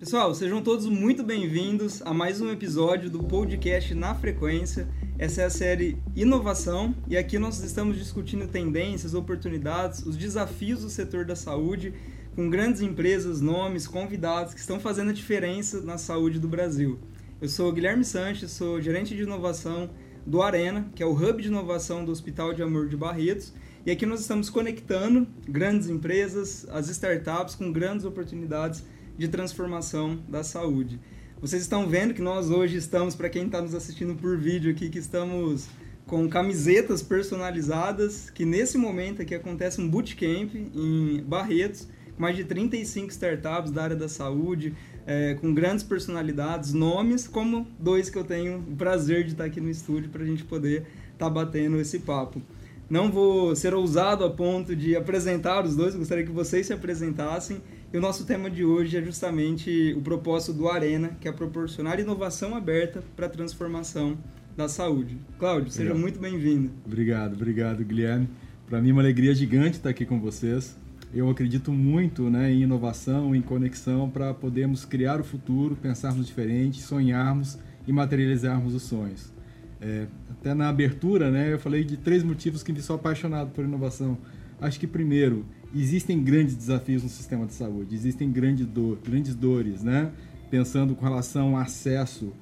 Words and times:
Pessoal, 0.00 0.34
sejam 0.34 0.62
todos 0.62 0.86
muito 0.86 1.22
bem-vindos 1.22 2.00
a 2.00 2.14
mais 2.14 2.40
um 2.40 2.50
episódio 2.50 3.10
do 3.10 3.22
podcast 3.22 3.94
Na 3.94 4.14
Frequência. 4.14 4.88
Essa 5.18 5.42
é 5.42 5.44
a 5.44 5.50
série 5.50 5.98
Inovação 6.16 6.94
e 7.06 7.18
aqui 7.18 7.38
nós 7.38 7.62
estamos 7.62 7.98
discutindo 7.98 8.48
tendências, 8.48 9.12
oportunidades, 9.12 10.06
os 10.06 10.16
desafios 10.16 10.80
do 10.80 10.88
setor 10.88 11.26
da 11.26 11.36
saúde 11.36 11.92
com 12.34 12.48
grandes 12.48 12.80
empresas, 12.80 13.42
nomes, 13.42 13.86
convidados 13.86 14.54
que 14.54 14.60
estão 14.60 14.80
fazendo 14.80 15.10
a 15.10 15.12
diferença 15.12 15.82
na 15.82 15.98
saúde 15.98 16.40
do 16.40 16.48
Brasil. 16.48 16.98
Eu 17.38 17.50
sou 17.50 17.70
Guilherme 17.70 18.02
Sanches, 18.02 18.52
sou 18.52 18.80
gerente 18.80 19.14
de 19.14 19.24
inovação 19.24 19.90
do 20.24 20.40
Arena, 20.40 20.90
que 20.94 21.02
é 21.02 21.06
o 21.06 21.12
hub 21.12 21.42
de 21.42 21.48
inovação 21.48 22.06
do 22.06 22.10
Hospital 22.10 22.54
de 22.54 22.62
Amor 22.62 22.88
de 22.88 22.96
Barretos, 22.96 23.52
e 23.84 23.90
aqui 23.90 24.06
nós 24.06 24.20
estamos 24.20 24.48
conectando 24.48 25.26
grandes 25.46 25.90
empresas, 25.90 26.66
as 26.70 26.88
startups 26.88 27.54
com 27.54 27.70
grandes 27.70 28.06
oportunidades 28.06 28.82
de 29.20 29.28
transformação 29.28 30.18
da 30.26 30.42
saúde. 30.42 30.98
Vocês 31.42 31.60
estão 31.60 31.86
vendo 31.86 32.14
que 32.14 32.22
nós 32.22 32.48
hoje 32.48 32.78
estamos, 32.78 33.14
para 33.14 33.28
quem 33.28 33.44
está 33.44 33.60
nos 33.60 33.74
assistindo 33.74 34.14
por 34.14 34.38
vídeo 34.38 34.70
aqui, 34.70 34.88
que 34.88 34.98
estamos 34.98 35.68
com 36.06 36.26
camisetas 36.26 37.02
personalizadas, 37.02 38.30
que 38.30 38.46
nesse 38.46 38.78
momento 38.78 39.20
aqui 39.20 39.34
acontece 39.34 39.78
um 39.78 39.86
bootcamp 39.86 40.54
em 40.54 41.22
Barretos, 41.22 41.86
com 42.16 42.22
mais 42.22 42.34
de 42.34 42.44
35 42.44 43.10
startups 43.10 43.70
da 43.70 43.82
área 43.82 43.96
da 43.96 44.08
saúde, 44.08 44.74
é, 45.06 45.34
com 45.34 45.52
grandes 45.52 45.84
personalidades, 45.84 46.72
nomes, 46.72 47.28
como 47.28 47.66
dois 47.78 48.08
que 48.08 48.16
eu 48.16 48.24
tenho 48.24 48.60
o 48.60 48.74
prazer 48.74 49.24
de 49.24 49.32
estar 49.32 49.44
aqui 49.44 49.60
no 49.60 49.68
estúdio 49.68 50.08
para 50.08 50.22
a 50.22 50.26
gente 50.26 50.44
poder 50.44 50.86
estar 51.12 51.26
tá 51.26 51.30
batendo 51.30 51.78
esse 51.78 51.98
papo. 51.98 52.40
Não 52.88 53.12
vou 53.12 53.54
ser 53.54 53.74
ousado 53.74 54.24
a 54.24 54.30
ponto 54.30 54.74
de 54.74 54.96
apresentar 54.96 55.62
os 55.66 55.76
dois, 55.76 55.94
gostaria 55.94 56.24
que 56.24 56.32
vocês 56.32 56.66
se 56.66 56.72
apresentassem 56.72 57.60
e 57.92 57.98
o 57.98 58.00
nosso 58.00 58.24
tema 58.24 58.48
de 58.48 58.64
hoje 58.64 58.96
é 58.96 59.02
justamente 59.02 59.92
o 59.96 60.00
propósito 60.00 60.52
do 60.52 60.68
Arena, 60.68 61.10
que 61.20 61.26
é 61.26 61.32
proporcionar 61.32 61.98
inovação 61.98 62.54
aberta 62.54 63.02
para 63.16 63.26
a 63.26 63.28
transformação 63.28 64.16
da 64.56 64.68
saúde. 64.68 65.18
Cláudio, 65.40 65.72
seja 65.72 65.92
muito 65.92 66.20
bem-vindo. 66.20 66.70
Obrigado, 66.86 67.34
obrigado, 67.34 67.84
Guilherme. 67.84 68.28
Para 68.68 68.80
mim 68.80 68.90
é 68.90 68.92
uma 68.92 69.02
alegria 69.02 69.34
gigante 69.34 69.78
estar 69.78 69.90
aqui 69.90 70.06
com 70.06 70.20
vocês. 70.20 70.78
Eu 71.12 71.28
acredito 71.28 71.72
muito 71.72 72.30
né, 72.30 72.52
em 72.52 72.62
inovação, 72.62 73.34
em 73.34 73.42
conexão 73.42 74.08
para 74.08 74.32
podermos 74.32 74.84
criar 74.84 75.20
o 75.20 75.24
futuro, 75.24 75.74
pensarmos 75.74 76.24
diferente, 76.24 76.80
sonharmos 76.80 77.58
e 77.88 77.92
materializarmos 77.92 78.72
os 78.72 78.84
sonhos. 78.84 79.32
É, 79.80 80.06
até 80.30 80.54
na 80.54 80.68
abertura, 80.68 81.28
né, 81.28 81.52
eu 81.52 81.58
falei 81.58 81.82
de 81.82 81.96
três 81.96 82.22
motivos 82.22 82.62
que 82.62 82.72
me 82.72 82.80
sou 82.80 82.94
apaixonado 82.94 83.50
por 83.50 83.64
inovação. 83.64 84.16
Acho 84.60 84.78
que 84.78 84.86
primeiro 84.86 85.44
existem 85.74 86.22
grandes 86.22 86.54
desafios 86.56 87.02
no 87.02 87.08
sistema 87.08 87.46
de 87.46 87.54
saúde, 87.54 87.94
existem 87.94 88.30
grande 88.30 88.64
dor, 88.64 88.98
grandes 89.04 89.34
dores, 89.34 89.82
né? 89.82 90.12
Pensando 90.50 90.94
com 90.94 91.04
relação 91.04 91.56
ao 91.56 91.62
acesso. 91.62 92.32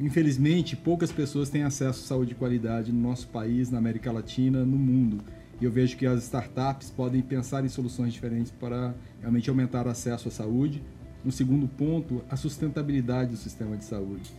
Infelizmente, 0.00 0.74
poucas 0.74 1.12
pessoas 1.12 1.48
têm 1.48 1.62
acesso 1.62 2.04
à 2.04 2.06
saúde 2.08 2.30
de 2.30 2.34
qualidade 2.34 2.90
no 2.90 3.00
nosso 3.00 3.28
país, 3.28 3.70
na 3.70 3.78
América 3.78 4.10
Latina, 4.10 4.64
no 4.64 4.76
mundo. 4.76 5.22
E 5.60 5.64
eu 5.64 5.70
vejo 5.70 5.96
que 5.96 6.06
as 6.06 6.24
startups 6.24 6.90
podem 6.90 7.22
pensar 7.22 7.64
em 7.64 7.68
soluções 7.68 8.12
diferentes 8.12 8.50
para 8.50 8.94
realmente 9.20 9.48
aumentar 9.48 9.86
o 9.86 9.90
acesso 9.90 10.28
à 10.28 10.30
saúde. 10.30 10.82
No 11.24 11.30
segundo 11.30 11.68
ponto, 11.68 12.20
a 12.28 12.36
sustentabilidade 12.36 13.30
do 13.30 13.36
sistema 13.36 13.76
de 13.76 13.84
saúde. 13.84 14.32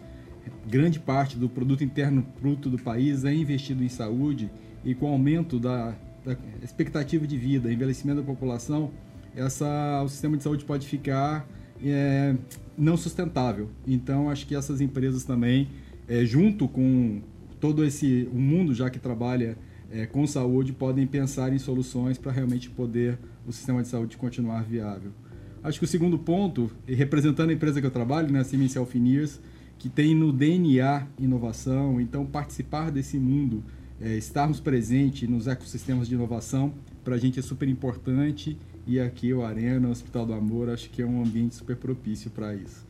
Grande 0.68 1.00
parte 1.00 1.38
do 1.38 1.48
produto 1.48 1.82
interno 1.82 2.26
bruto 2.42 2.70
do 2.70 2.78
país 2.78 3.24
é 3.24 3.34
investido 3.34 3.84
em 3.84 3.90
saúde 3.90 4.52
e 4.84 4.94
com 4.94 5.06
o 5.06 5.14
aumento 5.14 5.60
da 5.60 5.96
da 6.26 6.38
expectativa 6.62 7.28
de 7.28 7.38
vida, 7.38 7.72
envelhecimento 7.72 8.22
da 8.22 8.26
população, 8.26 8.92
essa, 9.36 10.02
o 10.04 10.10
sistema 10.10 10.38
de 10.38 10.44
saúde 10.44 10.64
pode 10.64 10.88
ficar 10.88 11.48
é, 11.84 12.36
não 12.78 12.96
sustentável. 12.96 13.70
Então, 13.86 14.30
acho 14.30 14.46
que 14.48 14.56
essas 14.56 14.82
empresas 14.82 15.24
também, 15.24 15.70
é, 16.08 16.24
junto 16.24 16.68
com 16.68 17.22
todo 17.60 17.84
esse 17.84 18.28
o 18.32 18.38
mundo 18.38 18.74
já 18.74 18.90
que 18.90 19.00
trabalha 19.00 19.58
é, 19.92 20.06
com 20.06 20.26
saúde, 20.26 20.74
podem 20.74 21.06
pensar 21.08 21.54
em 21.54 21.60
soluções 21.60 22.18
para 22.18 22.32
realmente 22.32 22.70
poder 22.70 23.18
o 23.48 23.52
sistema 23.52 23.82
de 23.82 23.88
saúde 23.88 24.18
continuar 24.18 24.64
viável. 24.64 25.12
Acho 25.64 25.80
que 25.80 25.86
o 25.86 25.88
segundo 25.88 26.20
ponto, 26.20 26.70
representando 26.86 27.50
a 27.50 27.54
empresa 27.54 27.80
que 27.80 27.88
eu 27.88 27.92
trabalho, 27.92 28.32
né, 28.32 28.40
a 28.40 28.44
Siemens 28.44 28.76
Healthineers, 28.76 29.40
que 29.78 29.88
tem 29.88 30.14
no 30.14 30.32
DNA 30.32 31.08
inovação, 31.18 32.02
então 32.02 32.26
participar 32.26 32.92
desse 32.92 33.18
mundo 33.18 33.64
é, 34.04 34.18
estarmos 34.18 34.60
presentes 34.60 35.30
nos 35.30 35.48
ecossistemas 35.48 36.10
de 36.10 36.16
inovação, 36.16 36.74
para 37.06 37.16
a 37.16 37.18
gente 37.18 37.40
é 37.40 37.42
super 37.42 37.70
importante 37.70 38.58
e 38.86 39.00
aqui 39.00 39.34
o 39.34 39.44
Arena, 39.46 39.88
o 39.88 39.92
Hospital 39.92 40.26
do 40.26 40.34
Amor, 40.34 40.70
acho 40.70 40.90
que 40.90 41.02
é 41.02 41.06
um 41.06 41.24
ambiente 41.24 41.56
super 41.56 41.78
propício 41.78 42.30
para 42.30 42.54
isso. 42.54 42.86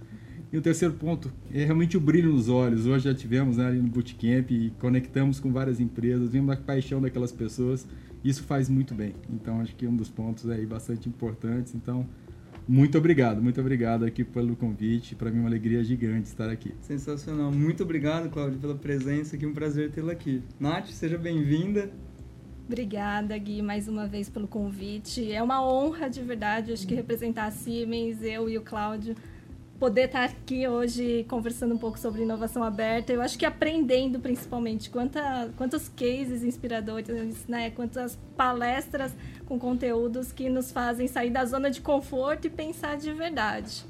E 0.52 0.58
o 0.58 0.62
terceiro 0.62 0.94
ponto 0.96 1.32
é 1.52 1.64
realmente 1.66 1.96
o 1.98 2.00
brilho 2.00 2.32
nos 2.32 2.50
olhos. 2.50 2.86
Hoje 2.86 3.06
já 3.06 3.14
tivemos 3.14 3.58
né, 3.58 3.68
ali 3.68 3.80
no 3.80 3.88
Bootcamp 3.88 4.52
e 4.52 4.72
conectamos 4.80 5.40
com 5.40 5.52
várias 5.52 5.80
empresas, 5.80 6.30
vimos 6.30 6.54
a 6.54 6.58
paixão 6.58 7.00
daquelas 7.00 7.32
pessoas. 7.32 7.88
Isso 8.24 8.44
faz 8.44 8.70
muito 8.70 8.96
bem. 8.96 9.14
Então, 9.30 9.62
acho 9.62 9.76
que 9.76 9.86
um 9.86 9.96
dos 9.96 10.10
pontos 10.10 10.50
aí 10.50 10.66
bastante 10.66 11.10
importantes. 11.10 11.76
Então, 11.76 12.08
muito 12.68 12.98
obrigado, 12.98 13.42
muito 13.42 13.60
obrigado 13.60 14.06
aqui 14.06 14.24
pelo 14.24 14.56
convite. 14.56 15.16
Para 15.16 15.30
mim 15.30 15.38
é 15.38 15.40
uma 15.42 15.50
alegria 15.50 15.84
gigante 15.84 16.28
estar 16.28 16.50
aqui. 16.50 16.74
Sensacional. 16.82 17.52
Muito 17.52 17.84
obrigado, 17.84 18.30
Cláudio, 18.30 18.60
pela 18.60 18.76
presença 18.76 19.36
aqui. 19.36 19.46
Um 19.46 19.54
prazer 19.54 19.92
tê-la 19.92 20.14
aqui. 20.14 20.42
Nath, 20.60 20.88
seja 20.88 21.18
bem-vinda. 21.18 21.92
Obrigada, 22.66 23.38
Gui, 23.38 23.62
mais 23.62 23.90
uma 23.90 24.08
vez 24.08 24.30
pelo 24.30 24.48
convite. 24.48 25.32
É 25.32 25.44
uma 25.44 25.62
honra, 25.62 26.10
de 26.10 26.22
verdade, 26.22 26.72
acho 26.72 26.88
que 26.88 26.96
representar 26.96 27.46
a 27.46 27.52
Siemens, 27.52 28.22
eu 28.24 28.50
e 28.50 28.58
o 28.58 28.62
Cláudio, 28.62 29.16
poder 29.80 30.06
estar 30.06 30.24
aqui 30.24 30.68
hoje 30.68 31.26
conversando 31.28 31.76
um 31.76 31.78
pouco 31.78 32.00
sobre 32.00 32.22
inovação 32.22 32.64
aberta. 32.64 33.12
Eu 33.12 33.22
acho 33.22 33.38
que 33.38 33.46
aprendendo, 33.46 34.20
principalmente, 34.20 34.90
quanta, 34.90 35.52
quantos 35.58 35.90
cases 35.90 36.44
inspiradores, 36.44 37.46
né? 37.48 37.70
quantas 37.72 38.18
palestras 38.38 39.14
com 39.46 39.60
conteúdos 39.60 40.32
que 40.32 40.50
nos 40.50 40.72
fazem 40.72 41.08
sair 41.08 41.30
da 41.30 41.44
zona 41.46 41.70
de 41.70 41.82
conforto 41.82 42.48
e 42.48 42.50
pensar 42.50 42.98
de 42.98 43.12
verdade. 43.12 43.86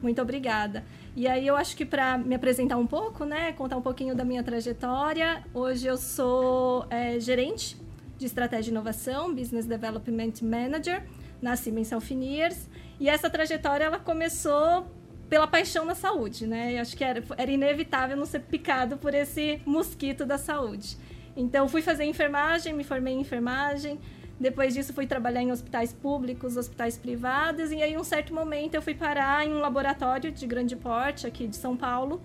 Muito 0.00 0.20
obrigada. 0.20 0.84
E 1.16 1.26
aí 1.26 1.46
eu 1.46 1.56
acho 1.56 1.76
que 1.76 1.84
para 1.84 2.18
me 2.18 2.34
apresentar 2.34 2.76
um 2.76 2.86
pouco, 2.86 3.24
né, 3.24 3.52
contar 3.52 3.76
um 3.76 3.82
pouquinho 3.82 4.14
da 4.14 4.24
minha 4.24 4.42
trajetória, 4.42 5.44
hoje 5.54 5.86
eu 5.86 5.96
sou 5.96 6.86
é, 6.90 7.18
gerente 7.20 7.76
de 8.18 8.26
estratégia 8.26 8.70
e 8.70 8.72
inovação, 8.72 9.34
Business 9.34 9.64
Development 9.64 10.32
Manager 10.42 11.02
na 11.40 11.56
Siemens 11.56 11.92
Healthineers. 11.92 12.68
E 12.98 13.08
essa 13.08 13.30
trajetória 13.30 13.84
ela 13.84 13.98
começou 13.98 14.86
pela 15.28 15.46
paixão 15.46 15.84
na 15.84 15.94
saúde, 15.94 16.46
né? 16.46 16.74
Eu 16.74 16.80
acho 16.80 16.96
que 16.96 17.04
era, 17.04 17.22
era 17.36 17.50
inevitável 17.50 18.16
não 18.16 18.26
ser 18.26 18.40
picado 18.40 18.96
por 18.96 19.14
esse 19.14 19.60
mosquito 19.64 20.24
da 20.24 20.38
saúde. 20.38 20.96
Então 21.36 21.68
fui 21.68 21.82
fazer 21.82 22.04
enfermagem, 22.04 22.72
me 22.72 22.84
formei 22.84 23.14
em 23.14 23.20
enfermagem, 23.20 23.98
depois 24.38 24.74
disso, 24.74 24.92
fui 24.92 25.06
trabalhar 25.06 25.42
em 25.42 25.52
hospitais 25.52 25.92
públicos, 25.92 26.56
hospitais 26.56 26.98
privados, 26.98 27.70
e 27.70 27.82
aí, 27.82 27.92
em 27.92 27.96
um 27.96 28.04
certo 28.04 28.34
momento, 28.34 28.74
eu 28.74 28.82
fui 28.82 28.94
parar 28.94 29.46
em 29.46 29.52
um 29.52 29.60
laboratório 29.60 30.32
de 30.32 30.46
grande 30.46 30.74
porte 30.74 31.26
aqui 31.26 31.46
de 31.46 31.56
São 31.56 31.76
Paulo. 31.76 32.20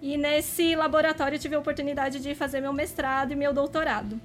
E 0.00 0.16
nesse 0.16 0.74
laboratório, 0.74 1.38
tive 1.38 1.54
a 1.54 1.58
oportunidade 1.58 2.20
de 2.20 2.34
fazer 2.34 2.60
meu 2.60 2.72
mestrado 2.72 3.32
e 3.32 3.36
meu 3.36 3.52
doutorado. 3.52 4.18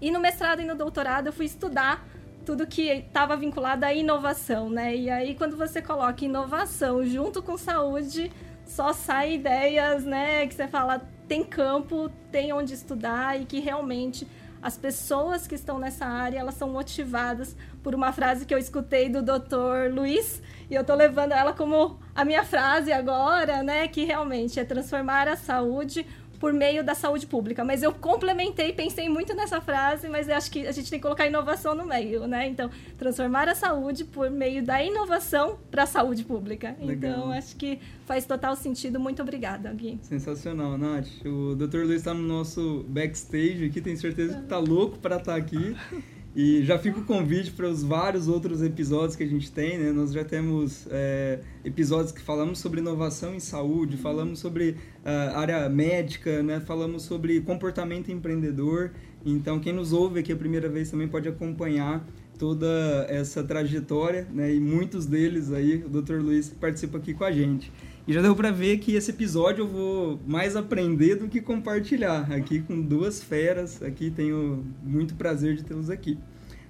E 0.00 0.10
no 0.10 0.20
mestrado 0.20 0.60
e 0.60 0.64
no 0.64 0.74
doutorado, 0.74 1.28
eu 1.28 1.32
fui 1.32 1.46
estudar 1.46 2.06
tudo 2.44 2.66
que 2.66 2.88
estava 2.88 3.36
vinculado 3.36 3.84
à 3.84 3.92
inovação, 3.92 4.68
né? 4.68 4.94
E 4.96 5.10
aí, 5.10 5.34
quando 5.34 5.56
você 5.56 5.80
coloca 5.80 6.24
inovação 6.24 7.04
junto 7.04 7.42
com 7.42 7.56
saúde, 7.56 8.30
só 8.64 8.92
sai 8.92 9.34
ideias, 9.34 10.04
né? 10.04 10.46
Que 10.46 10.54
você 10.54 10.68
fala, 10.68 11.00
tem 11.28 11.44
campo, 11.44 12.10
tem 12.30 12.52
onde 12.52 12.74
estudar 12.74 13.40
e 13.40 13.44
que 13.44 13.60
realmente 13.60 14.26
as 14.62 14.76
pessoas 14.76 15.46
que 15.46 15.54
estão 15.54 15.78
nessa 15.78 16.04
área, 16.04 16.38
elas 16.38 16.54
são 16.54 16.68
motivadas 16.68 17.56
por 17.82 17.94
uma 17.94 18.12
frase 18.12 18.44
que 18.44 18.52
eu 18.52 18.58
escutei 18.58 19.08
do 19.08 19.22
Dr. 19.22 19.90
Luiz, 19.90 20.42
e 20.68 20.74
eu 20.74 20.82
estou 20.82 20.94
levando 20.94 21.32
ela 21.32 21.54
como 21.54 21.98
a 22.14 22.24
minha 22.24 22.44
frase 22.44 22.92
agora, 22.92 23.62
né, 23.62 23.88
que 23.88 24.04
realmente 24.04 24.60
é 24.60 24.64
transformar 24.64 25.28
a 25.28 25.36
saúde 25.36 26.06
por 26.40 26.54
meio 26.54 26.82
da 26.82 26.94
saúde 26.94 27.26
pública. 27.26 27.62
Mas 27.62 27.82
eu 27.82 27.92
complementei, 27.92 28.72
pensei 28.72 29.08
muito 29.10 29.34
nessa 29.34 29.60
frase, 29.60 30.08
mas 30.08 30.26
eu 30.26 30.34
acho 30.34 30.50
que 30.50 30.66
a 30.66 30.72
gente 30.72 30.90
tem 30.90 30.98
que 30.98 31.02
colocar 31.02 31.26
inovação 31.26 31.74
no 31.74 31.84
meio, 31.84 32.26
né? 32.26 32.48
Então, 32.48 32.70
transformar 32.98 33.46
a 33.46 33.54
saúde 33.54 34.04
por 34.04 34.30
meio 34.30 34.64
da 34.64 34.82
inovação 34.82 35.58
para 35.70 35.82
a 35.82 35.86
saúde 35.86 36.24
pública. 36.24 36.74
Legal. 36.80 37.12
Então, 37.12 37.30
acho 37.30 37.54
que 37.56 37.78
faz 38.06 38.24
total 38.24 38.56
sentido. 38.56 38.98
Muito 38.98 39.20
obrigada, 39.20 39.70
Gui. 39.74 39.98
Sensacional, 40.02 40.78
Nath. 40.78 41.06
O 41.26 41.54
Dr. 41.54 41.84
Luiz 41.84 41.98
está 41.98 42.14
no 42.14 42.22
nosso 42.22 42.86
backstage 42.88 43.66
aqui, 43.66 43.82
tenho 43.82 43.98
certeza 43.98 44.34
que 44.38 44.44
está 44.44 44.58
louco 44.58 44.98
para 44.98 45.16
estar 45.16 45.32
tá 45.32 45.38
aqui. 45.38 45.76
E 46.34 46.62
já 46.64 46.78
fica 46.78 47.00
o 47.00 47.04
convite 47.04 47.50
para 47.50 47.68
os 47.68 47.82
vários 47.82 48.28
outros 48.28 48.62
episódios 48.62 49.16
que 49.16 49.24
a 49.24 49.26
gente 49.26 49.50
tem, 49.50 49.78
né? 49.78 49.90
Nós 49.90 50.12
já 50.12 50.24
temos 50.24 50.86
é, 50.88 51.40
episódios 51.64 52.12
que 52.12 52.20
falamos 52.20 52.60
sobre 52.60 52.80
inovação 52.80 53.34
em 53.34 53.40
saúde, 53.40 53.96
falamos 53.96 54.38
sobre 54.38 54.76
uh, 55.04 55.36
área 55.36 55.68
médica, 55.68 56.40
né? 56.40 56.60
Falamos 56.60 57.02
sobre 57.02 57.40
comportamento 57.40 58.12
empreendedor. 58.12 58.92
Então, 59.26 59.58
quem 59.58 59.72
nos 59.72 59.92
ouve 59.92 60.20
aqui 60.20 60.32
a 60.32 60.36
primeira 60.36 60.68
vez 60.68 60.88
também 60.88 61.08
pode 61.08 61.28
acompanhar 61.28 62.06
toda 62.38 63.06
essa 63.08 63.42
trajetória, 63.42 64.28
né? 64.32 64.54
E 64.54 64.60
muitos 64.60 65.06
deles 65.06 65.52
aí, 65.52 65.84
o 65.84 65.88
Dr. 65.88 66.22
Luiz 66.22 66.48
participa 66.48 66.96
aqui 66.98 67.12
com 67.12 67.24
a 67.24 67.32
gente. 67.32 67.72
E 68.10 68.12
já 68.12 68.20
deu 68.20 68.34
para 68.34 68.50
ver 68.50 68.78
que 68.78 68.96
esse 68.96 69.12
episódio 69.12 69.62
eu 69.62 69.68
vou 69.68 70.20
mais 70.26 70.56
aprender 70.56 71.14
do 71.14 71.28
que 71.28 71.40
compartilhar. 71.40 72.28
Aqui 72.32 72.58
com 72.60 72.82
duas 72.82 73.22
feras, 73.22 73.80
aqui 73.84 74.10
tenho 74.10 74.66
muito 74.82 75.14
prazer 75.14 75.54
de 75.54 75.62
tê-los 75.62 75.88
aqui. 75.88 76.18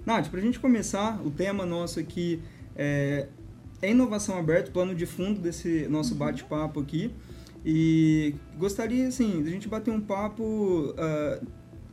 Nath, 0.04 0.28
para 0.28 0.38
a 0.38 0.42
gente 0.42 0.60
começar, 0.60 1.19
o 1.25 1.31
tema 1.31 1.64
nosso 1.64 1.98
aqui 1.98 2.42
é, 2.76 3.26
é 3.81 3.90
inovação 3.90 4.37
aberta, 4.37 4.70
plano 4.70 4.94
de 4.94 5.06
fundo 5.06 5.40
desse 5.40 5.88
nosso 5.88 6.14
bate-papo 6.14 6.78
aqui. 6.78 7.10
E 7.64 8.34
gostaria, 8.58 9.08
assim, 9.08 9.42
de 9.42 9.48
a 9.48 9.50
gente 9.50 9.66
bater 9.66 9.92
um 9.92 10.00
papo 10.02 10.44
uh, 10.92 11.46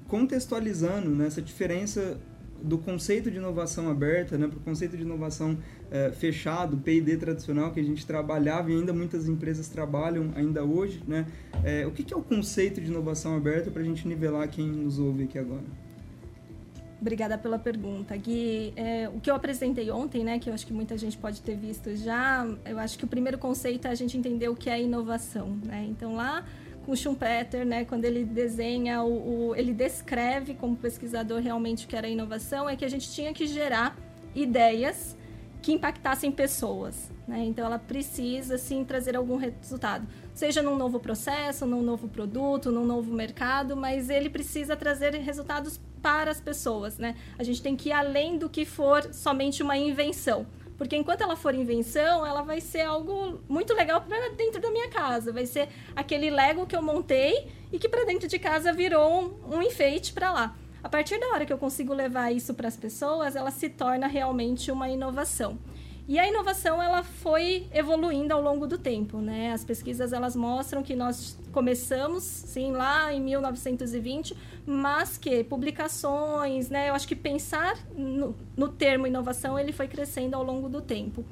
contextualizando 0.10 1.10
né, 1.12 1.26
essa 1.26 1.42
diferença 1.42 2.20
do 2.62 2.78
conceito 2.78 3.32
de 3.32 3.38
inovação 3.38 3.90
aberta 3.90 4.38
né, 4.38 4.46
para 4.48 4.58
o 4.58 4.62
conceito 4.62 4.98
de 4.98 5.04
inovação 5.04 5.58
uh, 5.88 6.14
fechado, 6.14 6.78
P&D 6.78 7.18
tradicional, 7.18 7.72
que 7.72 7.80
a 7.80 7.84
gente 7.84 8.06
trabalhava 8.06 8.72
e 8.72 8.76
ainda 8.76 8.94
muitas 8.94 9.28
empresas 9.28 9.68
trabalham 9.68 10.32
ainda 10.36 10.64
hoje. 10.64 11.02
Né? 11.08 11.26
Uh, 11.56 11.88
o 11.88 11.92
que, 11.92 12.04
que 12.04 12.14
é 12.14 12.18
o 12.18 12.22
conceito 12.22 12.80
de 12.82 12.88
inovação 12.88 13.36
aberta 13.36 13.72
para 13.72 13.82
a 13.82 13.86
gente 13.86 14.08
nivelar 14.08 14.48
quem 14.50 14.68
nos 14.68 15.00
ouve 15.00 15.24
aqui 15.24 15.38
agora? 15.38 15.66
Obrigada 17.00 17.38
pela 17.38 17.60
pergunta, 17.60 18.18
Gui. 18.18 18.74
É, 18.76 19.08
o 19.10 19.20
que 19.20 19.30
eu 19.30 19.36
apresentei 19.36 19.92
ontem, 19.92 20.24
né, 20.24 20.40
que 20.40 20.50
eu 20.50 20.54
acho 20.54 20.66
que 20.66 20.74
muita 20.74 20.98
gente 20.98 21.16
pode 21.16 21.42
ter 21.42 21.56
visto 21.56 21.96
já, 21.96 22.48
eu 22.66 22.80
acho 22.80 22.98
que 22.98 23.06
o 23.06 23.08
primeiro 23.08 23.38
conceito 23.38 23.88
é 23.88 23.92
a 23.92 23.96
gente 23.96 24.18
entender 24.18 24.50
o 24.50 24.56
que 24.56 24.68
é 24.68 24.82
inovação. 24.82 25.60
Né? 25.64 25.86
Então, 25.88 26.16
lá 26.16 26.44
com 26.88 26.96
Schumpeter, 26.96 27.66
né, 27.66 27.86
quando 27.86 28.06
ele 28.06 28.24
desenha, 28.24 29.04
o, 29.04 29.50
o, 29.50 29.56
ele 29.56 29.74
descreve 29.74 30.56
como 30.56 30.76
pesquisador 30.76 31.40
realmente 31.40 31.86
o 31.86 31.88
que 31.88 31.96
era 31.96 32.08
inovação, 32.08 32.68
é 32.68 32.76
que 32.76 32.86
a 32.86 32.90
gente 32.90 33.12
tinha 33.12 33.32
que 33.32 33.46
gerar 33.46 33.96
ideias 34.34 35.17
que 35.68 35.74
impactassem 35.74 36.32
pessoas. 36.32 37.12
Né? 37.28 37.44
Então, 37.44 37.66
ela 37.66 37.78
precisa, 37.78 38.58
sim, 38.58 38.86
trazer 38.86 39.18
algum 39.18 39.36
resultado. 39.36 40.08
Seja 40.34 40.62
num 40.62 40.78
novo 40.78 40.98
processo, 40.98 41.66
num 41.66 41.82
novo 41.82 42.08
produto, 42.08 42.72
num 42.72 42.86
novo 42.86 43.14
mercado, 43.14 43.76
mas 43.76 44.10
ele 44.10 44.30
precisa 44.30 44.78
trazer 44.78 45.14
resultados 45.16 45.78
para 46.02 46.32
as 46.32 46.40
pessoas, 46.40 46.98
né? 46.98 47.18
A 47.38 47.44
gente 47.44 47.62
tem 47.62 47.76
que 47.76 47.90
ir 47.90 47.92
além 47.92 48.38
do 48.38 48.48
que 48.48 48.64
for 48.64 49.14
somente 49.14 49.62
uma 49.62 49.76
invenção. 49.76 50.48
Porque 50.78 50.96
enquanto 50.96 51.20
ela 51.20 51.36
for 51.36 51.54
invenção, 51.54 52.26
ela 52.26 52.44
vai 52.44 52.62
ser 52.62 52.84
algo 52.84 53.42
muito 53.50 53.74
legal 53.74 54.00
para 54.00 54.30
dentro 54.38 54.62
da 54.62 54.72
minha 54.72 54.88
casa. 54.90 55.34
Vai 55.34 55.46
ser 55.46 55.68
aquele 55.94 56.30
Lego 56.30 56.66
que 56.66 56.78
eu 56.78 56.82
montei 56.82 57.46
e 57.74 57.78
que 57.78 57.90
para 57.90 58.06
dentro 58.06 58.30
de 58.30 58.40
casa 58.40 58.72
virou 58.72 59.38
um, 59.52 59.58
um 59.58 59.62
enfeite 59.62 60.14
para 60.14 60.32
lá. 60.32 60.56
A 60.84 60.90
partir 60.90 61.20
da 61.20 61.28
hora 61.28 61.46
que 61.46 61.52
eu 61.52 61.58
consigo 61.58 61.94
levar 61.94 62.32
isso 62.32 62.54
para 62.54 62.68
as 62.68 62.78
pessoas, 62.78 63.36
ela 63.36 63.52
se 63.52 63.70
torna 63.70 64.08
realmente 64.08 64.72
uma 64.72 64.88
inovação. 64.90 65.58
E 66.08 66.18
a 66.18 66.26
inovação 66.26 66.82
ela 66.82 67.04
foi 67.04 67.68
evoluindo 67.74 68.34
ao 68.34 68.42
longo 68.42 68.66
do 68.66 68.78
tempo, 68.78 69.18
né? 69.18 69.52
As 69.52 69.66
pesquisas 69.66 70.14
elas 70.14 70.38
mostram 70.38 70.82
que 70.82 70.96
nós 70.96 71.38
começamos 71.52 72.24
sim 72.24 72.72
lá 72.72 73.14
em 73.14 73.20
1920, 73.20 74.38
mas 74.66 75.18
que 75.18 75.44
publicações, 75.44 76.70
né? 76.70 76.90
Eu 76.90 76.94
acho 76.94 77.06
que 77.06 77.16
pensar 77.16 77.78
no, 77.94 78.34
no 78.56 78.70
termo 78.70 79.06
inovação 79.06 79.60
ele 79.60 79.74
foi 79.74 79.90
crescendo 79.90 80.36
ao 80.36 80.44
longo 80.44 80.70
do 80.70 80.82
tempo. 80.82 81.26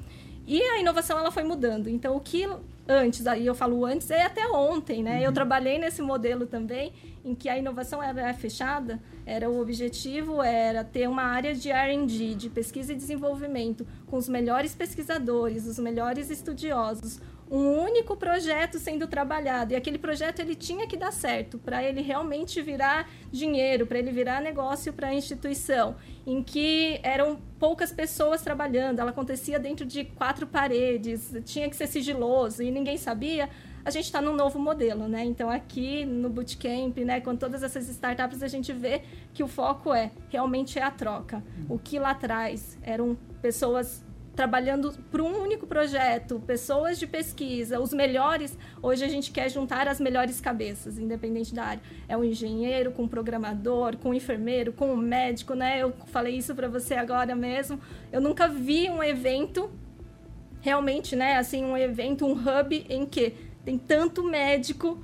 E 0.46 0.60
a 0.60 0.78
inovação 0.78 1.18
ela 1.18 1.30
foi 1.32 1.42
mudando. 1.42 1.88
Então 1.88 2.14
o 2.14 2.20
que 2.20 2.46
antes, 2.88 3.26
aí 3.26 3.46
eu 3.46 3.54
falo 3.54 3.84
antes, 3.84 4.10
é 4.10 4.24
até 4.24 4.46
ontem, 4.48 5.02
né? 5.02 5.16
Uhum. 5.16 5.24
Eu 5.24 5.32
trabalhei 5.32 5.78
nesse 5.78 6.00
modelo 6.00 6.46
também, 6.46 6.92
em 7.24 7.34
que 7.34 7.48
a 7.48 7.58
inovação 7.58 8.02
era 8.02 8.32
fechada, 8.34 9.00
era 9.24 9.50
o 9.50 9.60
objetivo 9.60 10.42
era 10.42 10.84
ter 10.84 11.08
uma 11.08 11.24
área 11.24 11.54
de 11.54 11.70
R&D, 11.70 12.34
de 12.34 12.48
pesquisa 12.48 12.92
e 12.92 12.96
desenvolvimento, 12.96 13.86
com 14.06 14.16
os 14.16 14.28
melhores 14.28 14.74
pesquisadores, 14.74 15.66
os 15.66 15.78
melhores 15.78 16.30
estudiosos, 16.30 17.20
um 17.50 17.80
único 17.80 18.16
projeto 18.16 18.78
sendo 18.78 19.06
trabalhado 19.06 19.72
e 19.72 19.76
aquele 19.76 19.98
projeto 19.98 20.40
ele 20.40 20.54
tinha 20.54 20.86
que 20.86 20.96
dar 20.96 21.12
certo 21.12 21.58
para 21.58 21.82
ele 21.82 22.00
realmente 22.00 22.60
virar 22.60 23.08
dinheiro, 23.30 23.86
para 23.86 23.98
ele 23.98 24.10
virar 24.10 24.40
negócio 24.40 24.92
para 24.92 25.08
a 25.08 25.14
instituição, 25.14 25.96
em 26.26 26.42
que 26.42 26.98
eram 27.02 27.38
poucas 27.58 27.92
pessoas 27.92 28.42
trabalhando, 28.42 28.98
ela 28.98 29.10
acontecia 29.10 29.58
dentro 29.58 29.86
de 29.86 30.04
quatro 30.04 30.46
paredes, 30.46 31.32
tinha 31.44 31.70
que 31.70 31.76
ser 31.76 31.86
sigiloso 31.86 32.62
e 32.62 32.70
ninguém 32.70 32.96
sabia. 32.96 33.48
A 33.84 33.90
gente 33.90 34.06
está 34.06 34.20
num 34.20 34.34
novo 34.34 34.58
modelo, 34.58 35.06
né? 35.06 35.24
Então 35.24 35.48
aqui 35.48 36.04
no 36.04 36.28
Bootcamp, 36.28 36.98
né, 36.98 37.20
com 37.20 37.36
todas 37.36 37.62
essas 37.62 37.88
startups 37.88 38.42
a 38.42 38.48
gente 38.48 38.72
vê 38.72 39.02
que 39.32 39.44
o 39.44 39.46
foco 39.46 39.94
é 39.94 40.10
realmente 40.28 40.76
é 40.76 40.82
a 40.82 40.90
troca. 40.90 41.40
O 41.68 41.78
que 41.78 41.96
lá 41.96 42.10
atrás 42.10 42.76
eram 42.82 43.16
pessoas 43.40 44.04
trabalhando 44.36 44.92
para 45.10 45.22
um 45.22 45.42
único 45.42 45.66
projeto, 45.66 46.38
pessoas 46.46 46.98
de 46.98 47.06
pesquisa, 47.06 47.80
os 47.80 47.94
melhores. 47.94 48.56
Hoje 48.82 49.02
a 49.02 49.08
gente 49.08 49.32
quer 49.32 49.50
juntar 49.50 49.88
as 49.88 49.98
melhores 49.98 50.40
cabeças, 50.42 50.98
independente 50.98 51.54
da 51.54 51.64
área. 51.64 51.82
É 52.06 52.14
um 52.16 52.22
engenheiro 52.22 52.92
com 52.92 53.04
um 53.04 53.08
programador, 53.08 53.96
com 53.96 54.10
um 54.10 54.14
enfermeiro, 54.14 54.74
com 54.74 54.92
um 54.92 54.96
médico, 54.96 55.54
né? 55.54 55.82
Eu 55.82 55.94
falei 56.08 56.36
isso 56.36 56.54
para 56.54 56.68
você 56.68 56.94
agora 56.94 57.34
mesmo. 57.34 57.80
Eu 58.12 58.20
nunca 58.20 58.46
vi 58.46 58.90
um 58.90 59.02
evento 59.02 59.70
realmente, 60.60 61.16
né? 61.16 61.38
Assim, 61.38 61.64
um 61.64 61.76
evento, 61.76 62.26
um 62.26 62.32
hub 62.32 62.86
em 62.90 63.06
que 63.06 63.32
tem 63.64 63.78
tanto 63.78 64.22
médico 64.22 65.02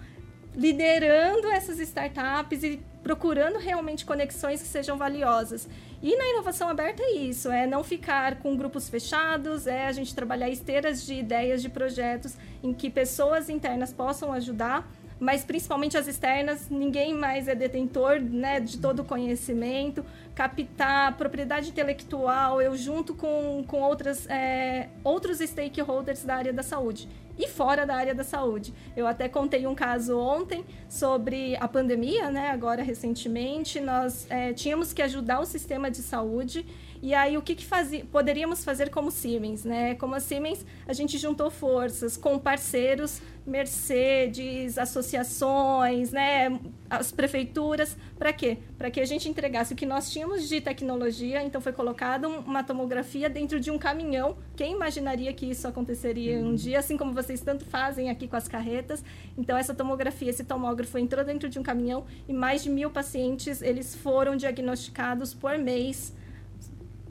liderando 0.54 1.48
essas 1.48 1.78
startups 1.80 2.62
e 2.62 2.80
procurando 3.02 3.58
realmente 3.58 4.04
conexões 4.04 4.62
que 4.62 4.68
sejam 4.68 4.96
valiosas. 4.96 5.68
E 6.02 6.16
na 6.16 6.28
inovação 6.30 6.68
aberta 6.68 7.02
é 7.02 7.12
isso, 7.12 7.50
é 7.50 7.66
não 7.66 7.84
ficar 7.84 8.36
com 8.36 8.56
grupos 8.56 8.88
fechados, 8.88 9.66
é 9.66 9.86
a 9.86 9.92
gente 9.92 10.14
trabalhar 10.14 10.48
esteiras 10.48 11.04
de 11.04 11.14
ideias, 11.14 11.62
de 11.62 11.68
projetos 11.68 12.36
em 12.62 12.72
que 12.72 12.90
pessoas 12.90 13.48
internas 13.48 13.92
possam 13.92 14.32
ajudar, 14.32 14.90
mas 15.20 15.44
principalmente 15.44 15.96
as 15.96 16.08
externas, 16.08 16.68
ninguém 16.68 17.14
mais 17.14 17.46
é 17.46 17.54
detentor 17.54 18.20
né, 18.20 18.58
de 18.58 18.78
todo 18.78 19.00
o 19.00 19.04
conhecimento, 19.04 20.04
captar 20.34 21.16
propriedade 21.16 21.70
intelectual, 21.70 22.60
eu 22.60 22.76
junto 22.76 23.14
com, 23.14 23.62
com 23.64 23.80
outras, 23.82 24.26
é, 24.28 24.88
outros 25.04 25.38
stakeholders 25.38 26.24
da 26.24 26.34
área 26.34 26.52
da 26.52 26.64
saúde 26.64 27.08
e 27.38 27.48
fora 27.48 27.86
da 27.86 27.94
área 27.94 28.14
da 28.14 28.24
saúde. 28.24 28.74
Eu 28.96 29.06
até 29.06 29.28
contei 29.28 29.66
um 29.66 29.74
caso 29.74 30.18
ontem 30.18 30.64
sobre 30.88 31.56
a 31.56 31.66
pandemia, 31.66 32.30
né? 32.30 32.50
Agora 32.50 32.82
recentemente 32.82 33.80
nós 33.80 34.26
é, 34.30 34.52
tínhamos 34.52 34.92
que 34.92 35.02
ajudar 35.02 35.40
o 35.40 35.44
sistema 35.44 35.90
de 35.90 35.98
saúde 35.98 36.66
e 37.02 37.14
aí 37.14 37.36
o 37.36 37.42
que, 37.42 37.56
que 37.56 37.66
fazia, 37.66 38.04
poderíamos 38.04 38.64
fazer 38.64 38.88
como 38.88 39.10
Siemens, 39.10 39.64
né? 39.64 39.96
Como 39.96 40.14
a 40.14 40.20
Siemens, 40.20 40.64
a 40.86 40.92
gente 40.92 41.18
juntou 41.18 41.50
forças 41.50 42.16
com 42.16 42.38
parceiros, 42.38 43.20
Mercedes, 43.44 44.78
associações, 44.78 46.12
né? 46.12 46.60
As 46.88 47.10
prefeituras, 47.10 47.96
para 48.16 48.32
quê? 48.32 48.58
Para 48.78 48.88
que 48.88 49.00
a 49.00 49.04
gente 49.04 49.28
entregasse 49.28 49.72
o 49.72 49.76
que 49.76 49.84
nós 49.84 50.12
tínhamos 50.12 50.48
de 50.48 50.60
tecnologia. 50.60 51.42
Então 51.42 51.60
foi 51.60 51.72
colocada 51.72 52.28
uma 52.28 52.62
tomografia 52.62 53.28
dentro 53.28 53.58
de 53.58 53.68
um 53.68 53.78
caminhão. 53.78 54.36
Quem 54.54 54.72
imaginaria 54.74 55.32
que 55.32 55.46
isso 55.46 55.66
aconteceria 55.66 56.38
um 56.38 56.54
dia, 56.54 56.78
assim 56.78 56.96
como 56.96 57.12
vocês 57.12 57.40
tanto 57.40 57.64
fazem 57.64 58.10
aqui 58.10 58.28
com 58.28 58.36
as 58.36 58.46
carretas? 58.46 59.02
Então 59.36 59.58
essa 59.58 59.74
tomografia, 59.74 60.30
esse 60.30 60.44
tomógrafo 60.44 60.96
entrou 60.96 61.24
dentro 61.24 61.48
de 61.48 61.58
um 61.58 61.64
caminhão 61.64 62.06
e 62.28 62.32
mais 62.32 62.62
de 62.62 62.70
mil 62.70 62.90
pacientes 62.90 63.60
eles 63.60 63.92
foram 63.92 64.36
diagnosticados 64.36 65.34
por 65.34 65.58
mês 65.58 66.12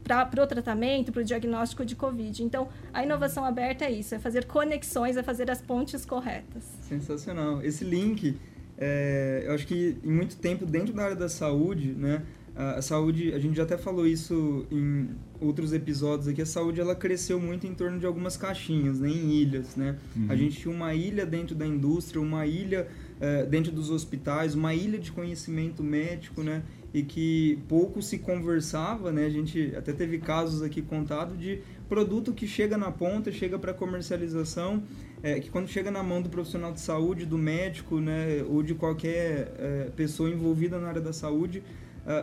para 0.04 0.44
o 0.44 0.48
tratamento, 0.48 1.12
para 1.12 1.22
o 1.22 1.24
diagnóstico 1.24 1.86
de 1.86 1.96
Covid. 1.96 2.44
Então, 2.44 2.68
a 2.94 3.04
inovação 3.04 3.46
aberta 3.46 3.86
é 3.86 3.92
isso, 3.92 4.16
é 4.16 4.20
fazer 4.20 4.46
conexões, 4.46 5.18
é 5.18 5.24
fazer 5.24 5.50
as 5.50 5.62
pontes 5.62 6.06
corretas. 6.06 6.64
Sensacional. 6.82 7.62
Esse 7.64 7.84
link, 7.84 8.38
é, 8.78 9.44
eu 9.46 9.54
acho 9.54 9.68
que 9.68 9.98
em 10.04 10.12
muito 10.12 10.36
tempo 10.38 10.66
dentro 10.66 10.94
da 10.94 11.04
área 11.04 11.16
da 11.16 11.30
saúde, 11.30 11.94
né, 11.94 12.24
a, 12.56 12.72
a, 12.72 12.82
saúde, 12.82 13.34
a 13.34 13.40
gente 13.40 13.56
já 13.56 13.64
até 13.64 13.78
falou 13.78 14.06
isso 14.06 14.66
em 14.70 15.10
outros 15.40 15.72
episódios 15.72 16.28
aqui, 16.28 16.42
a 16.42 16.46
saúde 16.46 16.82
ela 16.82 16.96
cresceu 16.96 17.40
muito 17.40 17.66
em 17.66 17.74
torno 17.74 17.98
de 17.98 18.06
algumas 18.06 18.36
caixinhas, 18.36 19.00
né, 19.00 19.10
em 19.10 19.32
ilhas, 19.32 19.76
né? 19.76 19.98
Uhum. 20.16 20.26
A 20.30 20.36
gente 20.36 20.58
tinha 20.58 20.74
uma 20.74 20.94
ilha 20.94 21.26
dentro 21.26 21.56
da 21.56 21.66
indústria, 21.66 22.22
uma 22.22 22.46
ilha 22.46 22.88
é, 23.22 23.46
dentro 23.46 23.72
dos 23.72 23.90
hospitais, 23.90 24.54
uma 24.54 24.74
ilha 24.74 25.00
de 25.00 25.12
conhecimento 25.12 25.82
médico, 25.82 26.44
né? 26.44 26.64
E 26.94 27.04
que 27.04 27.60
pouco 27.68 28.02
se 28.02 28.20
conversava, 28.20 29.12
né? 29.12 29.26
A 29.26 29.30
gente 29.30 29.74
até 29.76 29.94
teve 29.94 30.18
casos 30.18 30.62
aqui 30.62 30.82
contados 30.82 31.40
de 31.40 31.62
produto 31.88 32.34
que 32.34 32.48
chega 32.48 32.78
na 32.78 32.92
ponta, 32.92 33.32
chega 33.32 33.58
para 33.60 33.74
comercialização, 33.74 34.84
é, 35.24 35.40
que 35.40 35.50
quando 35.50 35.68
chega 35.68 35.92
na 35.92 36.02
mão 36.02 36.22
do 36.22 36.30
profissional 36.30 36.72
de 36.72 36.80
saúde, 36.80 37.26
do 37.26 37.38
médico, 37.38 38.00
né, 38.00 38.44
ou 38.48 38.64
de 38.64 38.74
qualquer 38.74 39.54
é, 39.58 39.90
pessoa 39.96 40.30
envolvida 40.30 40.80
na 40.80 40.88
área 40.88 41.02
da 41.02 41.14
saúde, 41.14 41.62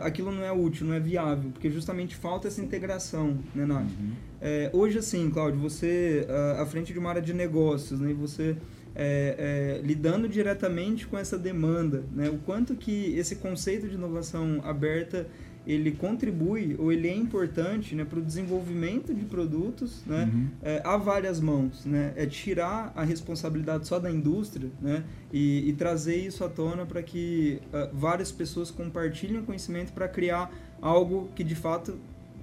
aquilo 0.01 0.31
não 0.31 0.43
é 0.43 0.51
útil, 0.51 0.85
não 0.87 0.93
é 0.93 0.99
viável, 0.99 1.51
porque 1.51 1.69
justamente 1.69 2.15
falta 2.15 2.47
essa 2.47 2.61
integração, 2.61 3.39
né, 3.55 3.65
Nath? 3.65 3.83
Uhum. 3.83 4.11
É, 4.41 4.69
hoje, 4.73 4.99
assim, 4.99 5.29
Cláudio, 5.29 5.59
você 5.59 6.27
à 6.59 6.65
frente 6.65 6.93
de 6.93 6.99
uma 6.99 7.09
área 7.09 7.21
de 7.21 7.33
negócios, 7.33 7.99
né, 7.99 8.13
você 8.13 8.55
é, 8.95 9.79
é, 9.79 9.81
lidando 9.85 10.27
diretamente 10.27 11.07
com 11.07 11.17
essa 11.17 11.37
demanda, 11.37 12.03
né? 12.11 12.29
O 12.29 12.37
quanto 12.39 12.75
que 12.75 13.17
esse 13.17 13.37
conceito 13.37 13.87
de 13.87 13.95
inovação 13.95 14.61
aberta 14.63 15.25
ele 15.67 15.91
contribui 15.91 16.75
ou 16.79 16.91
ele 16.91 17.07
é 17.07 17.15
importante 17.15 17.93
né, 17.93 18.03
para 18.03 18.19
o 18.19 18.21
desenvolvimento 18.21 19.13
de 19.13 19.25
produtos 19.25 20.03
né, 20.05 20.29
uhum. 20.31 20.47
é, 20.63 20.81
a 20.83 20.97
várias 20.97 21.39
mãos. 21.39 21.85
Né? 21.85 22.13
É 22.15 22.25
tirar 22.25 22.91
a 22.95 23.03
responsabilidade 23.03 23.87
só 23.87 23.99
da 23.99 24.11
indústria 24.11 24.69
né, 24.81 25.03
e, 25.31 25.69
e 25.69 25.73
trazer 25.73 26.15
isso 26.15 26.43
à 26.43 26.49
tona 26.49 26.85
para 26.85 27.03
que 27.03 27.61
uh, 27.67 27.95
várias 27.95 28.31
pessoas 28.31 28.71
compartilhem 28.71 29.39
o 29.39 29.43
conhecimento 29.43 29.91
para 29.93 30.07
criar 30.07 30.51
algo 30.81 31.29
que 31.35 31.43
de 31.43 31.55
fato 31.55 31.97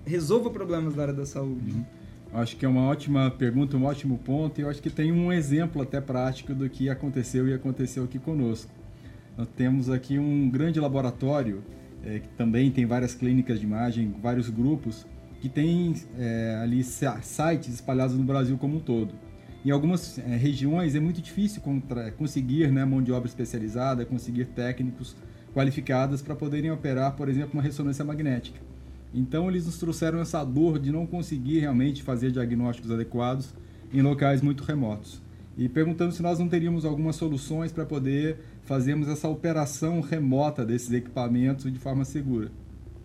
resolva 0.05 0.51
problemas 0.51 0.95
da 0.95 1.03
área 1.03 1.15
da 1.15 1.27
saúde. 1.27 1.73
Uhum. 1.73 1.85
Acho 2.33 2.57
que 2.57 2.67
é 2.67 2.69
uma 2.69 2.83
ótima 2.83 3.31
pergunta, 3.31 3.77
um 3.77 3.85
ótimo 3.85 4.19
ponto, 4.19 4.61
e 4.61 4.63
eu 4.63 4.69
acho 4.69 4.83
que 4.83 4.91
tem 4.91 5.11
um 5.11 5.33
exemplo 5.33 5.81
até 5.81 6.01
prático 6.01 6.55
do 6.55 6.69
que 6.69 6.89
aconteceu 6.91 7.49
e 7.49 7.55
aconteceu 7.55 8.05
aqui 8.05 8.19
conosco. 8.19 8.71
Nós 9.37 9.49
temos 9.57 9.89
aqui 9.89 10.19
um 10.19 10.49
grande 10.49 10.81
laboratório, 10.81 11.63
é, 12.07 12.21
que 12.21 12.29
também 12.29 12.71
tem 12.71 12.87
várias 12.87 13.15
clínicas 13.15 13.59
de 13.59 13.67
imagem, 13.67 14.15
vários 14.23 14.49
grupos, 14.49 15.05
que 15.41 15.49
tem 15.49 15.95
é, 16.19 16.59
ali 16.63 16.83
sites 16.83 17.75
espalhados 17.75 18.17
no 18.17 18.25
Brasil 18.25 18.57
como 18.57 18.77
um 18.77 18.81
todo. 18.81 19.13
Em 19.65 19.71
algumas 19.71 20.19
é, 20.19 20.37
regiões 20.37 20.95
é 20.95 21.01
muito 21.01 21.21
difícil 21.21 21.61
contra, 21.61 22.13
conseguir 22.13 22.71
né, 22.71 22.85
mão 22.85 23.03
de 23.03 23.11
obra 23.11 23.29
especializada, 23.29 24.07
conseguir 24.07 24.47
técnicos 24.47 25.17
qualificados 25.53 26.23
para 26.23 26.37
poderem 26.37 26.71
operar, 26.71 27.17
por 27.17 27.29
exemplo, 27.29 27.51
uma 27.55 27.63
ressonância 27.63 28.05
magnética. 28.05 28.61
Então 29.13 29.49
eles 29.49 29.67
nos 29.67 29.79
trouxeram 29.79 30.21
essa 30.21 30.45
dor 30.45 30.79
de 30.79 30.93
não 30.93 31.07
conseguir 31.07 31.59
realmente 31.59 32.03
fazer 32.03 32.31
diagnósticos 32.31 32.91
adequados 32.91 33.55
em 33.93 34.03
locais 34.03 34.41
muito 34.41 34.63
remotos. 34.63 35.21
E 35.57 35.69
perguntando 35.69 36.13
se 36.13 36.23
nós 36.23 36.39
não 36.39 36.49
teríamos 36.49 36.85
algumas 36.85 37.17
soluções 37.17 37.73
para 37.73 37.87
poder 37.87 38.39
fazermos 38.67 39.09
essa 39.09 39.29
operação 39.29 40.01
remota 40.01 40.67
desses 40.67 40.93
equipamentos 40.93 41.73
de 41.73 41.79
forma 41.79 42.05
segura. 42.05 42.51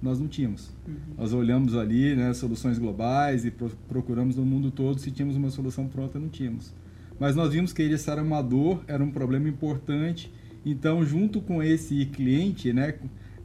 Nós 0.01 0.19
não 0.19 0.27
tínhamos. 0.27 0.71
Uhum. 0.87 0.95
Nós 1.17 1.31
olhamos 1.31 1.75
ali 1.75 2.15
né, 2.15 2.33
soluções 2.33 2.79
globais 2.79 3.45
e 3.45 3.53
procuramos 3.87 4.35
no 4.35 4.43
mundo 4.43 4.71
todo 4.71 4.99
se 4.99 5.11
tínhamos 5.11 5.37
uma 5.37 5.51
solução 5.51 5.87
pronta, 5.87 6.19
não 6.19 6.27
tínhamos. 6.27 6.73
Mas 7.19 7.35
nós 7.35 7.53
vimos 7.53 7.71
que 7.71 7.83
isso 7.83 8.09
era 8.09 8.23
uma 8.23 8.41
dor, 8.41 8.83
era 8.87 9.03
um 9.03 9.11
problema 9.11 9.47
importante. 9.47 10.33
Então, 10.65 11.05
junto 11.05 11.39
com 11.39 11.61
esse 11.61 12.07
cliente, 12.07 12.73
né, 12.73 12.95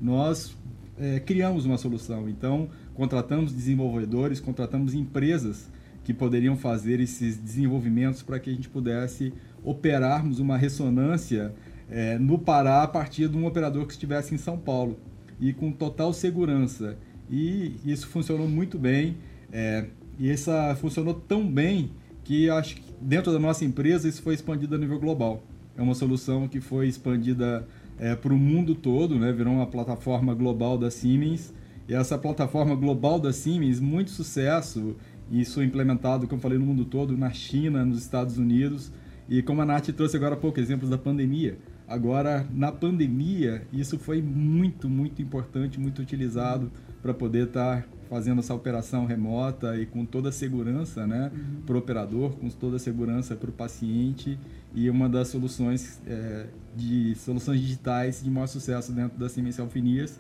nós 0.01 0.57
é, 0.99 1.21
criamos 1.21 1.67
uma 1.67 1.77
solução. 1.77 2.27
Então, 2.27 2.71
contratamos 2.95 3.53
desenvolvedores, 3.53 4.41
contratamos 4.41 4.95
empresas 4.95 5.71
que 6.03 6.15
poderiam 6.15 6.57
fazer 6.57 7.01
esses 7.01 7.37
desenvolvimentos 7.37 8.23
para 8.23 8.39
que 8.39 8.49
a 8.49 8.53
gente 8.55 8.69
pudesse 8.69 9.35
operarmos 9.63 10.39
uma 10.39 10.57
ressonância 10.57 11.53
é, 11.91 12.19
no 12.19 12.39
Pará 12.39 12.83
a 12.83 12.89
partir 12.89 13.29
de 13.29 13.37
um 13.37 13.47
operador 13.47 13.87
que 13.87 13.93
estivesse 13.93 14.35
em 14.35 14.39
São 14.39 14.59
Paulo 14.59 14.99
e 15.41 15.53
com 15.53 15.71
total 15.71 16.13
segurança. 16.13 16.97
E 17.31 17.77
isso 17.85 18.07
funcionou 18.09 18.49
muito 18.49 18.79
bem. 18.79 19.17
É, 19.53 19.87
e 20.19 20.31
essa 20.31 20.77
funcionou 20.77 21.15
tão 21.15 21.47
bem 21.47 21.91
que 22.25 22.51
acho 22.51 22.77
que 22.77 22.83
dentro 23.01 23.33
da 23.33 23.39
nossa 23.39 23.65
empresa 23.65 24.09
isso 24.09 24.23
foi 24.23 24.35
expandido 24.35 24.75
a 24.75 24.79
nível 24.79 24.99
global. 24.99 25.43
É 25.77 25.83
uma 25.83 25.95
solução 25.95 26.49
que 26.49 26.61
foi 26.61 26.89
expandida 26.89 27.67
é, 27.99 28.15
para 28.15 28.33
o 28.33 28.37
mundo 28.37 28.75
todo, 28.75 29.19
né? 29.19 29.33
virou 29.33 29.55
uma 29.55 29.67
plataforma 29.67 30.35
global 30.35 30.79
da 30.79 30.91
Siemens. 30.91 31.53
E 31.89 31.95
essa 31.95 32.19
plataforma 32.19 32.75
global 32.75 33.21
da 33.21 33.33
Siemens, 33.33 33.79
muito 33.79 34.11
sucesso, 34.11 34.97
isso 35.31 35.63
implementado, 35.63 36.27
como 36.27 36.39
eu 36.39 36.43
falei, 36.43 36.59
no 36.59 36.67
mundo 36.67 36.85
todo, 36.85 37.17
na 37.17 37.31
China, 37.31 37.85
nos 37.85 37.99
Estados 37.99 38.39
Unidos. 38.39 38.91
E 39.29 39.43
como 39.43 39.63
a 39.63 39.67
Nath 39.67 39.89
trouxe 39.89 40.17
agora 40.17 40.35
há 40.35 40.39
pouco, 40.39 40.59
exemplos 40.59 40.91
da 40.91 40.99
pandemia. 40.99 41.59
Agora, 41.89 42.47
na 42.53 42.73
pandemia, 42.73 43.63
isso 43.73 43.99
foi 43.99 44.21
muito, 44.21 44.89
muito 44.89 45.23
importante, 45.23 45.79
muito 45.79 46.03
utilizado 46.03 46.71
para 47.01 47.15
poder 47.15 47.47
estar 47.47 47.83
tá 47.83 47.89
fazendo 48.09 48.41
essa 48.41 48.55
operação 48.55 49.07
remota 49.07 49.77
e 49.77 49.87
com 49.87 50.05
toda 50.05 50.31
a 50.31 50.33
segurança 50.33 51.07
né, 51.07 51.31
uhum. 51.33 51.63
para 51.65 51.75
o 51.77 51.79
operador, 51.79 52.33
com 52.33 52.49
toda 52.49 52.77
a 52.77 52.79
segurança 52.79 53.37
para 53.37 53.51
o 53.51 53.53
paciente 53.53 54.39
e 54.75 54.91
uma 54.91 55.09
das 55.09 55.29
soluções 55.29 56.01
é, 56.07 56.47
de 56.75 57.15
soluções 57.17 57.61
digitais 57.61 58.23
de 58.23 58.31
maior 58.31 58.47
sucesso 58.47 58.93
dentro 58.93 59.19
da 59.19 59.29
Siemens 59.29 59.59
Alfinias, 59.59 60.19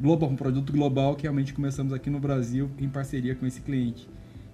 global, 0.00 0.30
um 0.30 0.36
produto 0.36 0.72
global 0.72 1.14
que 1.14 1.22
realmente 1.22 1.54
começamos 1.54 1.92
aqui 1.92 2.10
no 2.10 2.18
Brasil 2.18 2.68
em 2.78 2.88
parceria 2.88 3.34
com 3.34 3.46
esse 3.46 3.60
cliente. 3.60 4.08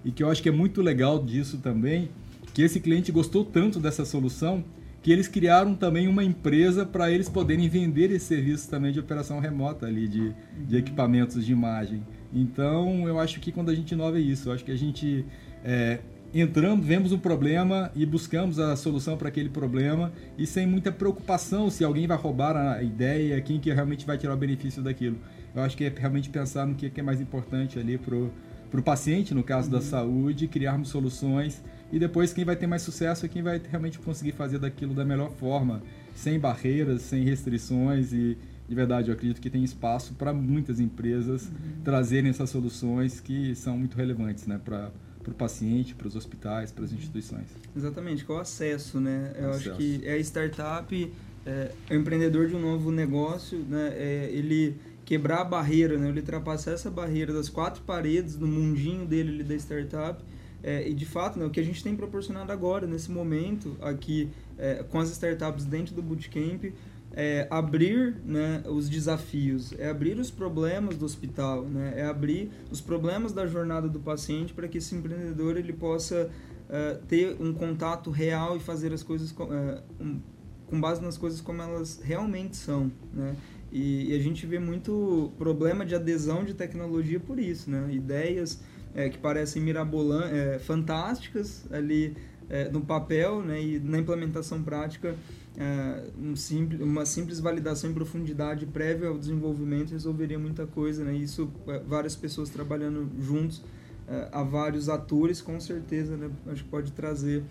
E 0.05 0.11
que 0.11 0.21
eu 0.21 0.29
acho 0.29 0.41
que 0.41 0.49
é 0.49 0.51
muito 0.51 0.81
legal 0.81 1.23
disso 1.23 1.57
também, 1.57 2.09
que 2.53 2.61
esse 2.61 2.79
cliente 2.79 3.11
gostou 3.11 3.43
tanto 3.43 3.79
dessa 3.79 4.05
solução 4.05 4.63
que 5.03 5.11
eles 5.11 5.27
criaram 5.27 5.75
também 5.75 6.07
uma 6.07 6.23
empresa 6.23 6.85
para 6.85 7.11
eles 7.11 7.27
poderem 7.27 7.67
vender 7.67 8.09
esse 8.09 8.25
serviço 8.25 8.69
também 8.69 8.93
de 8.93 9.01
operação 9.01 9.37
remota 9.37 9.85
ali, 9.85 10.07
de, 10.07 10.33
de 10.65 10.77
equipamentos 10.77 11.45
de 11.45 11.51
imagem. 11.51 12.01
Então, 12.33 13.05
eu 13.05 13.19
acho 13.19 13.41
que 13.41 13.51
quando 13.51 13.69
a 13.69 13.75
gente 13.75 13.91
inova 13.91 14.17
é 14.17 14.21
isso, 14.21 14.47
eu 14.47 14.53
acho 14.53 14.63
que 14.63 14.71
a 14.71 14.77
gente 14.77 15.25
é, 15.61 15.99
entramos, 16.33 16.85
vemos 16.85 17.11
um 17.11 17.19
problema 17.19 17.91
e 17.93 18.05
buscamos 18.05 18.59
a 18.59 18.77
solução 18.77 19.17
para 19.17 19.27
aquele 19.27 19.49
problema 19.49 20.13
e 20.37 20.47
sem 20.47 20.65
muita 20.65 20.89
preocupação 20.89 21.69
se 21.69 21.83
alguém 21.83 22.07
vai 22.07 22.17
roubar 22.17 22.55
a 22.55 22.81
ideia, 22.81 23.41
quem 23.41 23.59
que 23.59 23.71
realmente 23.73 24.05
vai 24.05 24.17
tirar 24.17 24.33
o 24.33 24.37
benefício 24.37 24.81
daquilo. 24.81 25.17
Eu 25.53 25.63
acho 25.63 25.75
que 25.75 25.83
é 25.83 25.93
realmente 25.93 26.29
pensar 26.29 26.65
no 26.65 26.75
que 26.75 26.89
é 26.95 27.03
mais 27.03 27.19
importante 27.19 27.77
ali 27.77 27.97
para 27.97 28.15
o 28.15 28.83
paciente, 28.83 29.33
no 29.33 29.43
caso 29.43 29.67
uhum. 29.67 29.73
da 29.73 29.81
saúde, 29.81 30.47
criarmos 30.47 30.87
soluções 30.87 31.61
e 31.93 31.99
depois 31.99 32.33
quem 32.33 32.43
vai 32.43 32.55
ter 32.55 32.65
mais 32.65 32.81
sucesso 32.81 33.23
é 33.23 33.29
quem 33.29 33.43
vai 33.43 33.61
realmente 33.69 33.99
conseguir 33.99 34.31
fazer 34.31 34.57
daquilo 34.57 34.95
da 34.95 35.05
melhor 35.05 35.31
forma, 35.33 35.83
sem 36.15 36.39
barreiras, 36.39 37.03
sem 37.03 37.23
restrições 37.23 38.11
e 38.11 38.35
de 38.67 38.75
verdade 38.75 39.09
eu 39.09 39.13
acredito 39.13 39.39
que 39.39 39.47
tem 39.47 39.63
espaço 39.63 40.15
para 40.15 40.33
muitas 40.33 40.79
empresas 40.79 41.43
uhum. 41.43 41.83
trazerem 41.83 42.31
essas 42.31 42.49
soluções 42.49 43.19
que 43.19 43.53
são 43.53 43.77
muito 43.77 43.95
relevantes, 43.95 44.47
né, 44.47 44.59
para 44.63 44.91
para 45.21 45.31
o 45.31 45.35
paciente, 45.35 45.95
para 45.95 46.05
os 46.05 46.17
hospitais, 46.17 46.69
para 46.69 46.83
as 46.83 46.91
instituições. 46.91 47.45
Exatamente, 47.73 48.25
qual 48.25 48.39
o 48.39 48.41
acesso, 48.41 48.99
né? 48.99 49.31
Eu 49.39 49.51
acesso. 49.51 49.69
acho 49.69 49.77
que 49.77 50.01
é 50.03 50.15
a 50.15 50.19
startup, 50.19 51.13
é, 51.45 51.71
é 51.89 51.95
o 51.95 51.97
empreendedor 51.97 52.49
de 52.49 52.55
um 52.55 52.59
novo 52.59 52.91
negócio, 52.91 53.59
né? 53.59 53.93
É 53.95 54.29
ele 54.33 54.75
quebrar 55.05 55.39
a 55.39 55.43
barreira, 55.45 55.97
né? 55.97 56.09
Ele 56.09 56.19
ultrapassar 56.19 56.71
essa 56.71 56.91
barreira 56.91 57.31
das 57.31 57.47
quatro 57.47 57.81
paredes 57.83 58.35
do 58.35 58.45
mundinho 58.45 59.05
dele 59.05 59.45
da 59.45 59.55
startup 59.55 60.21
é, 60.63 60.87
e 60.87 60.93
de 60.93 61.05
fato, 61.05 61.37
né, 61.37 61.45
o 61.45 61.49
que 61.49 61.59
a 61.59 61.63
gente 61.63 61.83
tem 61.83 61.93
proporcionado 61.95 62.51
agora, 62.51 62.87
nesse 62.87 63.11
momento, 63.11 63.75
aqui 63.81 64.29
é, 64.57 64.83
com 64.83 64.97
as 64.97 65.11
startups 65.11 65.65
dentro 65.65 65.93
do 65.93 66.01
Bootcamp, 66.01 66.73
é 67.15 67.47
abrir 67.49 68.15
né, 68.25 68.63
os 68.65 68.89
desafios, 68.89 69.73
é 69.77 69.89
abrir 69.89 70.17
os 70.17 70.31
problemas 70.31 70.97
do 70.97 71.05
hospital, 71.05 71.63
né, 71.63 71.93
é 71.97 72.05
abrir 72.05 72.49
os 72.71 72.81
problemas 72.81 73.33
da 73.33 73.45
jornada 73.45 73.87
do 73.87 73.99
paciente 73.99 74.53
para 74.53 74.67
que 74.67 74.79
esse 74.79 74.95
empreendedor 74.95 75.57
ele 75.57 75.73
possa 75.73 76.31
uh, 76.69 77.05
ter 77.05 77.37
um 77.39 77.53
contato 77.53 78.09
real 78.09 78.57
e 78.57 78.59
fazer 78.59 78.91
as 78.91 79.03
coisas 79.03 79.31
com, 79.31 79.43
uh, 79.43 79.81
um, 79.99 80.19
com 80.65 80.81
base 80.81 81.03
nas 81.03 81.17
coisas 81.17 81.39
como 81.39 81.61
elas 81.61 82.01
realmente 82.03 82.57
são. 82.57 82.91
Né? 83.13 83.35
E, 83.71 84.11
e, 84.11 84.15
a 84.15 84.19
gente 84.19 84.45
vê 84.47 84.57
muito 84.57 85.31
problema 85.37 85.85
de 85.85 85.93
adesão 85.93 86.43
de 86.43 86.53
tecnologia 86.55 87.19
por 87.19 87.37
isso, 87.37 87.69
né? 87.69 87.89
ideias 87.91 88.59
é, 88.95 89.09
que 89.09 89.17
parecem 89.17 89.61
mirabolantes, 89.61 90.33
é, 90.33 90.59
fantásticas 90.59 91.65
ali 91.71 92.15
é, 92.49 92.69
no 92.69 92.81
papel 92.81 93.41
né, 93.41 93.61
e 93.61 93.79
na 93.79 93.97
implementação 93.97 94.61
prática, 94.61 95.15
é, 95.57 96.03
um 96.19 96.35
simples, 96.35 96.81
uma 96.81 97.05
simples 97.05 97.39
validação 97.39 97.89
em 97.89 97.93
profundidade 97.93 98.65
prévia 98.65 99.07
ao 99.07 99.17
desenvolvimento 99.17 99.91
resolveria 99.91 100.37
muita 100.39 100.65
coisa. 100.65 101.03
Né? 101.03 101.15
Isso, 101.15 101.49
é, 101.67 101.79
várias 101.79 102.15
pessoas 102.15 102.49
trabalhando 102.49 103.09
juntos, 103.21 103.63
é, 104.07 104.29
há 104.31 104.43
vários 104.43 104.89
atores, 104.89 105.41
com 105.41 105.59
certeza, 105.59 106.17
né, 106.17 106.29
acho 106.47 106.63
que 106.63 106.69
pode 106.69 106.91
trazer 106.91 107.43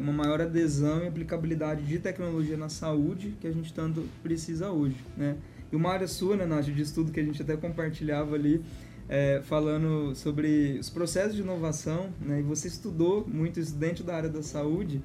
uma 0.00 0.12
maior 0.12 0.40
adesão 0.40 1.04
e 1.04 1.06
aplicabilidade 1.06 1.84
de 1.84 2.00
tecnologia 2.00 2.56
na 2.56 2.68
saúde 2.68 3.36
que 3.40 3.46
a 3.46 3.52
gente 3.52 3.72
tanto 3.72 4.02
precisa 4.20 4.68
hoje. 4.72 4.96
Né? 5.16 5.36
E 5.70 5.76
uma 5.76 5.92
área 5.92 6.08
sua, 6.08 6.34
né, 6.34 6.44
Nath, 6.44 6.64
de 6.64 6.82
estudo 6.82 7.12
que 7.12 7.20
a 7.20 7.22
gente 7.22 7.40
até 7.40 7.56
compartilhava 7.56 8.34
ali, 8.34 8.64
é, 9.08 9.40
falando 9.44 10.14
sobre 10.14 10.78
os 10.80 10.90
processos 10.90 11.34
de 11.34 11.42
inovação, 11.42 12.08
né? 12.20 12.40
E 12.40 12.42
você 12.42 12.68
estudou 12.68 13.26
muito 13.26 13.60
isso 13.60 13.74
dentro 13.74 14.02
da 14.02 14.16
área 14.16 14.28
da 14.28 14.42
saúde 14.42 15.02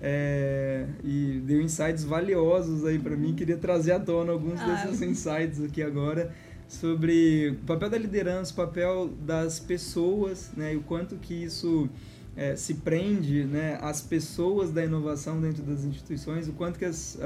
é, 0.00 0.86
e 1.04 1.42
deu 1.44 1.60
insights 1.60 2.02
valiosos 2.02 2.84
aí 2.84 2.98
para 2.98 3.16
mim. 3.16 3.34
Queria 3.34 3.56
trazer 3.56 3.92
à 3.92 4.00
tona 4.00 4.32
alguns 4.32 4.60
ah, 4.60 4.66
desses 4.66 5.02
insights 5.02 5.62
aqui 5.62 5.82
agora 5.82 6.34
sobre 6.66 7.50
o 7.62 7.66
papel 7.66 7.90
da 7.90 7.98
liderança, 7.98 8.52
o 8.52 8.56
papel 8.56 9.10
das 9.20 9.60
pessoas, 9.60 10.50
né? 10.56 10.72
E 10.72 10.76
o 10.76 10.82
quanto 10.82 11.16
que 11.16 11.34
isso 11.34 11.88
é, 12.34 12.56
se 12.56 12.74
prende, 12.74 13.44
né? 13.44 13.78
As 13.82 14.00
pessoas 14.00 14.72
da 14.72 14.82
inovação 14.82 15.38
dentro 15.38 15.62
das 15.62 15.84
instituições, 15.84 16.48
o 16.48 16.52
quanto 16.52 16.78
que 16.78 16.86
as, 16.86 17.18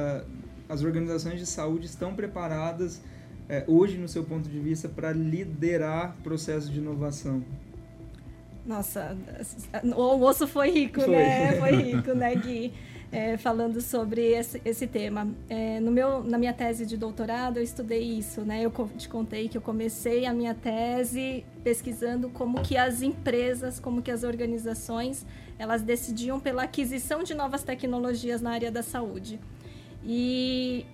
as 0.68 0.82
organizações 0.82 1.38
de 1.38 1.46
saúde 1.46 1.86
estão 1.86 2.14
preparadas 2.14 3.00
é, 3.48 3.64
hoje, 3.66 3.96
no 3.96 4.08
seu 4.08 4.24
ponto 4.24 4.48
de 4.48 4.58
vista, 4.58 4.88
para 4.88 5.12
liderar 5.12 6.16
processos 6.22 6.70
de 6.70 6.78
inovação? 6.78 7.44
Nossa, 8.66 9.16
o 9.96 10.02
almoço 10.02 10.48
foi 10.48 10.70
rico, 10.70 11.00
foi. 11.00 11.14
né? 11.14 11.52
Foi 11.60 11.70
rico, 11.70 12.12
né, 12.14 12.34
Gui? 12.34 12.72
É, 13.12 13.36
falando 13.36 13.80
sobre 13.80 14.32
esse, 14.32 14.60
esse 14.64 14.88
tema. 14.88 15.28
É, 15.48 15.78
no 15.78 15.92
meu, 15.92 16.24
na 16.24 16.36
minha 16.36 16.52
tese 16.52 16.84
de 16.84 16.96
doutorado, 16.96 17.58
eu 17.58 17.62
estudei 17.62 18.02
isso, 18.02 18.40
né? 18.40 18.62
Eu 18.62 18.72
te 18.98 19.08
contei 19.08 19.48
que 19.48 19.56
eu 19.56 19.62
comecei 19.62 20.26
a 20.26 20.34
minha 20.34 20.52
tese 20.52 21.44
pesquisando 21.62 22.28
como 22.30 22.60
que 22.62 22.76
as 22.76 23.02
empresas, 23.02 23.78
como 23.78 24.02
que 24.02 24.10
as 24.10 24.24
organizações, 24.24 25.24
elas 25.56 25.82
decidiam 25.82 26.40
pela 26.40 26.64
aquisição 26.64 27.22
de 27.22 27.32
novas 27.32 27.62
tecnologias 27.62 28.40
na 28.40 28.50
área 28.50 28.72
da 28.72 28.82
saúde. 28.82 29.38
E 30.04 30.84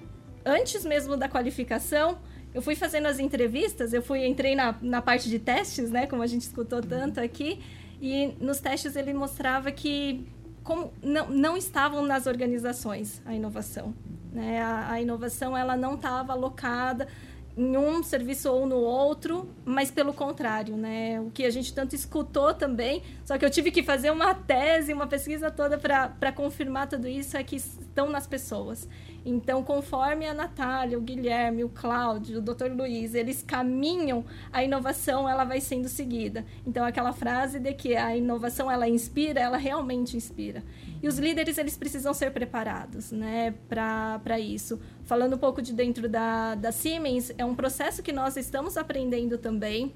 antes 0.45 0.85
mesmo 0.85 1.17
da 1.17 1.31
qualificação, 1.31 2.19
eu 2.55 2.61
fui 2.61 2.75
fazendo 2.75 3.07
as 3.07 3.19
entrevistas, 3.19 3.93
eu 3.93 4.03
fui 4.03 4.27
entrei 4.27 4.55
na, 4.55 4.75
na 4.83 5.01
parte 5.01 5.29
de 5.29 5.39
testes, 5.39 5.91
né, 5.91 6.07
como 6.07 6.23
a 6.23 6.27
gente 6.27 6.43
escutou 6.43 6.81
uhum. 6.81 6.87
tanto 6.87 7.21
aqui, 7.21 7.61
e 8.01 8.35
nos 8.41 8.61
testes 8.61 8.97
ele 8.97 9.15
mostrava 9.15 9.71
que 9.71 10.27
como 10.63 10.93
não, 11.03 11.29
não 11.29 11.57
estavam 11.57 12.05
nas 12.05 12.27
organizações 12.27 13.21
a 13.25 13.35
inovação, 13.35 13.95
né? 14.33 14.63
A, 14.63 14.93
a 14.93 15.01
inovação 15.01 15.57
ela 15.57 15.77
não 15.77 15.95
estava 15.95 16.33
alocada 16.33 17.09
em 17.57 17.77
um 17.77 18.03
serviço 18.03 18.51
ou 18.51 18.67
no 18.67 18.77
outro, 18.77 19.49
mas 19.65 19.91
pelo 19.91 20.13
contrário, 20.13 20.77
né? 20.77 21.21
O 21.21 21.31
que 21.31 21.45
a 21.45 21.51
gente 21.51 21.73
tanto 21.75 21.95
escutou 21.95 22.55
também, 22.55 23.03
só 23.25 23.37
que 23.37 23.45
eu 23.45 23.51
tive 23.51 23.71
que 23.71 23.83
fazer 23.83 24.11
uma 24.11 24.35
tese, 24.35 24.93
uma 24.93 25.07
pesquisa 25.07 25.51
toda 25.51 25.77
para 25.79 26.33
confirmar 26.33 26.89
tudo 26.89 27.07
isso, 27.07 27.37
é 27.37 27.45
que 27.45 27.57
estão 27.57 28.09
nas 28.09 28.27
pessoas. 28.27 28.89
Então, 29.25 29.63
conforme 29.63 30.27
a 30.27 30.35
Natália, 30.35 30.99
o 30.99 31.01
Guilherme, 31.01 31.63
o 31.63 31.69
Cláudio, 31.69 32.39
o 32.39 32.43
Dr. 32.43 32.73
Luiz, 32.75 33.15
eles 33.15 33.43
caminham, 33.43 34.25
a 34.53 34.65
inovação 34.65 35.29
ela 35.29 35.45
vai 35.45 35.61
sendo 35.61 35.89
seguida. 35.89 36.45
Então, 36.67 36.85
aquela 36.85 37.13
frase 37.13 37.61
de 37.61 37.73
que 37.73 37.95
a 37.95 38.17
inovação 38.17 38.71
ela 38.71 38.89
inspira, 38.89 39.39
ela 39.39 39.57
realmente 39.57 40.17
inspira. 40.17 40.65
E 41.03 41.09
os 41.09 41.19
líderes 41.19 41.59
eles 41.59 41.77
precisam 41.77 42.15
ser 42.15 42.31
preparados, 42.31 43.11
né, 43.11 43.53
para 43.69 44.39
isso. 44.39 44.81
Falando 45.05 45.35
um 45.35 45.39
pouco 45.39 45.61
de 45.61 45.73
dentro 45.73 46.09
da, 46.09 46.55
da 46.55 46.71
Siemens, 46.71 47.33
é 47.37 47.45
um 47.45 47.57
processo 47.57 48.03
que 48.03 48.13
nós 48.13 48.37
estamos 48.37 48.77
aprendendo 48.77 49.37
também. 49.37 49.93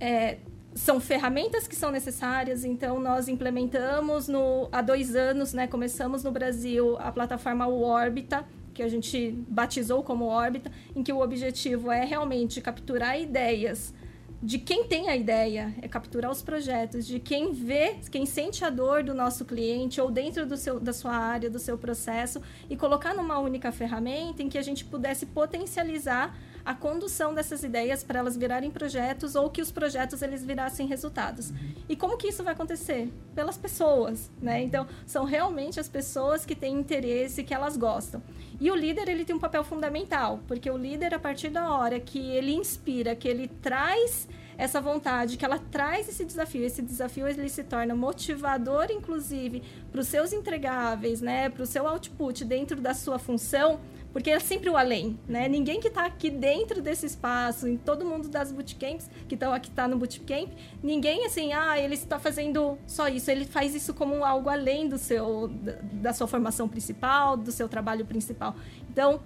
É, 0.00 0.38
são 0.74 0.98
ferramentas 0.98 1.68
que 1.68 1.76
são 1.76 1.92
necessárias, 1.92 2.64
então 2.64 2.98
nós 2.98 3.28
implementamos 3.28 4.26
no, 4.26 4.68
há 4.72 4.82
dois 4.82 5.14
anos, 5.14 5.52
né, 5.52 5.68
começamos 5.68 6.24
no 6.24 6.32
Brasil 6.32 6.96
a 6.98 7.12
plataforma 7.12 7.68
Orbita, 7.68 8.44
que 8.74 8.82
a 8.82 8.88
gente 8.88 9.32
batizou 9.48 10.02
como 10.02 10.24
Orbita, 10.24 10.70
em 10.96 11.02
que 11.02 11.12
o 11.12 11.20
objetivo 11.20 11.92
é 11.92 12.04
realmente 12.04 12.60
capturar 12.60 13.20
ideias 13.20 13.94
de 14.42 14.58
quem 14.58 14.84
tem 14.84 15.08
a 15.10 15.16
ideia, 15.16 15.74
é 15.82 15.88
capturar 15.88 16.30
os 16.30 16.40
projetos, 16.40 17.06
de 17.06 17.20
quem 17.20 17.52
vê, 17.52 17.96
quem 18.10 18.24
sente 18.24 18.64
a 18.64 18.70
dor 18.70 19.02
do 19.02 19.12
nosso 19.12 19.44
cliente 19.44 20.00
ou 20.00 20.10
dentro 20.10 20.46
do 20.46 20.56
seu, 20.56 20.80
da 20.80 20.94
sua 20.94 21.12
área, 21.12 21.50
do 21.50 21.58
seu 21.58 21.76
processo, 21.76 22.40
e 22.68 22.76
colocar 22.76 23.12
numa 23.12 23.38
única 23.38 23.70
ferramenta 23.70 24.42
em 24.42 24.48
que 24.48 24.56
a 24.56 24.62
gente 24.62 24.84
pudesse 24.84 25.26
potencializar 25.26 26.34
a 26.70 26.74
condução 26.74 27.34
dessas 27.34 27.64
ideias 27.64 28.04
para 28.04 28.20
elas 28.20 28.36
virarem 28.36 28.70
projetos 28.70 29.34
ou 29.34 29.50
que 29.50 29.60
os 29.60 29.72
projetos 29.72 30.22
eles 30.22 30.44
virassem 30.44 30.86
resultados. 30.86 31.50
Uhum. 31.50 31.56
E 31.88 31.96
como 31.96 32.16
que 32.16 32.28
isso 32.28 32.44
vai 32.44 32.52
acontecer? 32.52 33.12
Pelas 33.34 33.58
pessoas, 33.58 34.30
né? 34.40 34.62
Então, 34.62 34.86
são 35.04 35.24
realmente 35.24 35.80
as 35.80 35.88
pessoas 35.88 36.46
que 36.46 36.54
têm 36.54 36.76
interesse, 36.76 37.42
que 37.42 37.52
elas 37.52 37.76
gostam. 37.76 38.22
E 38.60 38.70
o 38.70 38.76
líder, 38.76 39.08
ele 39.08 39.24
tem 39.24 39.34
um 39.34 39.40
papel 39.40 39.64
fundamental, 39.64 40.38
porque 40.46 40.70
o 40.70 40.76
líder, 40.76 41.12
a 41.12 41.18
partir 41.18 41.48
da 41.48 41.74
hora 41.74 41.98
que 41.98 42.20
ele 42.30 42.52
inspira, 42.52 43.16
que 43.16 43.26
ele 43.26 43.48
traz 43.48 44.28
essa 44.56 44.80
vontade, 44.80 45.36
que 45.36 45.44
ela 45.44 45.58
traz 45.58 46.08
esse 46.08 46.24
desafio. 46.24 46.64
Esse 46.64 46.82
desafio 46.82 47.26
ele 47.26 47.48
se 47.48 47.64
torna 47.64 47.96
motivador, 47.96 48.88
inclusive, 48.90 49.62
para 49.90 50.02
os 50.02 50.06
seus 50.06 50.32
entregáveis, 50.32 51.20
né, 51.20 51.48
para 51.48 51.64
o 51.64 51.66
seu 51.66 51.88
output 51.88 52.44
dentro 52.44 52.80
da 52.80 52.94
sua 52.94 53.18
função 53.18 53.80
porque 54.12 54.30
é 54.30 54.38
sempre 54.40 54.68
o 54.68 54.76
além, 54.76 55.18
né? 55.28 55.48
Ninguém 55.48 55.80
que 55.80 55.88
está 55.88 56.06
aqui 56.06 56.30
dentro 56.30 56.82
desse 56.82 57.06
espaço, 57.06 57.68
em 57.68 57.76
todo 57.76 58.04
mundo 58.04 58.28
das 58.28 58.50
bootcamps, 58.50 59.08
que 59.28 59.34
estão 59.34 59.52
aqui 59.52 59.70
tá 59.70 59.86
no 59.86 59.96
bootcamp, 59.96 60.50
ninguém 60.82 61.24
assim, 61.24 61.52
ah, 61.52 61.78
ele 61.78 61.94
está 61.94 62.18
fazendo 62.18 62.78
só 62.86 63.08
isso, 63.08 63.30
ele 63.30 63.44
faz 63.44 63.74
isso 63.74 63.94
como 63.94 64.24
algo 64.24 64.48
além 64.48 64.88
do 64.88 64.98
seu 64.98 65.48
da 65.92 66.12
sua 66.12 66.26
formação 66.26 66.68
principal, 66.68 67.36
do 67.36 67.52
seu 67.52 67.68
trabalho 67.68 68.04
principal. 68.04 68.54
Então, 68.90 69.20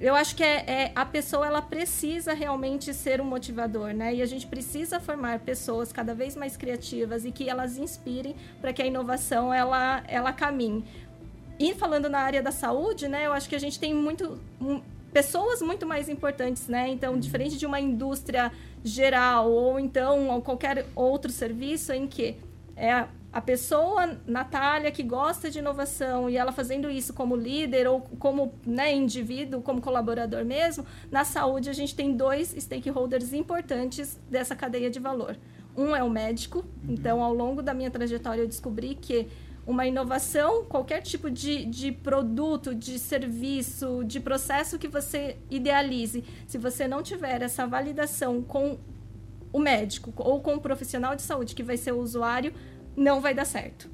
eu 0.00 0.14
acho 0.14 0.34
que 0.34 0.42
é, 0.42 0.64
é, 0.66 0.92
a 0.94 1.06
pessoa 1.06 1.46
ela 1.46 1.62
precisa 1.62 2.34
realmente 2.34 2.92
ser 2.92 3.20
um 3.20 3.24
motivador, 3.24 3.92
né? 3.94 4.14
E 4.14 4.22
a 4.22 4.26
gente 4.26 4.46
precisa 4.46 4.98
formar 4.98 5.38
pessoas 5.38 5.92
cada 5.92 6.14
vez 6.14 6.34
mais 6.34 6.56
criativas 6.56 7.24
e 7.24 7.30
que 7.30 7.48
elas 7.48 7.78
inspirem 7.78 8.34
para 8.60 8.72
que 8.72 8.82
a 8.82 8.86
inovação 8.86 9.54
ela 9.54 10.02
ela 10.08 10.32
caminhe. 10.32 10.84
E 11.58 11.74
falando 11.74 12.08
na 12.08 12.18
área 12.18 12.42
da 12.42 12.50
saúde, 12.50 13.06
né, 13.08 13.26
eu 13.26 13.32
acho 13.32 13.48
que 13.48 13.54
a 13.54 13.60
gente 13.60 13.78
tem 13.78 13.94
muito 13.94 14.40
um, 14.60 14.82
pessoas 15.12 15.62
muito 15.62 15.86
mais 15.86 16.08
importantes, 16.08 16.66
né? 16.66 16.88
Então, 16.88 17.18
diferente 17.18 17.56
de 17.56 17.64
uma 17.64 17.78
indústria 17.78 18.50
geral 18.82 19.50
ou 19.50 19.78
então 19.78 20.40
qualquer 20.40 20.86
outro 20.94 21.30
serviço 21.30 21.92
em 21.92 22.06
que 22.06 22.36
é 22.76 23.06
a 23.32 23.40
pessoa, 23.40 24.16
Natália, 24.26 24.92
que 24.92 25.02
gosta 25.02 25.50
de 25.50 25.58
inovação 25.58 26.30
e 26.30 26.36
ela 26.36 26.52
fazendo 26.52 26.88
isso 26.88 27.12
como 27.12 27.34
líder 27.34 27.88
ou 27.88 28.00
como 28.18 28.52
né, 28.64 28.94
indivíduo, 28.94 29.60
como 29.60 29.80
colaborador 29.80 30.44
mesmo, 30.44 30.86
na 31.10 31.24
saúde 31.24 31.68
a 31.68 31.72
gente 31.72 31.96
tem 31.96 32.16
dois 32.16 32.54
stakeholders 32.56 33.32
importantes 33.32 34.20
dessa 34.30 34.54
cadeia 34.54 34.88
de 34.88 35.00
valor. 35.00 35.36
Um 35.76 35.96
é 35.96 36.02
o 36.04 36.08
médico, 36.10 36.58
uhum. 36.58 36.94
então 36.94 37.22
ao 37.24 37.34
longo 37.34 37.60
da 37.60 37.74
minha 37.74 37.90
trajetória 37.90 38.42
eu 38.42 38.46
descobri 38.46 38.94
que 38.94 39.26
uma 39.66 39.86
inovação, 39.86 40.64
qualquer 40.64 41.00
tipo 41.00 41.30
de, 41.30 41.64
de 41.64 41.90
produto, 41.90 42.74
de 42.74 42.98
serviço, 42.98 44.04
de 44.04 44.20
processo 44.20 44.78
que 44.78 44.88
você 44.88 45.36
idealize, 45.50 46.24
se 46.46 46.58
você 46.58 46.86
não 46.86 47.02
tiver 47.02 47.42
essa 47.42 47.66
validação 47.66 48.42
com 48.42 48.78
o 49.52 49.58
médico 49.58 50.12
ou 50.16 50.40
com 50.40 50.54
o 50.54 50.60
profissional 50.60 51.16
de 51.16 51.22
saúde 51.22 51.54
que 51.54 51.62
vai 51.62 51.76
ser 51.76 51.92
o 51.92 52.00
usuário, 52.00 52.52
não 52.96 53.20
vai 53.20 53.34
dar 53.34 53.44
certo. 53.44 53.88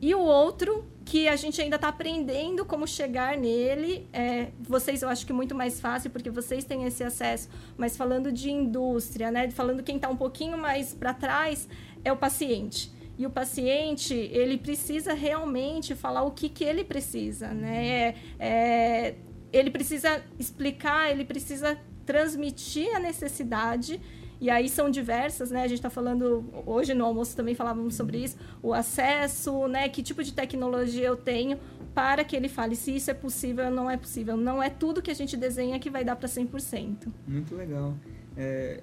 E 0.00 0.14
o 0.14 0.20
outro, 0.20 0.84
que 1.04 1.28
a 1.28 1.36
gente 1.36 1.62
ainda 1.62 1.76
está 1.76 1.88
aprendendo 1.88 2.64
como 2.64 2.86
chegar 2.86 3.38
nele, 3.38 4.06
é, 4.12 4.48
vocês 4.60 5.00
eu 5.02 5.08
acho 5.08 5.24
que 5.24 5.32
muito 5.32 5.54
mais 5.54 5.80
fácil, 5.80 6.10
porque 6.10 6.28
vocês 6.28 6.64
têm 6.64 6.84
esse 6.84 7.02
acesso, 7.02 7.48
mas 7.78 7.96
falando 7.96 8.30
de 8.30 8.50
indústria, 8.50 9.30
né, 9.30 9.50
falando 9.50 9.82
quem 9.82 9.96
está 9.96 10.10
um 10.10 10.16
pouquinho 10.16 10.58
mais 10.58 10.92
para 10.92 11.14
trás, 11.14 11.66
é 12.04 12.12
o 12.12 12.16
paciente 12.16 12.93
e 13.16 13.26
o 13.26 13.30
paciente 13.30 14.14
ele 14.14 14.58
precisa 14.58 15.12
realmente 15.14 15.94
falar 15.94 16.22
o 16.22 16.30
que, 16.30 16.48
que 16.48 16.64
ele 16.64 16.84
precisa, 16.84 17.48
né? 17.48 17.86
É, 17.86 18.14
é, 18.38 19.14
ele 19.52 19.70
precisa 19.70 20.22
explicar, 20.38 21.10
ele 21.10 21.24
precisa 21.24 21.78
transmitir 22.04 22.94
a 22.94 22.98
necessidade 22.98 24.00
e 24.40 24.50
aí 24.50 24.68
são 24.68 24.90
diversas, 24.90 25.50
né? 25.50 25.62
A 25.62 25.68
gente 25.68 25.78
está 25.78 25.88
falando 25.88 26.44
hoje 26.66 26.92
no 26.92 27.04
almoço 27.04 27.36
também 27.36 27.54
falávamos 27.54 27.94
sobre 27.94 28.18
isso, 28.18 28.36
o 28.62 28.74
acesso, 28.74 29.68
né? 29.68 29.88
Que 29.88 30.02
tipo 30.02 30.22
de 30.22 30.32
tecnologia 30.32 31.06
eu 31.06 31.16
tenho 31.16 31.58
para 31.94 32.24
que 32.24 32.34
ele 32.34 32.48
fale 32.48 32.74
se 32.74 32.96
isso 32.96 33.10
é 33.10 33.14
possível 33.14 33.66
ou 33.66 33.70
não 33.70 33.90
é 33.90 33.96
possível. 33.96 34.36
Não 34.36 34.62
é 34.62 34.68
tudo 34.68 35.00
que 35.00 35.10
a 35.10 35.14
gente 35.14 35.36
desenha 35.36 35.78
que 35.78 35.88
vai 35.88 36.04
dar 36.04 36.16
para 36.16 36.28
100%. 36.28 37.06
Muito 37.26 37.54
legal. 37.54 37.94
É, 38.36 38.82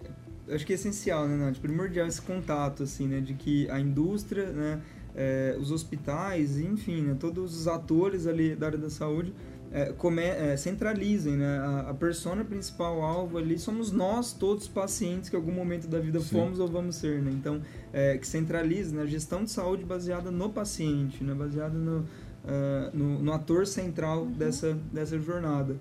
acho 0.53 0.65
que 0.65 0.73
é 0.73 0.75
essencial, 0.75 1.27
né, 1.27 1.35
Nath? 1.37 1.59
Primordial 1.59 2.07
esse 2.07 2.21
contato, 2.21 2.83
assim, 2.83 3.07
né? 3.07 3.19
De 3.19 3.33
que 3.33 3.69
a 3.69 3.79
indústria, 3.79 4.47
né? 4.51 4.81
É, 5.13 5.57
os 5.59 5.71
hospitais, 5.71 6.57
enfim, 6.57 7.01
né, 7.01 7.17
todos 7.19 7.53
os 7.53 7.67
atores 7.67 8.27
ali 8.27 8.55
da 8.55 8.67
área 8.67 8.77
da 8.77 8.89
saúde 8.89 9.33
é, 9.71 9.93
come, 9.93 10.21
é, 10.21 10.55
centralizem, 10.57 11.37
né? 11.37 11.59
A, 11.59 11.89
a 11.91 11.93
persona 11.93 12.43
principal, 12.43 13.01
alvo 13.01 13.37
ali, 13.37 13.57
somos 13.57 13.91
nós, 13.91 14.33
todos 14.33 14.67
pacientes 14.67 15.29
que 15.29 15.35
em 15.35 15.39
algum 15.39 15.53
momento 15.53 15.87
da 15.87 15.99
vida 15.99 16.19
Sim. 16.19 16.35
fomos 16.35 16.59
ou 16.59 16.67
vamos 16.67 16.97
ser, 16.97 17.21
né? 17.21 17.31
Então, 17.31 17.61
é, 17.93 18.17
que 18.17 18.27
centralize 18.27 18.93
né? 18.93 19.03
a 19.03 19.05
gestão 19.05 19.43
de 19.43 19.51
saúde 19.51 19.85
baseada 19.85 20.29
no 20.29 20.49
paciente, 20.49 21.23
né? 21.23 21.33
Baseada 21.33 21.77
no, 21.77 21.99
uh, 21.99 22.05
no, 22.93 23.19
no, 23.19 23.33
ator 23.33 23.65
central 23.65 24.23
uhum. 24.23 24.31
dessa, 24.31 24.77
dessa 24.91 25.17
jornada. 25.17 25.77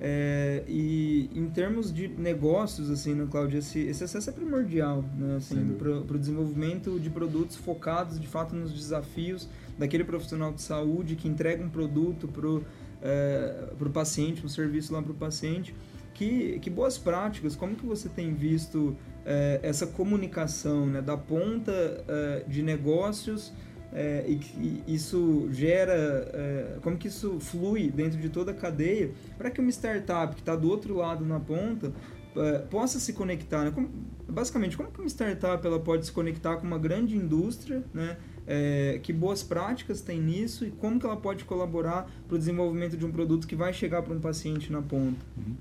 É, 0.00 0.62
e 0.68 1.28
em 1.34 1.48
termos 1.48 1.92
de 1.92 2.06
negócios, 2.06 2.88
assim, 2.88 3.14
né, 3.14 3.26
Cláudio, 3.28 3.58
esse, 3.58 3.80
esse 3.80 4.04
acesso 4.04 4.30
é 4.30 4.32
primordial, 4.32 5.04
né, 5.16 5.36
assim, 5.36 5.76
para 5.76 5.90
o 5.90 6.18
desenvolvimento 6.18 7.00
de 7.00 7.10
produtos 7.10 7.56
focados, 7.56 8.20
de 8.20 8.26
fato, 8.28 8.54
nos 8.54 8.72
desafios 8.72 9.48
daquele 9.76 10.04
profissional 10.04 10.52
de 10.52 10.62
saúde 10.62 11.16
que 11.16 11.28
entrega 11.28 11.64
um 11.64 11.68
produto 11.68 12.28
para 12.28 12.46
o 12.46 12.64
é, 13.02 13.88
paciente, 13.92 14.44
um 14.44 14.48
serviço 14.48 14.92
lá 14.92 15.02
para 15.02 15.12
o 15.12 15.14
paciente. 15.14 15.74
Que, 16.14 16.58
que 16.58 16.68
boas 16.68 16.98
práticas, 16.98 17.54
como 17.54 17.76
que 17.76 17.86
você 17.86 18.08
tem 18.08 18.34
visto 18.34 18.96
é, 19.24 19.60
essa 19.62 19.86
comunicação 19.86 20.84
né, 20.84 21.00
da 21.00 21.16
ponta 21.16 21.72
é, 22.08 22.44
de 22.48 22.60
negócios 22.60 23.52
é, 23.92 24.24
e 24.26 24.36
que 24.36 24.82
isso 24.86 25.48
gera, 25.50 25.92
é, 26.32 26.78
como 26.82 26.96
que 26.96 27.08
isso 27.08 27.38
flui 27.40 27.90
dentro 27.90 28.18
de 28.18 28.28
toda 28.28 28.50
a 28.50 28.54
cadeia 28.54 29.10
para 29.36 29.50
que 29.50 29.60
uma 29.60 29.70
startup 29.70 30.34
que 30.34 30.40
está 30.40 30.54
do 30.54 30.68
outro 30.68 30.94
lado 30.96 31.24
na 31.24 31.40
ponta 31.40 31.92
é, 32.36 32.58
possa 32.58 32.98
se 32.98 33.12
conectar. 33.12 33.64
Né? 33.64 33.70
Como, 33.70 33.88
basicamente, 34.28 34.76
como 34.76 34.90
que 34.90 35.00
uma 35.00 35.08
startup 35.08 35.66
ela 35.66 35.80
pode 35.80 36.06
se 36.06 36.12
conectar 36.12 36.56
com 36.56 36.66
uma 36.66 36.78
grande 36.78 37.16
indústria, 37.16 37.82
né? 37.92 38.16
É, 38.50 38.98
que 39.02 39.12
boas 39.12 39.42
práticas 39.42 40.00
tem 40.00 40.18
nisso 40.18 40.64
e 40.64 40.70
como 40.70 40.98
que 40.98 41.04
ela 41.04 41.18
pode 41.18 41.44
colaborar 41.44 42.10
para 42.26 42.34
o 42.34 42.38
desenvolvimento 42.38 42.96
de 42.96 43.04
um 43.04 43.12
produto 43.12 43.46
que 43.46 43.54
vai 43.54 43.74
chegar 43.74 44.00
para 44.00 44.14
um 44.14 44.20
paciente 44.20 44.72
na 44.72 44.80
ponta? 44.80 45.18
Uhum. 45.36 45.54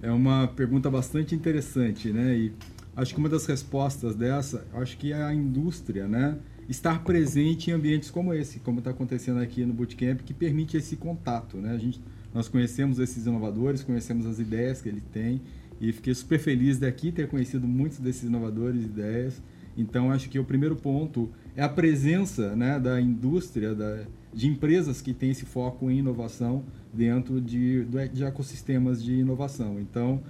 É 0.00 0.12
uma 0.12 0.46
pergunta 0.46 0.88
bastante 0.88 1.34
interessante, 1.34 2.12
né? 2.12 2.36
E 2.36 2.52
acho 2.94 3.12
que 3.12 3.18
uma 3.18 3.28
das 3.28 3.44
respostas 3.44 4.14
dessa, 4.14 4.64
acho 4.72 4.96
que 4.98 5.12
é 5.12 5.20
a 5.20 5.34
indústria, 5.34 6.06
né? 6.06 6.38
Estar 6.68 7.02
presente 7.02 7.70
em 7.70 7.72
ambientes 7.72 8.10
como 8.10 8.34
esse, 8.34 8.58
como 8.60 8.80
está 8.80 8.90
acontecendo 8.90 9.40
aqui 9.40 9.64
no 9.64 9.72
Bootcamp, 9.72 10.20
que 10.20 10.34
permite 10.34 10.76
esse 10.76 10.96
contato, 10.96 11.56
né? 11.56 11.72
A 11.72 11.78
gente, 11.78 12.00
nós 12.34 12.48
conhecemos 12.48 12.98
esses 12.98 13.24
inovadores, 13.24 13.82
conhecemos 13.82 14.26
as 14.26 14.38
ideias 14.38 14.82
que 14.82 14.88
ele 14.88 15.02
tem 15.12 15.40
e 15.80 15.92
fiquei 15.92 16.14
super 16.14 16.38
feliz 16.38 16.78
daqui 16.78 17.10
ter 17.10 17.28
conhecido 17.28 17.66
muitos 17.66 17.98
desses 17.98 18.24
inovadores 18.24 18.82
e 18.82 18.86
ideias. 18.86 19.40
Então, 19.76 20.10
acho 20.10 20.28
que 20.28 20.38
o 20.38 20.44
primeiro 20.44 20.76
ponto 20.76 21.30
é 21.56 21.62
a 21.62 21.68
presença 21.68 22.54
né, 22.56 22.78
da 22.80 23.00
indústria, 23.00 23.74
da, 23.74 24.04
de 24.34 24.48
empresas 24.48 25.00
que 25.00 25.14
têm 25.14 25.30
esse 25.30 25.44
foco 25.44 25.90
em 25.90 25.98
inovação 25.98 26.64
dentro 26.92 27.40
de, 27.40 27.86
de 28.12 28.24
ecossistemas 28.24 29.02
de 29.02 29.14
inovação. 29.14 29.78
Então, 29.80 30.20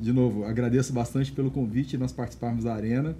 de 0.00 0.12
novo, 0.12 0.44
agradeço 0.44 0.92
bastante 0.92 1.32
pelo 1.32 1.50
convite 1.50 1.96
nós 1.96 2.12
participarmos 2.12 2.64
da 2.64 2.74
Arena. 2.74 3.16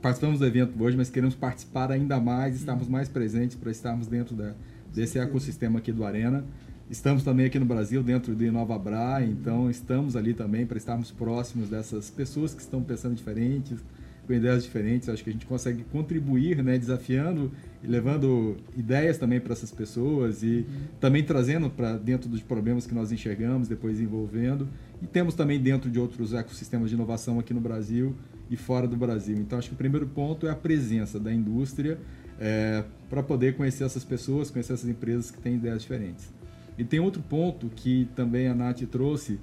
Participamos 0.00 0.38
do 0.38 0.46
evento 0.46 0.80
hoje, 0.80 0.96
mas 0.96 1.10
queremos 1.10 1.34
participar 1.34 1.90
ainda 1.90 2.20
mais, 2.20 2.54
estarmos 2.54 2.88
mais 2.88 3.08
presentes 3.08 3.56
para 3.56 3.70
estarmos 3.70 4.06
dentro 4.06 4.34
da, 4.36 4.54
desse 4.94 5.18
ecossistema 5.18 5.80
aqui 5.80 5.90
do 5.90 6.04
Arena. 6.04 6.44
Estamos 6.88 7.22
também 7.22 7.46
aqui 7.46 7.58
no 7.58 7.66
Brasil, 7.66 8.02
dentro 8.02 8.34
do 8.34 8.44
Inova 8.44 8.78
Bra, 8.78 9.22
então 9.22 9.68
estamos 9.68 10.16
ali 10.16 10.32
também 10.32 10.64
para 10.64 10.78
estarmos 10.78 11.10
próximos 11.10 11.68
dessas 11.68 12.08
pessoas 12.08 12.54
que 12.54 12.62
estão 12.62 12.82
pensando 12.82 13.14
diferentes, 13.14 13.78
com 14.26 14.32
ideias 14.32 14.62
diferentes. 14.62 15.08
Acho 15.08 15.22
que 15.22 15.30
a 15.30 15.32
gente 15.32 15.44
consegue 15.44 15.84
contribuir, 15.92 16.62
né, 16.62 16.78
desafiando 16.78 17.50
e 17.82 17.86
levando 17.86 18.56
ideias 18.76 19.18
também 19.18 19.40
para 19.40 19.52
essas 19.52 19.70
pessoas 19.70 20.42
e 20.42 20.46
uhum. 20.46 20.64
também 21.00 21.22
trazendo 21.24 21.68
para 21.68 21.98
dentro 21.98 22.28
dos 22.28 22.40
problemas 22.40 22.86
que 22.86 22.94
nós 22.94 23.12
enxergamos, 23.12 23.68
depois 23.68 24.00
envolvendo. 24.00 24.68
E 25.02 25.06
temos 25.06 25.34
também 25.34 25.60
dentro 25.60 25.90
de 25.90 25.98
outros 25.98 26.32
ecossistemas 26.32 26.88
de 26.88 26.94
inovação 26.94 27.38
aqui 27.38 27.52
no 27.52 27.60
Brasil 27.60 28.14
e 28.50 28.56
fora 28.56 28.86
do 28.86 28.96
Brasil. 28.96 29.36
Então, 29.36 29.58
acho 29.58 29.68
que 29.68 29.74
o 29.74 29.78
primeiro 29.78 30.06
ponto 30.06 30.46
é 30.46 30.50
a 30.50 30.56
presença 30.56 31.18
da 31.18 31.32
indústria 31.32 31.98
é, 32.38 32.84
para 33.08 33.22
poder 33.22 33.56
conhecer 33.56 33.84
essas 33.84 34.04
pessoas, 34.04 34.50
conhecer 34.50 34.72
essas 34.72 34.88
empresas 34.88 35.30
que 35.30 35.38
têm 35.40 35.54
ideias 35.54 35.82
diferentes. 35.82 36.32
E 36.76 36.84
tem 36.84 37.00
outro 37.00 37.20
ponto 37.22 37.68
que 37.74 38.08
também 38.14 38.46
a 38.46 38.54
Nath 38.54 38.82
trouxe, 38.90 39.38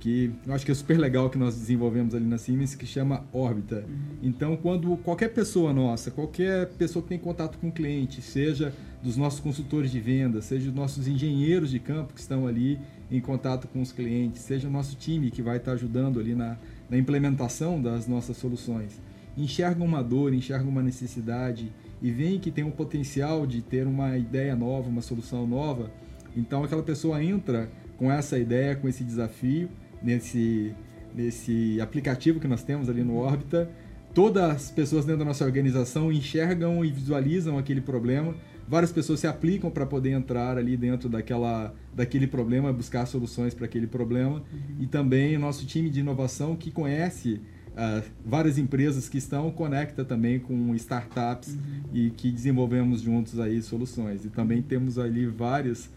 que 0.00 0.32
eu 0.46 0.54
acho 0.54 0.64
que 0.64 0.72
é 0.72 0.74
super 0.74 0.98
legal 0.98 1.28
que 1.30 1.38
nós 1.38 1.54
desenvolvemos 1.54 2.14
ali 2.14 2.24
na 2.24 2.38
Siemens, 2.38 2.74
que 2.74 2.86
chama 2.86 3.24
órbita. 3.32 3.84
Uhum. 3.86 4.16
Então, 4.22 4.56
quando 4.56 4.96
qualquer 4.96 5.28
pessoa 5.28 5.72
nossa, 5.72 6.10
qualquer 6.10 6.68
pessoa 6.70 7.02
que 7.02 7.10
tem 7.10 7.18
contato 7.18 7.58
com 7.58 7.68
o 7.68 7.72
cliente, 7.72 8.20
seja 8.22 8.74
dos 9.02 9.16
nossos 9.16 9.40
consultores 9.40 9.90
de 9.90 10.00
venda, 10.00 10.40
seja 10.40 10.66
dos 10.66 10.74
nossos 10.74 11.06
engenheiros 11.06 11.70
de 11.70 11.78
campo 11.78 12.14
que 12.14 12.20
estão 12.20 12.46
ali 12.46 12.78
em 13.10 13.20
contato 13.20 13.68
com 13.68 13.80
os 13.80 13.92
clientes, 13.92 14.40
seja 14.42 14.68
o 14.68 14.70
nosso 14.70 14.96
time 14.96 15.30
que 15.30 15.42
vai 15.42 15.58
estar 15.58 15.72
ajudando 15.72 16.18
ali 16.18 16.34
na, 16.34 16.56
na 16.90 16.98
implementação 16.98 17.80
das 17.80 18.06
nossas 18.06 18.36
soluções, 18.36 19.00
enxergam 19.36 19.86
uma 19.86 20.02
dor, 20.02 20.34
enxergam 20.34 20.68
uma 20.68 20.82
necessidade 20.82 21.72
e 22.02 22.10
veem 22.10 22.38
que 22.38 22.50
tem 22.50 22.64
um 22.64 22.70
potencial 22.70 23.46
de 23.46 23.62
ter 23.62 23.86
uma 23.86 24.18
ideia 24.18 24.56
nova, 24.56 24.88
uma 24.88 25.02
solução 25.02 25.46
nova, 25.46 25.90
então 26.36 26.64
aquela 26.64 26.82
pessoa 26.82 27.22
entra 27.22 27.70
com 27.96 28.10
essa 28.10 28.38
ideia, 28.38 28.74
com 28.74 28.88
esse 28.88 29.04
desafio, 29.04 29.68
nesse, 30.02 30.74
nesse 31.14 31.80
aplicativo 31.80 32.40
que 32.40 32.48
nós 32.48 32.62
temos 32.62 32.88
ali 32.88 33.02
no 33.02 33.18
Orbita. 33.18 33.70
Todas 34.14 34.42
as 34.42 34.70
pessoas 34.70 35.04
dentro 35.04 35.20
da 35.20 35.24
nossa 35.24 35.44
organização 35.44 36.10
enxergam 36.10 36.84
e 36.84 36.90
visualizam 36.90 37.58
aquele 37.58 37.80
problema. 37.80 38.34
Várias 38.70 38.92
pessoas 38.92 39.18
se 39.18 39.26
aplicam 39.26 39.68
para 39.68 39.84
poder 39.84 40.10
entrar 40.10 40.56
ali 40.56 40.76
dentro 40.76 41.08
daquela, 41.08 41.74
daquele 41.92 42.28
problema, 42.28 42.72
buscar 42.72 43.04
soluções 43.04 43.52
para 43.52 43.64
aquele 43.64 43.88
problema. 43.88 44.36
Uhum. 44.36 44.76
E 44.78 44.86
também 44.86 45.36
o 45.36 45.40
nosso 45.40 45.66
time 45.66 45.90
de 45.90 45.98
inovação 45.98 46.54
que 46.54 46.70
conhece 46.70 47.40
Uh, 47.70 48.02
várias 48.26 48.58
empresas 48.58 49.08
que 49.08 49.16
estão 49.16 49.48
conecta 49.52 50.04
também 50.04 50.40
com 50.40 50.74
startups 50.74 51.54
uhum. 51.54 51.82
e 51.94 52.10
que 52.10 52.30
desenvolvemos 52.32 53.00
juntos 53.00 53.38
aí 53.38 53.62
soluções 53.62 54.24
e 54.24 54.28
também 54.28 54.60
temos 54.60 54.98
ali 54.98 55.24
várias 55.24 55.88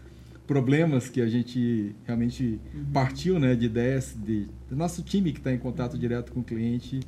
problemas 0.46 1.08
que 1.08 1.20
a 1.20 1.26
gente 1.26 1.94
realmente 2.04 2.60
uhum. 2.72 2.84
partiu 2.92 3.40
né, 3.40 3.56
de 3.56 3.66
ideias 3.66 4.16
de, 4.16 4.46
do 4.70 4.76
nosso 4.76 5.02
time 5.02 5.32
que 5.32 5.38
está 5.38 5.52
em 5.52 5.58
contato 5.58 5.98
direto 5.98 6.32
com 6.32 6.40
o 6.40 6.44
cliente, 6.44 7.00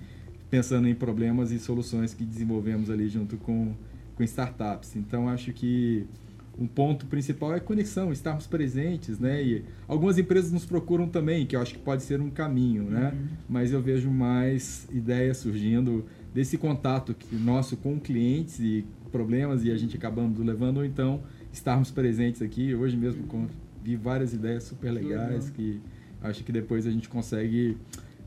pensando 0.51 0.89
em 0.89 0.95
problemas 0.95 1.53
e 1.53 1.61
soluções 1.61 2.13
que 2.13 2.25
desenvolvemos 2.25 2.91
ali 2.91 3.09
junto 3.09 3.37
com, 3.37 3.73
com 4.17 4.23
startups. 4.25 4.97
Então, 4.97 5.29
acho 5.29 5.53
que 5.53 6.07
um 6.59 6.67
ponto 6.67 7.07
principal 7.07 7.55
é 7.55 7.61
conexão, 7.61 8.11
estarmos 8.11 8.47
presentes, 8.47 9.19
né? 9.19 9.43
E 9.43 9.65
algumas 9.87 10.19
empresas 10.19 10.51
nos 10.51 10.65
procuram 10.65 11.07
também, 11.07 11.45
que 11.47 11.55
eu 11.55 11.61
acho 11.61 11.75
que 11.75 11.79
pode 11.79 12.03
ser 12.03 12.21
um 12.21 12.31
caminho, 12.31 12.85
né? 12.85 13.13
Uhum. 13.13 13.29
Mas 13.49 13.73
eu 13.73 13.83
vejo 13.83 14.11
mais 14.11 14.89
ideias 14.91 15.37
surgindo 15.37 16.05
desse 16.35 16.57
contato 16.57 17.15
que 17.15 17.37
nosso 17.37 17.77
com 17.77 18.01
clientes 18.01 18.59
e 18.59 18.87
problemas 19.13 19.65
e 19.65 19.71
a 19.71 19.77
gente 19.77 19.97
acabando 19.97 20.43
levando, 20.43 20.79
ou 20.79 20.85
então 20.85 21.23
estarmos 21.53 21.91
presentes 21.91 22.41
aqui. 22.41 22.75
Hoje 22.75 22.97
mesmo 22.97 23.25
vi 23.83 23.97
várias 23.97 24.33
ideias 24.33 24.65
super 24.65 24.91
legais 24.91 25.51
que 25.51 25.81
acho 26.23 26.43
que 26.43 26.53
depois 26.53 26.87
a 26.87 26.91
gente 26.91 27.09
consegue 27.09 27.77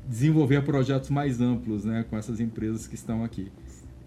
desenvolver 0.07 0.63
projetos 0.63 1.09
mais 1.09 1.41
amplos 1.41 1.83
né, 1.83 2.05
com 2.09 2.17
essas 2.17 2.39
empresas 2.39 2.87
que 2.87 2.95
estão 2.95 3.23
aqui. 3.23 3.51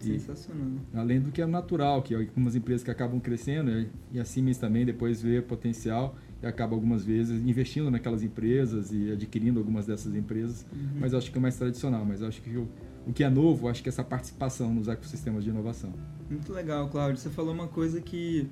Sensacional. 0.05 0.69
E, 0.93 0.97
além 0.97 1.21
do 1.21 1.31
que 1.31 1.41
é 1.43 1.47
natural, 1.47 2.03
que 2.03 2.15
algumas 2.15 2.55
empresas 2.55 2.83
que 2.83 2.91
acabam 2.91 3.21
crescendo 3.21 3.89
e 4.13 4.21
a 4.21 4.25
Siemens 4.25 4.59
também 4.59 4.85
depois 4.85 5.23
vê 5.23 5.41
potencial 5.41 6.17
e 6.43 6.47
acaba 6.47 6.75
algumas 6.75 7.05
vezes 7.05 7.41
investindo 7.43 7.91
naquelas 7.91 8.23
empresas 8.23 8.93
e 8.93 9.13
adquirindo 9.13 9.61
algumas 9.61 9.87
dessas 9.87 10.15
empresas, 10.15 10.67
uhum. 10.73 11.01
mas 11.01 11.15
acho 11.15 11.31
que 11.31 11.39
é 11.39 11.41
mais 11.41 11.57
tradicional, 11.57 12.05
mas 12.05 12.23
acho 12.23 12.43
que 12.43 12.57
o, 12.57 12.69
o 13.07 13.13
que 13.13 13.23
é 13.23 13.31
novo, 13.31 13.69
acho 13.69 13.83
que 13.83 13.89
é 13.89 13.91
essa 13.91 14.05
participação 14.05 14.75
nos 14.75 14.89
ecossistemas 14.89 15.45
de 15.45 15.51
inovação. 15.51 15.93
Muito 16.29 16.53
legal, 16.53 16.89
Cláudio. 16.89 17.19
Você 17.19 17.31
falou 17.31 17.53
uma 17.53 17.69
coisa 17.69 18.01
que 18.01 18.49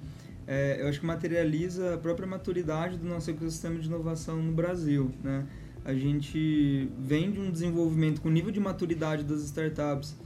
é, 0.47 0.83
eu 0.83 0.89
acho 0.89 1.01
que 1.01 1.07
materializa 1.07 1.95
a 1.95 1.99
própria 1.99 2.27
maturidade 2.27 2.97
do 2.97 3.07
nosso 3.07 3.31
ecossistema 3.31 3.79
de 3.79 3.87
inovação 3.87 4.43
no 4.43 4.53
Brasil. 4.53 5.11
Né? 5.23 5.47
A 5.85 5.95
gente 5.95 6.91
vem 6.99 7.31
de 7.31 7.41
um 7.41 7.51
desenvolvimento 7.51 8.21
com 8.21 8.29
nível 8.29 8.51
de 8.51 8.61
maturidade 8.61 9.25
das 9.25 9.43
startups 9.43 10.17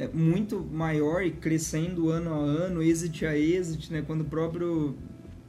é, 0.00 0.08
muito 0.14 0.66
maior 0.72 1.22
e 1.22 1.30
crescendo 1.30 2.08
ano 2.08 2.32
a 2.32 2.38
ano, 2.38 2.82
exit 2.82 3.26
a 3.26 3.36
exit, 3.36 3.92
né? 3.92 4.02
quando 4.06 4.22
o 4.22 4.24
próprio 4.24 4.96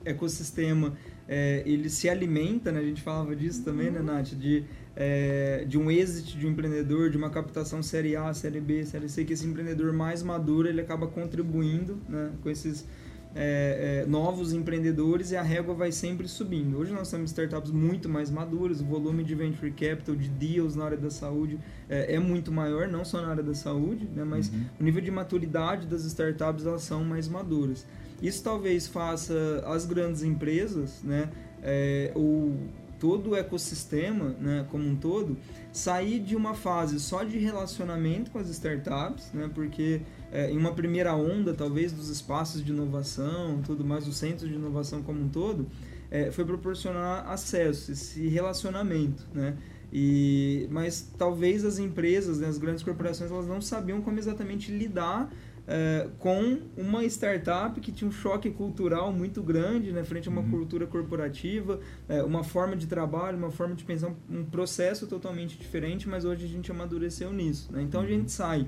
ecossistema 0.03 0.93
é, 1.25 1.63
ele 1.65 1.89
se 1.89 2.09
alimenta, 2.09 2.69
né? 2.69 2.81
a 2.81 2.83
gente 2.83 3.01
falava 3.01 3.33
disso 3.33 3.63
também, 3.63 3.89
né, 3.89 4.01
Nath? 4.01 4.31
De, 4.31 4.65
é, 4.93 5.63
de 5.65 5.77
um 5.77 5.89
exit 5.89 6.37
de 6.37 6.45
um 6.45 6.51
empreendedor, 6.51 7.09
de 7.09 7.15
uma 7.15 7.29
captação 7.29 7.81
série 7.81 8.13
A, 8.17 8.33
série 8.33 8.59
B, 8.59 8.85
série 8.85 9.07
C, 9.07 9.23
que 9.23 9.31
esse 9.31 9.47
empreendedor 9.47 9.93
mais 9.93 10.21
maduro 10.21 10.67
ele 10.67 10.81
acaba 10.81 11.07
contribuindo 11.07 11.97
né, 12.09 12.31
com 12.43 12.49
esses 12.49 12.85
é, 13.33 14.03
é, 14.03 14.05
novos 14.05 14.53
empreendedores 14.53 15.31
e 15.31 15.37
a 15.37 15.41
régua 15.41 15.73
vai 15.73 15.91
sempre 15.91 16.27
subindo. 16.27 16.77
Hoje 16.77 16.91
nós 16.91 17.09
temos 17.09 17.31
startups 17.31 17.71
muito 17.71 18.09
mais 18.09 18.29
maduras, 18.29 18.81
o 18.81 18.85
volume 18.85 19.23
de 19.23 19.33
venture 19.35 19.71
capital, 19.71 20.15
de 20.15 20.27
deals 20.27 20.75
na 20.75 20.85
área 20.85 20.97
da 20.97 21.09
saúde 21.09 21.57
é, 21.89 22.15
é 22.15 22.19
muito 22.19 22.51
maior, 22.51 22.87
não 22.87 23.05
só 23.05 23.21
na 23.21 23.29
área 23.29 23.43
da 23.43 23.53
saúde, 23.53 24.07
né, 24.13 24.23
mas 24.23 24.49
uhum. 24.49 24.65
o 24.79 24.83
nível 24.83 25.01
de 25.01 25.11
maturidade 25.11 25.87
das 25.87 26.03
startups 26.03 26.65
elas 26.65 26.83
são 26.83 27.03
mais 27.03 27.27
maduras. 27.27 27.85
Isso 28.21 28.43
talvez 28.43 28.87
faça 28.87 29.63
as 29.65 29.85
grandes 29.85 30.23
empresas, 30.23 31.01
né, 31.03 31.29
é, 31.63 32.11
ou 32.13 32.55
todo 32.99 33.31
o 33.31 33.35
ecossistema 33.35 34.35
né, 34.39 34.65
como 34.69 34.87
um 34.87 34.95
todo, 34.95 35.35
sair 35.71 36.19
de 36.19 36.35
uma 36.35 36.53
fase 36.53 36.99
só 36.99 37.23
de 37.23 37.39
relacionamento 37.39 38.29
com 38.29 38.37
as 38.37 38.47
startups, 38.49 39.31
né, 39.33 39.49
porque 39.55 40.01
é, 40.31 40.49
em 40.49 40.57
uma 40.57 40.73
primeira 40.73 41.13
onda, 41.13 41.53
talvez, 41.53 41.91
dos 41.91 42.09
espaços 42.09 42.63
de 42.63 42.71
inovação, 42.71 43.61
tudo 43.65 43.83
mais, 43.83 44.07
o 44.07 44.13
centro 44.13 44.47
de 44.47 44.55
inovação 44.55 45.03
como 45.03 45.21
um 45.21 45.29
todo, 45.29 45.67
é, 46.09 46.31
foi 46.31 46.45
proporcionar 46.45 47.29
acesso, 47.29 47.91
esse 47.91 48.27
relacionamento, 48.27 49.27
né? 49.33 49.57
E, 49.93 50.67
mas 50.71 51.11
talvez 51.17 51.65
as 51.65 51.77
empresas, 51.77 52.39
né, 52.39 52.47
as 52.47 52.57
grandes 52.57 52.81
corporações, 52.81 53.29
elas 53.29 53.45
não 53.45 53.59
sabiam 53.59 54.01
como 54.01 54.17
exatamente 54.17 54.71
lidar 54.71 55.29
é, 55.67 56.07
com 56.17 56.59
uma 56.77 57.03
startup 57.05 57.79
que 57.79 57.91
tinha 57.91 58.07
um 58.07 58.11
choque 58.11 58.49
cultural 58.49 59.11
muito 59.11 59.43
grande, 59.43 59.91
né, 59.91 60.03
frente 60.03 60.27
a 60.27 60.31
uma 60.31 60.41
uhum. 60.41 60.49
cultura 60.49 60.87
corporativa, 60.87 61.79
é, 62.07 62.23
uma 62.23 62.43
forma 62.43 62.75
de 62.75 62.87
trabalho, 62.87 63.37
uma 63.37 63.51
forma 63.51 63.75
de 63.75 63.83
pensar, 63.83 64.13
um 64.29 64.45
processo 64.45 65.07
totalmente 65.07 65.57
diferente, 65.57 66.07
mas 66.07 66.25
hoje 66.25 66.45
a 66.45 66.47
gente 66.47 66.71
amadureceu 66.71 67.31
nisso. 67.31 67.71
Né? 67.71 67.81
Então 67.81 68.01
a 68.01 68.05
gente 68.05 68.21
uhum. 68.21 68.27
sai 68.29 68.67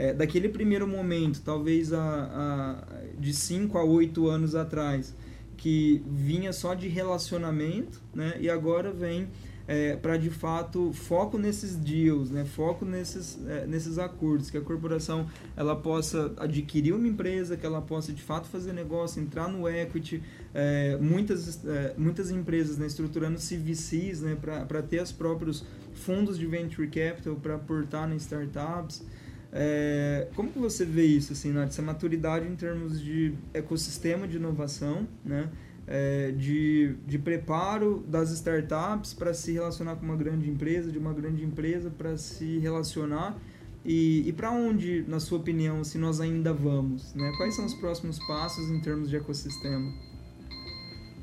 é, 0.00 0.14
daquele 0.14 0.48
primeiro 0.48 0.88
momento, 0.88 1.42
talvez 1.44 1.92
a, 1.92 2.00
a, 2.00 3.18
de 3.18 3.34
5 3.34 3.76
a 3.76 3.84
8 3.84 4.28
anos 4.28 4.54
atrás, 4.54 5.14
que 5.58 6.02
vinha 6.06 6.54
só 6.54 6.72
de 6.72 6.88
relacionamento, 6.88 8.00
né? 8.14 8.34
e 8.40 8.48
agora 8.48 8.90
vem 8.90 9.28
é, 9.68 9.96
para 9.96 10.16
de 10.16 10.30
fato 10.30 10.90
foco 10.94 11.36
nesses 11.36 11.76
deals, 11.76 12.30
né? 12.30 12.46
foco 12.46 12.86
nesses, 12.86 13.38
é, 13.46 13.66
nesses 13.66 13.98
acordos, 13.98 14.48
que 14.48 14.56
a 14.56 14.62
corporação 14.62 15.28
ela 15.54 15.76
possa 15.76 16.32
adquirir 16.38 16.94
uma 16.94 17.06
empresa, 17.06 17.54
que 17.54 17.66
ela 17.66 17.82
possa 17.82 18.10
de 18.10 18.22
fato 18.22 18.48
fazer 18.48 18.72
negócio, 18.72 19.20
entrar 19.20 19.48
no 19.50 19.68
equity, 19.68 20.22
é, 20.54 20.96
muitas, 20.98 21.62
é, 21.66 21.92
muitas 21.98 22.30
empresas 22.30 22.78
né, 22.78 22.86
estruturando 22.86 23.38
CVCs 23.38 24.22
né, 24.22 24.34
para 24.66 24.80
ter 24.80 25.02
os 25.02 25.12
próprios 25.12 25.62
fundos 25.92 26.38
de 26.38 26.46
venture 26.46 26.88
capital 26.88 27.36
para 27.36 27.56
aportar 27.56 28.10
em 28.10 28.16
startups. 28.16 29.04
É, 29.52 30.28
como 30.36 30.50
que 30.50 30.58
você 30.58 30.84
vê 30.84 31.04
isso, 31.04 31.32
assim, 31.32 31.52
Nath? 31.52 31.68
Essa 31.68 31.82
maturidade 31.82 32.46
em 32.46 32.54
termos 32.54 33.00
de 33.00 33.34
ecossistema 33.52 34.28
de 34.28 34.36
inovação, 34.36 35.08
né? 35.24 35.48
é, 35.90 36.30
de, 36.30 36.94
de 37.04 37.18
preparo 37.18 38.04
das 38.06 38.30
startups 38.30 39.12
para 39.12 39.34
se 39.34 39.52
relacionar 39.52 39.96
com 39.96 40.04
uma 40.04 40.16
grande 40.16 40.48
empresa, 40.48 40.90
de 40.90 40.98
uma 40.98 41.12
grande 41.12 41.44
empresa 41.44 41.90
para 41.90 42.16
se 42.16 42.58
relacionar 42.58 43.36
e, 43.84 44.22
e 44.28 44.32
para 44.32 44.52
onde, 44.52 45.04
na 45.08 45.18
sua 45.18 45.38
opinião, 45.38 45.82
se 45.82 45.98
nós 45.98 46.20
ainda 46.20 46.52
vamos? 46.52 47.12
Né? 47.12 47.32
Quais 47.36 47.56
são 47.56 47.66
os 47.66 47.74
próximos 47.74 48.20
passos 48.26 48.70
em 48.70 48.80
termos 48.80 49.10
de 49.10 49.16
ecossistema? 49.16 49.92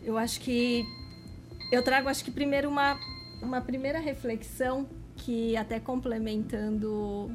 Eu 0.04 0.18
acho 0.18 0.42
que 0.42 0.86
eu 1.72 1.82
trago, 1.82 2.10
acho 2.10 2.26
que 2.26 2.32
primeiro 2.32 2.68
uma, 2.68 3.00
uma 3.42 3.62
primeira 3.62 4.00
reflexão 4.00 4.86
que 5.16 5.56
até 5.56 5.80
complementando 5.80 7.32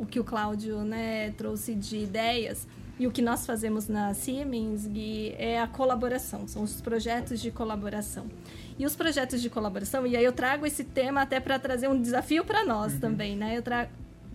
o 0.00 0.06
que 0.06 0.18
o 0.18 0.24
Cláudio 0.24 0.78
né, 0.78 1.30
trouxe 1.36 1.74
de 1.74 1.98
ideias, 1.98 2.66
e 2.98 3.06
o 3.06 3.10
que 3.10 3.22
nós 3.22 3.46
fazemos 3.46 3.86
na 3.86 4.12
Siemens 4.12 4.86
Gui, 4.86 5.34
é 5.38 5.60
a 5.60 5.66
colaboração, 5.66 6.48
são 6.48 6.62
os 6.62 6.80
projetos 6.80 7.40
de 7.40 7.50
colaboração. 7.50 8.26
E 8.78 8.84
os 8.84 8.96
projetos 8.96 9.40
de 9.40 9.48
colaboração, 9.48 10.06
e 10.06 10.16
aí 10.16 10.24
eu 10.24 10.32
trago 10.32 10.66
esse 10.66 10.84
tema 10.84 11.22
até 11.22 11.38
para 11.38 11.58
trazer 11.58 11.88
um 11.88 12.00
desafio 12.00 12.44
para 12.44 12.64
nós 12.64 12.94
uhum. 12.94 13.00
também, 13.00 13.36
né? 13.36 13.56
Eu 13.56 13.62
trago 13.62 13.90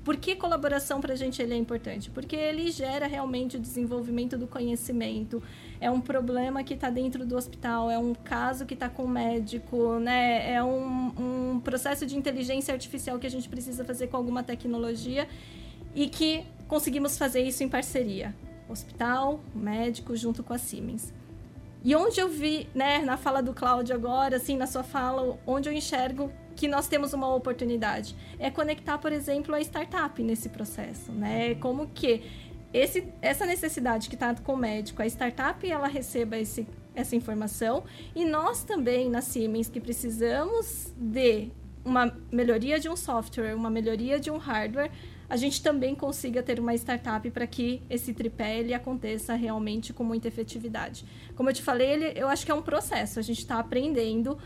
por 0.06 0.18
que 0.18 0.36
colaboração 0.36 1.02
para 1.02 1.14
a 1.14 1.16
gente 1.16 1.42
ele 1.42 1.56
é 1.56 1.58
importante? 1.58 2.12
Porque 2.12 2.36
ele 2.36 2.70
gera 2.72 3.08
realmente 3.08 3.58
o 3.58 3.60
desenvolvimento 3.60 4.38
do 4.38 4.46
conhecimento. 4.46 5.42
É 5.80 5.90
um 5.92 6.00
problema 6.00 6.64
que 6.64 6.74
está 6.74 6.90
dentro 6.90 7.26
do 7.26 7.36
hospital, 7.36 7.92
é 7.92 7.98
um 7.98 8.14
caso 8.14 8.66
que 8.66 8.74
está 8.74 8.90
com 8.90 9.04
o 9.04 9.08
médico, 9.08 10.00
né? 10.00 10.54
é 10.54 10.64
um, 10.64 11.54
um 11.56 11.60
processo 11.60 12.06
de 12.06 12.18
inteligência 12.18 12.74
artificial 12.74 13.20
que 13.20 13.28
a 13.28 13.32
gente 13.32 13.48
precisa 13.50 13.84
fazer 13.84 14.08
com 14.08 14.18
alguma 14.18 14.44
tecnologia 14.44 15.28
e 15.94 16.08
que 16.08 16.44
conseguimos 16.68 17.18
fazer 17.18 17.42
isso 17.42 17.64
em 17.64 17.70
parceria 17.70 18.34
hospital, 18.68 19.40
médico, 19.54 20.16
junto 20.16 20.44
com 20.44 20.54
a 20.54 20.58
Siemens. 20.58 21.14
E 21.84 21.96
onde 21.96 22.20
eu 22.20 22.28
vi, 22.28 22.68
né, 22.74 23.00
na 23.00 23.16
fala 23.16 23.42
do 23.42 23.54
Cláudio 23.54 23.96
agora, 23.96 24.38
assim, 24.38 24.58
na 24.58 24.66
sua 24.66 24.84
fala, 24.84 25.38
onde 25.46 25.70
eu 25.70 25.74
enxergo 25.74 26.32
que 26.56 26.68
nós 26.68 26.88
temos 26.88 27.14
uma 27.14 27.34
oportunidade 27.34 28.16
é 28.40 28.50
conectar, 28.50 28.98
por 28.98 29.12
exemplo, 29.12 29.54
a 29.54 29.62
startup 29.62 30.24
nesse 30.24 30.50
processo, 30.50 31.12
né? 31.12 31.54
Como 31.56 31.88
que 31.88 32.24
esse, 32.76 33.08
essa 33.22 33.46
necessidade 33.46 34.10
que 34.10 34.16
está 34.16 34.36
com 34.36 34.54
o 34.54 34.58
médico, 34.58 35.02
a 35.02 35.06
startup 35.06 35.66
ela 35.70 35.88
receba 35.88 36.38
esse, 36.38 36.68
essa 36.94 37.16
informação 37.16 37.86
e 38.14 38.26
nós 38.26 38.66
também 38.66 39.10
na 39.10 39.22
Siemens 39.22 39.70
que 39.70 39.80
precisamos 39.80 40.94
de 40.98 41.50
uma 41.86 42.14
melhoria 42.30 42.78
de 42.78 42.90
um 42.90 42.96
software, 42.98 43.56
uma 43.56 43.70
melhoria 43.70 44.20
de 44.20 44.30
um 44.30 44.38
hardware, 44.38 44.92
a 45.30 45.38
gente 45.38 45.64
também 45.64 45.96
consiga 45.96 46.44
ter 46.44 46.60
uma 46.60 46.76
startup 46.76 47.32
para 47.32 47.48
que 47.48 47.82
esse 47.90 48.14
tripé 48.14 48.60
ele 48.60 48.74
aconteça 48.74 49.36
realmente 49.36 49.94
com 49.94 50.04
muita 50.04 50.28
efetividade. 50.28 51.06
Como 51.34 51.50
eu 51.50 51.54
te 51.54 51.64
falei, 51.64 51.92
ele, 51.92 52.14
eu 52.20 52.28
acho 52.28 52.46
que 52.46 52.52
é 52.52 52.56
um 52.56 52.62
processo. 52.62 53.20
A 53.20 53.24
gente 53.24 53.40
está 53.40 53.58
aprendendo. 53.58 54.38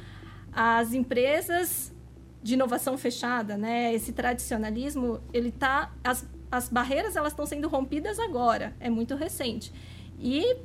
As 0.54 0.94
empresas 0.94 1.94
de 2.42 2.54
inovação 2.54 2.98
fechada, 2.98 3.58
né? 3.58 3.94
Esse 3.94 4.14
tradicionalismo, 4.14 5.20
ele 5.34 5.52
tá 5.52 5.94
as, 6.02 6.26
as 6.52 6.70
barreiras 6.70 7.16
elas 7.16 7.34
estão 7.34 7.46
sendo 7.46 7.68
rompidas 7.68 8.20
agora. 8.20 8.74
É 8.80 8.90
muito 8.90 9.16
recente. 9.16 9.72
E 10.20 10.58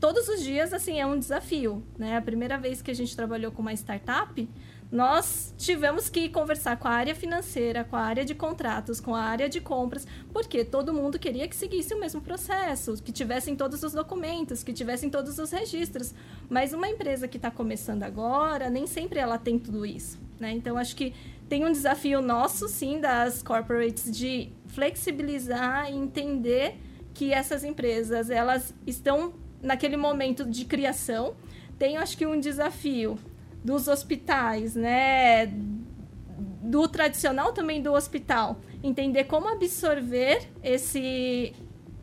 todos 0.00 0.28
os 0.28 0.42
dias 0.42 0.72
assim 0.72 1.00
é 1.00 1.06
um 1.06 1.18
desafio, 1.18 1.82
né? 1.98 2.16
A 2.16 2.22
primeira 2.22 2.58
vez 2.58 2.82
que 2.82 2.90
a 2.90 2.94
gente 2.94 3.14
trabalhou 3.14 3.50
com 3.52 3.62
uma 3.62 3.72
startup, 3.72 4.48
nós 4.90 5.52
tivemos 5.58 6.08
que 6.08 6.28
conversar 6.28 6.76
com 6.76 6.86
a 6.86 6.92
área 6.92 7.14
financeira, 7.14 7.82
com 7.84 7.96
a 7.96 8.00
área 8.00 8.24
de 8.24 8.34
contratos, 8.34 9.00
com 9.00 9.14
a 9.14 9.20
área 9.20 9.48
de 9.48 9.60
compras, 9.60 10.06
porque 10.32 10.64
todo 10.64 10.92
mundo 10.92 11.18
queria 11.18 11.48
que 11.48 11.56
seguisse 11.56 11.92
o 11.92 11.98
mesmo 11.98 12.20
processo, 12.20 12.94
que 13.02 13.10
tivessem 13.10 13.56
todos 13.56 13.82
os 13.82 13.92
documentos, 13.92 14.62
que 14.62 14.72
tivessem 14.72 15.10
todos 15.10 15.38
os 15.38 15.50
registros. 15.50 16.14
Mas 16.48 16.72
uma 16.72 16.88
empresa 16.88 17.26
que 17.26 17.36
está 17.36 17.50
começando 17.50 18.04
agora, 18.04 18.70
nem 18.70 18.86
sempre 18.86 19.18
ela 19.18 19.38
tem 19.38 19.58
tudo 19.58 19.84
isso. 19.84 20.18
Né? 20.38 20.52
Então, 20.52 20.78
acho 20.78 20.94
que 20.94 21.12
tem 21.48 21.64
um 21.64 21.72
desafio 21.72 22.20
nosso, 22.20 22.68
sim, 22.68 23.00
das 23.00 23.42
corporates, 23.42 24.10
de 24.10 24.52
flexibilizar 24.66 25.90
e 25.90 25.96
entender 25.96 26.76
que 27.14 27.32
essas 27.32 27.64
empresas 27.64 28.30
elas 28.30 28.74
estão 28.86 29.34
naquele 29.62 29.96
momento 29.96 30.44
de 30.44 30.64
criação. 30.64 31.34
Tem, 31.78 31.96
acho 31.96 32.16
que, 32.16 32.26
um 32.26 32.38
desafio 32.38 33.18
dos 33.64 33.88
hospitais, 33.88 34.74
né? 34.74 35.46
Do 36.62 36.88
tradicional 36.88 37.52
também 37.52 37.80
do 37.80 37.92
hospital, 37.92 38.60
entender 38.82 39.24
como 39.24 39.48
absorver 39.48 40.48
esse 40.62 41.54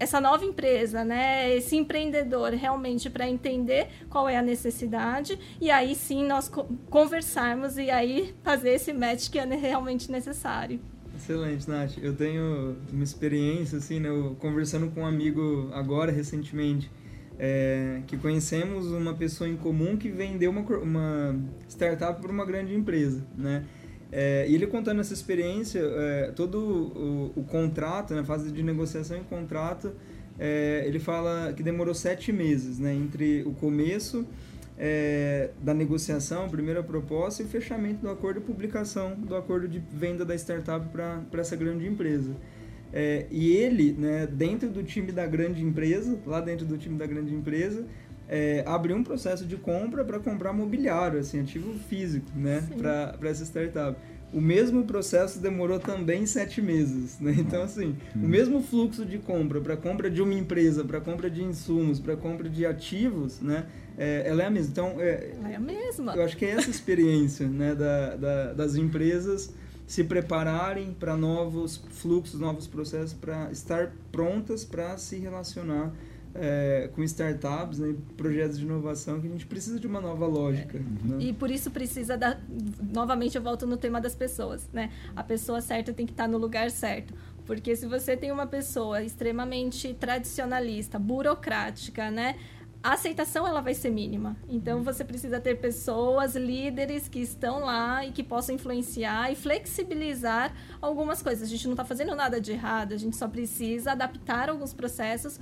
essa 0.04 0.22
nova 0.22 0.46
empresa, 0.46 1.04
né? 1.04 1.56
Esse 1.56 1.76
empreendedor 1.76 2.52
realmente 2.52 3.10
para 3.10 3.28
entender 3.28 3.88
qual 4.10 4.30
é 4.30 4.38
a 4.38 4.42
necessidade 4.42 5.40
e 5.60 5.72
aí 5.72 5.96
sim 5.96 6.26
nós 6.26 6.52
conversarmos 6.90 7.78
e 7.78 7.90
aí 7.90 8.36
fazer 8.44 8.72
esse 8.72 8.94
match 8.94 9.30
que 9.30 9.40
é 9.40 9.46
realmente 9.46 10.12
necessário. 10.12 10.80
Excelente, 11.16 11.70
Nath. 11.70 11.98
Eu 12.02 12.16
tenho 12.16 12.76
uma 12.92 13.04
experiência, 13.04 13.78
assim, 13.78 14.00
né? 14.00 14.10
Eu, 14.10 14.36
conversando 14.40 14.90
com 14.92 15.02
um 15.02 15.06
amigo 15.06 15.70
agora, 15.72 16.12
recentemente, 16.12 16.92
é, 17.38 18.02
que 18.08 18.18
conhecemos 18.18 18.88
uma 18.92 19.14
pessoa 19.14 19.50
em 19.50 19.56
comum 19.56 19.96
que 19.96 20.10
vendeu 20.10 20.52
uma, 20.52 20.62
uma 20.80 21.40
startup 21.70 22.22
para 22.22 22.32
uma 22.32 22.46
grande 22.46 22.76
empresa, 22.76 23.26
né? 23.38 23.64
É, 24.16 24.46
e 24.48 24.54
ele 24.54 24.68
contando 24.68 25.02
essa 25.02 25.12
experiência, 25.12 25.80
é, 25.80 26.32
todo 26.36 26.60
o, 26.60 27.40
o, 27.40 27.44
contrato, 27.44 28.14
na 28.14 28.22
né, 28.22 28.28
fase 28.28 28.52
de 28.52 28.62
negociação 28.62 29.18
e 29.18 29.22
contrato, 29.22 29.92
é, 30.38 30.84
ele 30.86 31.00
fala 31.00 31.52
que 31.52 31.64
demorou 31.64 31.96
sete 31.96 32.32
meses, 32.32 32.78
né? 32.78 32.94
Entre 32.94 33.42
o 33.42 33.54
começo 33.54 34.24
é, 34.78 35.50
da 35.60 35.74
negociação, 35.74 36.48
primeira 36.48 36.84
proposta 36.84 37.42
e 37.42 37.46
o 37.48 37.50
fechamento 37.50 38.02
do 38.02 38.10
acordo 38.10 38.40
e 38.40 38.44
publicação 38.44 39.16
do 39.16 39.36
acordo 39.36 39.68
de 39.68 39.82
venda 39.92 40.24
da 40.24 40.36
startup 40.36 40.88
para 40.90 41.42
essa 41.42 41.56
grande 41.56 41.88
empresa. 41.88 42.36
É, 42.92 43.26
e 43.32 43.52
ele, 43.52 43.94
né, 43.94 44.28
dentro 44.28 44.70
do 44.70 44.84
time 44.84 45.12
da 45.12 45.26
grande 45.26 45.64
empresa, 45.64 46.20
lá 46.28 46.40
dentro 46.40 46.68
do 46.68 46.78
time 46.78 46.96
da 47.00 47.08
grande 47.08 47.34
empresa, 47.34 47.84
é, 48.28 48.64
abriu 48.66 48.96
um 48.96 49.04
processo 49.04 49.46
de 49.46 49.58
compra 49.58 50.04
para 50.04 50.20
comprar 50.20 50.54
mobiliário, 50.54 51.20
assim, 51.20 51.40
ativo 51.42 51.74
físico, 51.90 52.28
né, 52.36 52.64
para 52.78 53.30
essa 53.30 53.44
startup. 53.44 53.98
O 54.34 54.42
mesmo 54.42 54.84
processo 54.86 55.40
demorou 55.40 55.80
também 55.80 56.26
sete 56.26 56.60
meses, 56.60 57.20
né? 57.20 57.36
Então, 57.38 57.62
assim, 57.62 57.96
o 58.16 58.28
mesmo 58.28 58.64
fluxo 58.64 59.06
de 59.06 59.20
compra 59.20 59.62
para 59.62 59.78
compra 59.78 60.10
de 60.10 60.24
uma 60.24 60.34
empresa, 60.34 60.84
para 60.84 61.00
compra 61.00 61.30
de 61.30 61.44
insumos, 61.44 62.00
para 62.00 62.18
compra 62.18 62.50
de 62.50 62.66
ativos, 62.66 63.40
né? 63.40 63.68
É, 63.96 64.24
ela 64.26 64.42
é 64.42 64.48
a 64.48 64.50
mesma. 64.50 64.72
Então, 64.72 64.96
é, 64.98 65.34
ela 65.38 65.52
é 65.52 65.56
a 65.56 65.60
mesma. 65.60 66.16
Eu 66.16 66.24
acho 66.24 66.36
que 66.36 66.46
é 66.46 66.50
essa 66.50 66.68
experiência, 66.68 67.48
né, 67.48 67.76
da, 67.76 68.16
da 68.16 68.54
das 68.54 68.76
empresas 68.76 69.54
se 69.86 70.04
prepararem 70.04 70.96
para 71.00 71.16
novos 71.16 71.78
fluxos, 71.92 72.40
novos 72.40 72.66
processos, 72.66 73.14
para 73.14 73.52
estar 73.52 73.92
prontas 74.12 74.64
para 74.64 74.98
se 74.98 75.18
relacionar 75.18 75.94
é, 76.36 76.90
com 76.94 77.04
startups, 77.04 77.80
né, 77.80 77.96
projetos 78.18 78.58
de 78.58 78.66
inovação, 78.66 79.22
que 79.22 79.28
a 79.28 79.30
gente 79.30 79.46
precisa 79.46 79.80
de 79.80 79.88
uma 79.88 80.02
nova 80.02 80.26
lógica. 80.26 80.78
É. 80.78 81.08
Né? 81.08 81.18
E 81.20 81.34
por 81.34 81.52
isso 81.52 81.70
precisa 81.72 82.18
da. 82.18 82.40
Novamente, 82.92 83.36
eu 83.36 83.42
volto 83.42 83.68
no 83.68 83.78
tema 83.78 84.02
das 84.02 84.16
pessoas. 84.16 84.70
Né? 84.74 84.92
A 85.16 85.24
pessoa 85.24 85.62
certa 85.62 85.94
tem 85.94 86.06
que 86.06 86.14
estar 86.14 86.28
no 86.28 86.38
lugar 86.38 86.72
certo. 86.72 87.14
Porque 87.46 87.76
se 87.76 87.86
você 87.86 88.16
tem 88.16 88.32
uma 88.32 88.48
pessoa 88.48 89.04
extremamente 89.04 89.94
tradicionalista, 89.94 90.98
burocrática, 90.98 92.10
né? 92.10 92.36
a 92.84 92.94
aceitação 92.94 93.48
ela 93.48 93.62
vai 93.62 93.74
ser 93.74 93.90
mínima. 93.90 94.36
Então 94.50 94.84
você 94.84 95.06
precisa 95.06 95.40
ter 95.40 95.56
pessoas, 95.56 96.36
líderes 96.36 97.08
que 97.08 97.20
estão 97.20 97.60
lá 97.60 98.06
e 98.06 98.12
que 98.12 98.22
possam 98.22 98.56
influenciar 98.56 99.32
e 99.32 99.36
flexibilizar 99.36 100.54
algumas 100.82 101.22
coisas. 101.22 101.48
A 101.48 101.50
gente 101.50 101.66
não 101.66 101.74
está 101.74 101.86
fazendo 101.86 102.14
nada 102.14 102.42
de 102.42 102.52
errado, 102.52 102.94
a 102.94 102.98
gente 102.98 103.16
só 103.16 103.28
precisa 103.28 103.94
adaptar 103.94 104.50
alguns 104.50 104.74
processos 104.74 105.40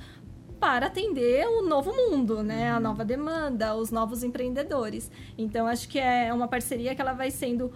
para 0.62 0.86
atender 0.86 1.48
o 1.48 1.64
novo 1.64 1.92
mundo, 1.92 2.44
né? 2.44 2.70
A 2.70 2.80
nova 2.80 3.04
demanda, 3.04 3.76
os 3.76 3.90
novos 3.90 4.24
empreendedores. 4.24 5.12
Então 5.36 5.66
acho 5.66 5.90
que 5.90 5.98
é 5.98 6.32
uma 6.32 6.48
parceria 6.48 6.94
que 6.94 7.02
ela 7.02 7.14
vai 7.14 7.32
sendo 7.32 7.74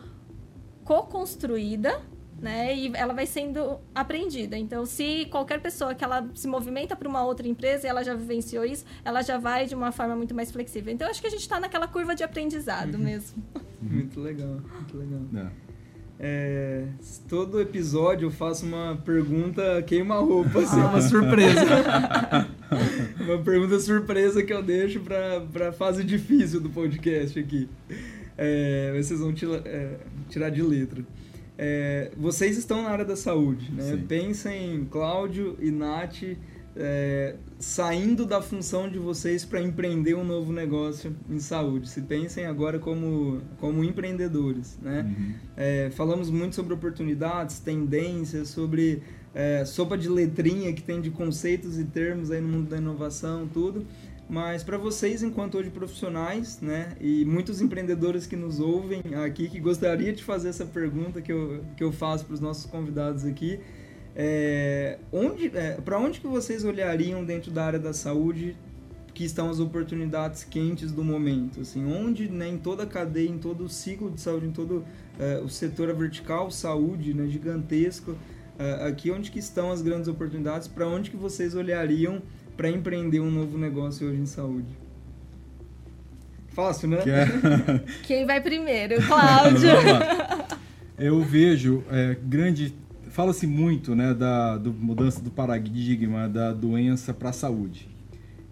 co-construída 0.83 1.99
né? 2.39 2.75
E 2.75 2.91
ela 2.95 3.13
vai 3.13 3.25
sendo 3.25 3.79
aprendida. 3.93 4.57
Então, 4.57 4.85
se 4.85 5.25
qualquer 5.31 5.61
pessoa 5.61 5.95
que 5.95 6.03
ela 6.03 6.29
se 6.33 6.47
movimenta 6.47 6.95
para 6.95 7.07
uma 7.07 7.23
outra 7.23 7.47
empresa 7.47 7.87
e 7.87 7.89
ela 7.89 8.03
já 8.03 8.13
vivenciou 8.13 8.65
isso, 8.65 8.85
ela 9.03 9.21
já 9.21 9.37
vai 9.37 9.65
de 9.65 9.73
uma 9.73 9.91
forma 9.91 10.15
muito 10.15 10.35
mais 10.35 10.51
flexível. 10.51 10.93
Então, 10.93 11.09
acho 11.09 11.21
que 11.21 11.27
a 11.27 11.29
gente 11.29 11.41
está 11.41 11.59
naquela 11.59 11.87
curva 11.87 12.13
de 12.13 12.23
aprendizado 12.23 12.95
uhum. 12.95 13.03
mesmo. 13.03 13.43
Muito 13.81 14.19
legal, 14.19 14.61
muito 14.79 14.97
legal. 14.97 15.21
É. 15.35 15.64
É, 16.17 16.86
todo 17.28 17.60
episódio 17.60 18.28
eu 18.28 18.32
faço 18.32 18.65
uma 18.65 18.95
pergunta 19.04 19.84
queima-roupa, 19.84 20.60
assim, 20.60 20.80
uma 20.80 21.01
surpresa. 21.01 21.60
uma 23.19 23.38
pergunta 23.39 23.80
surpresa 23.80 24.41
que 24.41 24.54
eu 24.54 24.63
deixo 24.63 25.01
pra, 25.01 25.41
pra 25.51 25.71
fase 25.73 26.04
difícil 26.04 26.62
do 26.62 26.69
podcast 26.69 27.38
aqui. 27.38 27.67
É, 28.38 28.93
vocês 28.95 29.19
vão 29.19 29.34
tira, 29.34 29.62
é, 29.65 29.97
tirar 30.30 30.49
de 30.49 30.62
letra. 30.62 31.04
É, 31.58 32.12
vocês 32.17 32.58
estão 32.58 32.84
na 32.84 32.89
área 32.89 33.06
da 33.06 33.15
saúde, 33.15 33.71
né? 33.71 33.84
Sim. 33.84 34.06
Pensem, 34.08 34.88
Cláudio 34.89 35.58
e 35.60 35.71
Nath 35.71 36.23
é, 36.75 37.35
saindo 37.57 38.25
da 38.25 38.41
função 38.41 38.89
de 38.89 38.99
vocês 38.99 39.45
para 39.45 39.61
empreender 39.61 40.13
um 40.15 40.23
novo 40.23 40.51
negócio 40.51 41.15
em 41.29 41.39
saúde. 41.39 41.89
Se 41.89 42.01
pensem 42.01 42.45
agora 42.45 42.79
como, 42.79 43.41
como 43.59 43.83
empreendedores. 43.83 44.77
Né? 44.81 45.01
Uhum. 45.01 45.33
É, 45.55 45.89
falamos 45.91 46.29
muito 46.29 46.55
sobre 46.55 46.73
oportunidades, 46.73 47.59
tendências, 47.59 48.49
sobre 48.49 49.01
é, 49.33 49.63
sopa 49.65 49.97
de 49.97 50.09
letrinha 50.09 50.73
que 50.73 50.81
tem 50.81 50.99
de 50.99 51.09
conceitos 51.09 51.79
e 51.79 51.85
termos 51.85 52.29
aí 52.31 52.41
no 52.41 52.47
mundo 52.47 52.69
da 52.69 52.77
inovação, 52.77 53.47
tudo. 53.47 53.85
Mas 54.27 54.63
para 54.63 54.77
vocês, 54.77 55.21
enquanto 55.21 55.57
hoje 55.57 55.69
profissionais, 55.69 56.59
né, 56.59 56.93
e 56.99 57.23
muitos 57.25 57.61
empreendedores 57.61 58.25
que 58.25 58.35
nos 58.35 58.59
ouvem 58.59 59.01
aqui, 59.23 59.47
que 59.47 59.59
gostaria 59.59 60.11
de 60.11 60.23
fazer 60.23 60.49
essa 60.49 60.65
pergunta 60.65 61.21
que 61.21 61.31
eu, 61.31 61.63
que 61.77 61.83
eu 61.83 61.91
faço 61.91 62.25
para 62.25 62.33
os 62.33 62.39
nossos 62.39 62.65
convidados 62.65 63.23
aqui, 63.23 63.59
é, 64.15 64.97
onde, 65.12 65.51
é, 65.56 65.73
para 65.84 65.99
onde 65.99 66.21
que 66.21 66.28
vocês 66.28 66.63
olhariam 66.63 67.23
dentro 67.25 67.51
da 67.51 67.65
área 67.65 67.80
da 67.80 67.93
saúde 67.93 68.56
que 69.13 69.25
estão 69.25 69.49
as 69.49 69.60
oportunidades 69.60 70.43
quentes 70.45 70.91
do 70.91 71.04
momento? 71.04 71.62
Assim, 71.62 71.86
onde 71.86 72.30
né, 72.30 72.47
em 72.47 72.58
toda 72.58 72.84
a 72.84 72.86
cadeia, 72.86 73.30
em 73.30 73.38
todo 73.38 73.65
o 73.65 73.69
ciclo 73.69 74.10
de 74.10 74.21
saúde, 74.21 74.47
em 74.47 74.51
todo 74.51 74.86
é, 75.19 75.39
o 75.39 75.49
setor 75.49 75.93
vertical 75.93 76.49
saúde, 76.49 77.13
né, 77.13 77.28
gigantesco, 77.28 78.15
é, 78.58 78.88
aqui 78.88 79.12
onde 79.12 79.30
que 79.30 79.39
estão 79.39 79.69
as 79.69 79.82
grandes 79.82 80.08
oportunidades? 80.08 80.67
Para 80.67 80.88
onde 80.88 81.12
que 81.12 81.17
vocês 81.17 81.54
olhariam 81.54 82.21
para 82.56 82.69
empreender 82.69 83.19
um 83.19 83.30
novo 83.30 83.58
negócio 83.58 84.08
hoje 84.08 84.21
em 84.21 84.25
saúde? 84.25 84.86
Fácil, 86.49 86.88
né? 86.88 86.99
É... 86.99 87.80
Quem 88.08 88.25
vai 88.25 88.39
primeiro? 88.39 88.95
Cláudio. 89.06 89.71
Eu 90.97 91.21
vejo 91.21 91.84
é, 91.91 92.15
grande 92.23 92.73
fala-se 93.15 93.47
muito 93.47 93.95
né, 93.95 94.13
da 94.13 94.58
do 94.58 94.73
mudança 94.73 95.21
do 95.21 95.32
paradigma 95.32 96.28
da 96.28 96.51
doença 96.51 97.13
para 97.13 97.30
a 97.30 97.34
saúde. 97.34 97.88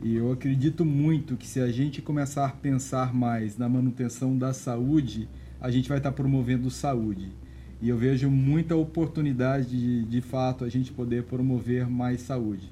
E 0.01 0.15
eu 0.15 0.31
acredito 0.31 0.85
muito 0.85 1.35
que 1.35 1.45
se 1.45 1.59
a 1.59 1.69
gente 1.69 2.01
começar 2.01 2.45
a 2.45 2.49
pensar 2.49 3.13
mais 3.13 3.57
na 3.57 3.67
manutenção 3.67 4.37
da 4.37 4.53
saúde, 4.53 5.27
a 5.59 5.69
gente 5.69 5.89
vai 5.89 5.97
estar 5.97 6.13
promovendo 6.13 6.71
saúde. 6.71 7.27
E 7.81 7.89
eu 7.89 7.97
vejo 7.97 8.29
muita 8.31 8.73
oportunidade 8.73 9.67
de, 9.69 10.05
de 10.05 10.21
fato, 10.21 10.63
a 10.63 10.69
gente 10.69 10.93
poder 10.93 11.23
promover 11.23 11.85
mais 11.89 12.21
saúde. 12.21 12.71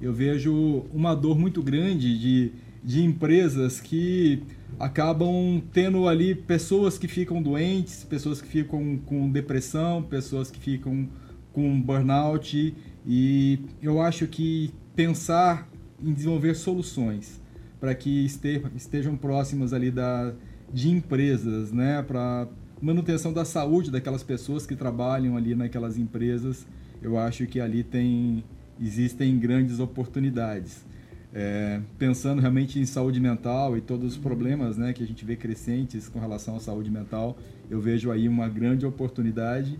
Eu 0.00 0.14
vejo 0.14 0.86
uma 0.94 1.14
dor 1.14 1.38
muito 1.38 1.62
grande 1.62 2.18
de, 2.18 2.52
de 2.82 3.04
empresas 3.04 3.82
que 3.82 4.42
acabam 4.78 5.62
tendo 5.72 6.08
ali 6.08 6.34
pessoas 6.34 6.98
que 6.98 7.08
ficam 7.08 7.42
doentes, 7.42 8.04
pessoas 8.04 8.40
que 8.40 8.48
ficam 8.48 8.98
com 9.04 9.30
depressão, 9.30 10.02
pessoas 10.02 10.50
que 10.50 10.58
ficam 10.58 11.08
com 11.52 11.80
burnout 11.80 12.74
e 13.06 13.60
eu 13.82 14.00
acho 14.00 14.26
que 14.26 14.72
pensar 14.94 15.68
em 16.00 16.12
desenvolver 16.12 16.54
soluções 16.54 17.40
para 17.80 17.94
que 17.94 18.26
estejam 18.74 19.16
próximas 19.16 19.72
ali 19.72 19.90
da, 19.90 20.32
de 20.72 20.90
empresas, 20.90 21.72
né, 21.72 22.02
para 22.02 22.48
manutenção 22.80 23.32
da 23.32 23.44
saúde 23.44 23.90
daquelas 23.90 24.22
pessoas 24.22 24.66
que 24.66 24.76
trabalham 24.76 25.36
ali 25.36 25.54
naquelas 25.54 25.96
empresas, 25.96 26.66
eu 27.02 27.18
acho 27.18 27.46
que 27.46 27.60
ali 27.60 27.82
tem 27.82 28.44
existem 28.80 29.36
grandes 29.38 29.80
oportunidades. 29.80 30.86
É, 31.34 31.80
pensando 31.98 32.40
realmente 32.40 32.78
em 32.78 32.86
saúde 32.86 33.20
mental 33.20 33.76
e 33.76 33.82
todos 33.82 34.12
os 34.12 34.16
problemas 34.16 34.78
né, 34.78 34.94
que 34.94 35.02
a 35.02 35.06
gente 35.06 35.24
vê 35.26 35.36
crescentes 35.36 36.08
com 36.08 36.18
relação 36.18 36.56
à 36.56 36.60
saúde 36.60 36.90
mental, 36.90 37.36
eu 37.68 37.80
vejo 37.80 38.10
aí 38.10 38.26
uma 38.26 38.48
grande 38.48 38.86
oportunidade. 38.86 39.78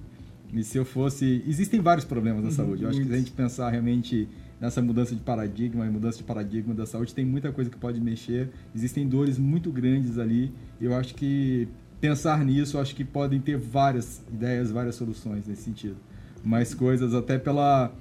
E 0.52 0.62
se 0.62 0.78
eu 0.78 0.84
fosse. 0.84 1.42
Existem 1.46 1.80
vários 1.80 2.04
problemas 2.04 2.42
na 2.42 2.48
uhum, 2.48 2.54
saúde. 2.54 2.82
Eu 2.82 2.90
acho 2.90 3.00
que 3.00 3.06
se 3.06 3.12
a 3.12 3.18
gente 3.18 3.32
pensar 3.32 3.70
realmente 3.70 4.28
nessa 4.60 4.82
mudança 4.82 5.14
de 5.14 5.20
paradigma 5.20 5.86
e 5.86 5.90
mudança 5.90 6.18
de 6.18 6.24
paradigma 6.24 6.74
da 6.74 6.86
saúde, 6.86 7.14
tem 7.14 7.24
muita 7.24 7.52
coisa 7.52 7.70
que 7.70 7.76
pode 7.76 8.00
mexer. 8.00 8.50
Existem 8.74 9.06
dores 9.06 9.38
muito 9.38 9.70
grandes 9.70 10.18
ali. 10.18 10.52
Eu 10.80 10.94
acho 10.94 11.14
que 11.14 11.68
pensar 12.00 12.44
nisso, 12.44 12.76
eu 12.76 12.80
acho 12.80 12.94
que 12.94 13.04
podem 13.04 13.40
ter 13.40 13.56
várias 13.56 14.22
ideias, 14.32 14.70
várias 14.70 14.94
soluções 14.94 15.46
nesse 15.46 15.62
sentido. 15.62 15.96
Mais 16.44 16.72
coisas 16.72 17.14
até 17.14 17.38
pela 17.38 17.92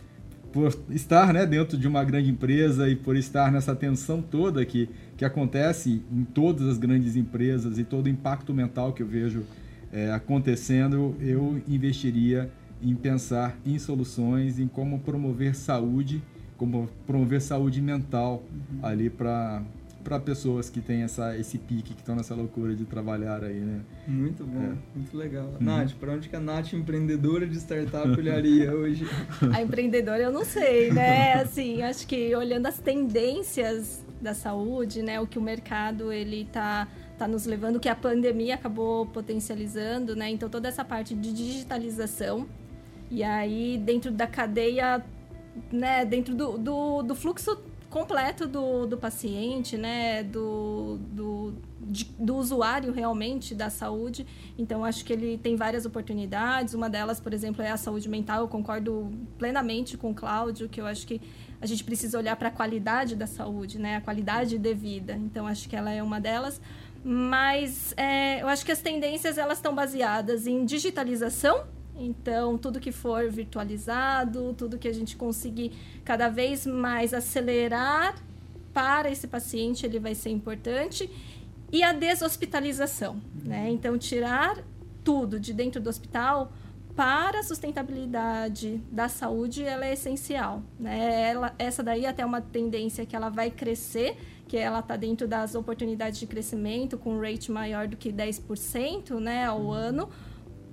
por 0.57 0.75
estar 0.89 1.31
né, 1.31 1.45
dentro 1.45 1.77
de 1.77 1.87
uma 1.87 2.03
grande 2.03 2.31
empresa 2.31 2.89
e 2.89 2.95
por 2.95 3.15
estar 3.15 3.51
nessa 3.51 3.75
tensão 3.75 4.23
toda 4.23 4.65
que, 4.65 4.89
que 5.15 5.23
acontece 5.23 6.01
em 6.11 6.23
todas 6.23 6.67
as 6.67 6.79
grandes 6.79 7.15
empresas 7.15 7.77
e 7.77 7.83
todo 7.83 8.07
o 8.07 8.09
impacto 8.09 8.55
mental 8.55 8.91
que 8.91 9.03
eu 9.03 9.07
vejo 9.07 9.43
é, 9.93 10.11
acontecendo, 10.11 11.15
eu 11.19 11.61
investiria 11.67 12.49
em 12.81 12.95
pensar 12.95 13.55
em 13.63 13.77
soluções, 13.77 14.57
em 14.57 14.67
como 14.67 14.97
promover 14.97 15.53
saúde, 15.53 16.23
como 16.57 16.89
promover 17.05 17.39
saúde 17.39 17.79
mental 17.79 18.43
uhum. 18.51 18.79
ali 18.81 19.11
para 19.11 19.61
para 20.07 20.21
pessoas 20.21 20.69
que 20.69 20.79
têm 20.79 21.03
essa, 21.03 21.37
esse 21.37 21.57
pique, 21.57 21.93
que 21.93 21.99
estão 21.99 22.15
nessa 22.15 22.33
loucura 22.33 22.73
de 22.73 22.85
trabalhar 22.85 23.43
aí, 23.43 23.59
né? 23.59 23.81
Muito 24.07 24.45
bom, 24.45 24.63
é. 24.63 24.73
muito 24.95 25.17
legal. 25.17 25.47
Uhum. 25.47 25.57
Nath, 25.59 25.91
para 25.99 26.13
onde 26.13 26.29
que 26.29 26.35
a 26.37 26.39
Nath, 26.39 26.71
empreendedora 26.71 27.45
de 27.45 27.57
startup, 27.57 28.07
olharia 28.07 28.73
hoje? 28.73 29.05
A 29.53 29.61
empreendedora 29.61 30.23
eu 30.23 30.31
não 30.31 30.45
sei, 30.45 30.93
né? 30.93 31.33
Assim, 31.33 31.81
acho 31.81 32.07
que 32.07 32.33
olhando 32.33 32.67
as 32.67 32.79
tendências 32.79 34.05
da 34.21 34.33
saúde, 34.33 35.01
né? 35.01 35.19
O 35.19 35.27
que 35.27 35.37
o 35.37 35.41
mercado 35.41 36.09
ele 36.09 36.43
está 36.43 36.87
tá 37.17 37.27
nos 37.27 37.45
levando, 37.45 37.77
que 37.77 37.89
a 37.89 37.95
pandemia 37.95 38.55
acabou 38.55 39.07
potencializando, 39.07 40.15
né? 40.15 40.29
Então 40.29 40.47
toda 40.47 40.69
essa 40.69 40.85
parte 40.85 41.13
de 41.15 41.33
digitalização 41.33 42.47
e 43.11 43.23
aí 43.23 43.77
dentro 43.77 44.09
da 44.09 44.25
cadeia, 44.25 45.03
né? 45.69 46.05
Dentro 46.05 46.33
do, 46.33 46.57
do, 46.57 47.03
do 47.03 47.13
fluxo 47.13 47.57
completo 47.89 48.47
do, 48.47 48.85
do 48.85 48.97
paciente, 48.97 49.77
né? 49.77 50.23
Do, 50.23 50.97
do, 50.99 51.53
de, 51.79 52.05
do 52.19 52.35
usuário 52.35 52.91
realmente 52.91 53.55
da 53.55 53.69
saúde. 53.69 54.25
Então, 54.57 54.83
acho 54.83 55.03
que 55.05 55.13
ele 55.13 55.37
tem 55.37 55.55
várias 55.55 55.85
oportunidades. 55.85 56.73
Uma 56.73 56.89
delas, 56.89 57.19
por 57.19 57.33
exemplo, 57.33 57.61
é 57.61 57.71
a 57.71 57.77
saúde 57.77 58.09
mental. 58.09 58.41
Eu 58.41 58.47
concordo 58.47 59.11
plenamente 59.37 59.97
com 59.97 60.11
o 60.11 60.13
Cláudio, 60.13 60.67
que 60.67 60.81
eu 60.81 60.85
acho 60.85 61.07
que 61.07 61.21
a 61.59 61.65
gente 61.65 61.83
precisa 61.83 62.17
olhar 62.17 62.35
para 62.35 62.49
a 62.49 62.51
qualidade 62.51 63.15
da 63.15 63.27
saúde, 63.27 63.79
né? 63.79 63.95
A 63.95 64.01
qualidade 64.01 64.57
de 64.57 64.73
vida. 64.73 65.13
Então, 65.13 65.47
acho 65.47 65.67
que 65.69 65.75
ela 65.75 65.91
é 65.91 66.03
uma 66.03 66.19
delas. 66.19 66.61
Mas 67.03 67.93
é, 67.95 68.41
eu 68.41 68.47
acho 68.47 68.65
que 68.65 68.71
as 68.71 68.81
tendências 68.81 69.37
elas 69.37 69.59
estão 69.59 69.73
baseadas 69.73 70.45
em 70.45 70.65
digitalização 70.65 71.63
então, 71.99 72.57
tudo 72.57 72.79
que 72.79 72.91
for 72.91 73.29
virtualizado, 73.29 74.53
tudo 74.53 74.77
que 74.77 74.87
a 74.87 74.93
gente 74.93 75.15
conseguir 75.15 75.71
cada 76.03 76.29
vez 76.29 76.65
mais 76.65 77.13
acelerar 77.13 78.15
para 78.73 79.09
esse 79.09 79.27
paciente, 79.27 79.85
ele 79.85 79.99
vai 79.99 80.13
ser 80.13 80.29
importante. 80.29 81.09
E 81.71 81.83
a 81.83 81.91
deshospitalização, 81.91 83.19
né? 83.43 83.69
Então, 83.69 83.97
tirar 83.97 84.57
tudo 85.03 85.39
de 85.39 85.53
dentro 85.53 85.81
do 85.81 85.89
hospital 85.89 86.51
para 86.95 87.39
a 87.39 87.43
sustentabilidade 87.43 88.81
da 88.91 89.07
saúde, 89.07 89.63
ela 89.63 89.85
é 89.85 89.93
essencial, 89.93 90.63
né? 90.79 91.29
Ela, 91.29 91.53
essa 91.59 91.83
daí 91.83 92.05
é 92.05 92.09
até 92.09 92.25
uma 92.25 92.41
tendência 92.41 93.05
que 93.05 93.15
ela 93.15 93.29
vai 93.29 93.51
crescer, 93.51 94.17
que 94.47 94.57
ela 94.57 94.79
está 94.79 94.95
dentro 94.95 95.27
das 95.27 95.55
oportunidades 95.55 96.19
de 96.19 96.25
crescimento, 96.25 96.97
com 96.97 97.17
um 97.17 97.21
rate 97.21 97.51
maior 97.51 97.87
do 97.87 97.97
que 97.97 98.11
10% 98.11 99.19
né, 99.19 99.45
ao 99.45 99.71
ano, 99.71 100.09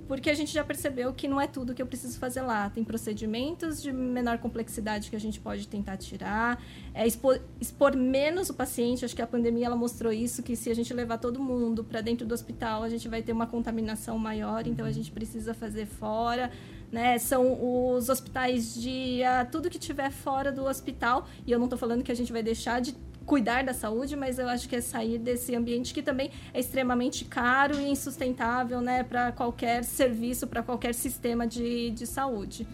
porque 0.06 0.30
a 0.30 0.34
gente 0.34 0.52
já 0.52 0.62
percebeu 0.62 1.12
que 1.12 1.26
não 1.26 1.40
é 1.40 1.46
tudo 1.46 1.74
que 1.74 1.80
eu 1.80 1.86
preciso 1.86 2.18
fazer 2.18 2.42
lá. 2.42 2.70
Tem 2.70 2.84
procedimentos 2.84 3.80
de 3.80 3.92
menor 3.92 4.38
complexidade 4.38 5.10
que 5.10 5.16
a 5.16 5.20
gente 5.20 5.40
pode 5.40 5.66
tentar 5.66 5.96
tirar, 5.96 6.62
é 6.92 7.06
expor, 7.06 7.40
expor 7.60 7.96
menos 7.96 8.50
o 8.50 8.54
paciente. 8.54 9.04
Acho 9.04 9.16
que 9.16 9.22
a 9.22 9.26
pandemia 9.26 9.66
ela 9.66 9.76
mostrou 9.76 10.12
isso, 10.12 10.42
que 10.42 10.54
se 10.56 10.70
a 10.70 10.74
gente 10.74 10.92
levar 10.92 11.18
todo 11.18 11.40
mundo 11.40 11.82
para 11.82 12.00
dentro 12.00 12.26
do 12.26 12.34
hospital, 12.34 12.82
a 12.82 12.88
gente 12.88 13.08
vai 13.08 13.22
ter 13.22 13.32
uma 13.32 13.46
contaminação 13.46 14.18
maior, 14.18 14.66
então 14.66 14.84
a 14.84 14.92
gente 14.92 15.10
precisa 15.10 15.54
fazer 15.54 15.86
fora. 15.86 16.50
Né? 16.92 17.18
São 17.18 17.96
os 17.96 18.08
hospitais 18.08 18.74
de 18.74 19.20
uh, 19.22 19.50
tudo 19.50 19.68
que 19.68 19.78
tiver 19.78 20.10
fora 20.10 20.52
do 20.52 20.64
hospital, 20.64 21.26
e 21.44 21.50
eu 21.50 21.58
não 21.58 21.66
estou 21.66 21.78
falando 21.78 22.04
que 22.04 22.12
a 22.12 22.14
gente 22.14 22.32
vai 22.32 22.42
deixar 22.42 22.80
de 22.80 22.94
cuidar 23.24 23.64
da 23.64 23.72
saúde, 23.72 24.16
mas 24.16 24.38
eu 24.38 24.48
acho 24.48 24.68
que 24.68 24.76
é 24.76 24.80
sair 24.80 25.18
desse 25.18 25.54
ambiente 25.54 25.94
que 25.94 26.02
também 26.02 26.30
é 26.52 26.60
extremamente 26.60 27.24
caro 27.24 27.78
e 27.80 27.88
insustentável 27.88 28.80
né, 28.80 29.02
para 29.02 29.32
qualquer 29.32 29.84
serviço, 29.84 30.46
para 30.46 30.62
qualquer 30.62 30.94
sistema 30.94 31.46
de, 31.46 31.90
de 31.90 32.06
saúde. 32.06 32.66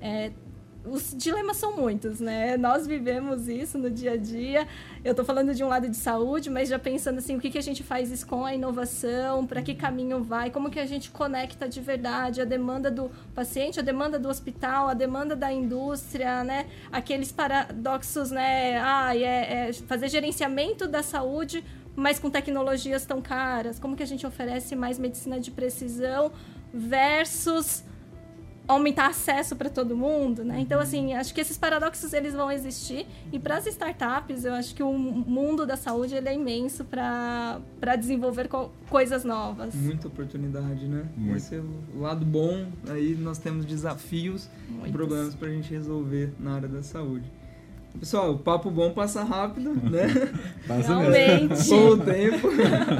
É, 0.00 0.30
os 0.86 1.14
dilemas 1.16 1.56
são 1.56 1.76
muitos, 1.76 2.20
né? 2.20 2.56
Nós 2.56 2.86
vivemos 2.86 3.48
isso 3.48 3.76
no 3.76 3.90
dia 3.90 4.12
a 4.12 4.16
dia. 4.16 4.66
Eu 5.04 5.10
estou 5.10 5.24
falando 5.24 5.54
de 5.54 5.64
um 5.64 5.68
lado 5.68 5.88
de 5.88 5.96
saúde, 5.96 6.48
mas 6.48 6.68
já 6.68 6.78
pensando 6.78 7.18
assim, 7.18 7.36
o 7.36 7.40
que, 7.40 7.50
que 7.50 7.58
a 7.58 7.62
gente 7.62 7.82
faz 7.82 8.22
com 8.22 8.44
a 8.44 8.54
inovação, 8.54 9.46
para 9.46 9.60
que 9.62 9.74
caminho 9.74 10.22
vai, 10.22 10.50
como 10.50 10.70
que 10.70 10.78
a 10.78 10.86
gente 10.86 11.10
conecta 11.10 11.68
de 11.68 11.80
verdade 11.80 12.40
a 12.40 12.44
demanda 12.44 12.90
do 12.90 13.10
paciente, 13.34 13.80
a 13.80 13.82
demanda 13.82 14.18
do 14.18 14.28
hospital, 14.28 14.88
a 14.88 14.94
demanda 14.94 15.34
da 15.34 15.52
indústria, 15.52 16.44
né? 16.44 16.66
Aqueles 16.92 17.32
paradoxos, 17.32 18.30
né? 18.30 18.78
Ah, 18.78 19.16
é, 19.16 19.68
é 19.68 19.72
fazer 19.72 20.08
gerenciamento 20.08 20.86
da 20.86 21.02
saúde, 21.02 21.64
mas 21.96 22.18
com 22.18 22.30
tecnologias 22.30 23.04
tão 23.04 23.20
caras. 23.20 23.78
Como 23.80 23.96
que 23.96 24.02
a 24.02 24.06
gente 24.06 24.26
oferece 24.26 24.76
mais 24.76 24.98
medicina 24.98 25.40
de 25.40 25.50
precisão 25.50 26.30
versus 26.72 27.82
aumentar 28.68 29.08
acesso 29.08 29.54
para 29.54 29.70
todo 29.70 29.96
mundo, 29.96 30.44
né? 30.44 30.58
Então, 30.60 30.80
assim, 30.80 31.14
acho 31.14 31.34
que 31.34 31.40
esses 31.40 31.56
paradoxos 31.56 32.12
eles 32.12 32.34
vão 32.34 32.50
existir 32.50 33.06
e 33.32 33.38
para 33.38 33.56
as 33.56 33.66
startups, 33.66 34.44
eu 34.44 34.54
acho 34.54 34.74
que 34.74 34.82
o 34.82 34.92
mundo 34.92 35.64
da 35.64 35.76
saúde 35.76 36.14
ele 36.14 36.28
é 36.28 36.34
imenso 36.34 36.84
para 36.84 37.60
desenvolver 37.98 38.48
co 38.48 38.70
coisas 38.88 39.24
novas. 39.24 39.74
Muita 39.74 40.08
oportunidade, 40.08 40.86
né? 40.86 41.06
Muito. 41.16 41.36
Esse 41.36 41.56
é 41.56 41.60
o 41.94 42.00
lado 42.00 42.24
bom. 42.24 42.66
Aí 42.88 43.14
nós 43.14 43.38
temos 43.38 43.64
desafios, 43.64 44.48
Muitos. 44.68 44.92
problemas 44.92 45.34
para 45.34 45.48
a 45.48 45.50
gente 45.52 45.70
resolver 45.72 46.32
na 46.38 46.54
área 46.54 46.68
da 46.68 46.82
saúde. 46.82 47.30
Pessoal, 47.98 48.32
o 48.32 48.38
papo 48.38 48.70
bom 48.70 48.92
passa 48.92 49.24
rápido, 49.24 49.72
né? 49.74 50.06
Passa 50.68 50.98
Realmente. 50.98 51.64
Com 51.68 51.88
o 51.88 51.96
tempo. 51.98 52.48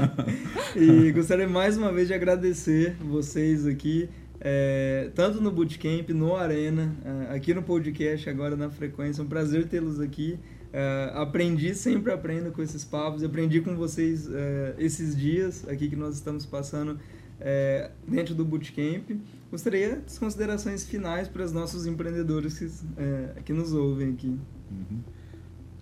e 0.75 1.11
gostaria 1.11 1.47
mais 1.47 1.77
uma 1.77 1.91
vez 1.91 2.07
de 2.07 2.15
agradecer 2.15 2.95
vocês 2.99 3.67
aqui 3.67 4.09
é, 4.49 5.11
tanto 5.13 5.41
no 5.41 5.51
Bootcamp, 5.51 6.09
no 6.11 6.33
Arena, 6.33 6.95
é, 7.03 7.35
aqui 7.35 7.53
no 7.53 7.61
podcast, 7.61 8.29
agora 8.29 8.55
na 8.55 8.69
frequência. 8.69 9.21
É 9.21 9.25
um 9.25 9.27
prazer 9.27 9.67
tê-los 9.67 9.99
aqui. 9.99 10.39
É, 10.71 11.11
aprendi, 11.15 11.75
sempre 11.75 12.13
aprendo 12.13 12.49
com 12.53 12.61
esses 12.61 12.85
papos. 12.85 13.25
Aprendi 13.25 13.59
com 13.59 13.75
vocês 13.75 14.29
é, 14.31 14.75
esses 14.77 15.17
dias 15.17 15.67
aqui 15.67 15.89
que 15.89 15.97
nós 15.97 16.15
estamos 16.15 16.45
passando 16.45 16.97
é, 17.41 17.91
dentro 18.07 18.33
do 18.33 18.45
Bootcamp. 18.45 19.19
Gostaria 19.51 19.97
das 19.97 20.17
considerações 20.17 20.85
finais 20.85 21.27
para 21.27 21.43
os 21.43 21.51
nossos 21.51 21.85
empreendedores 21.85 22.57
que, 22.57 23.41
que 23.43 23.51
nos 23.51 23.73
ouvem 23.73 24.13
aqui. 24.13 24.39
Uhum. 24.71 24.99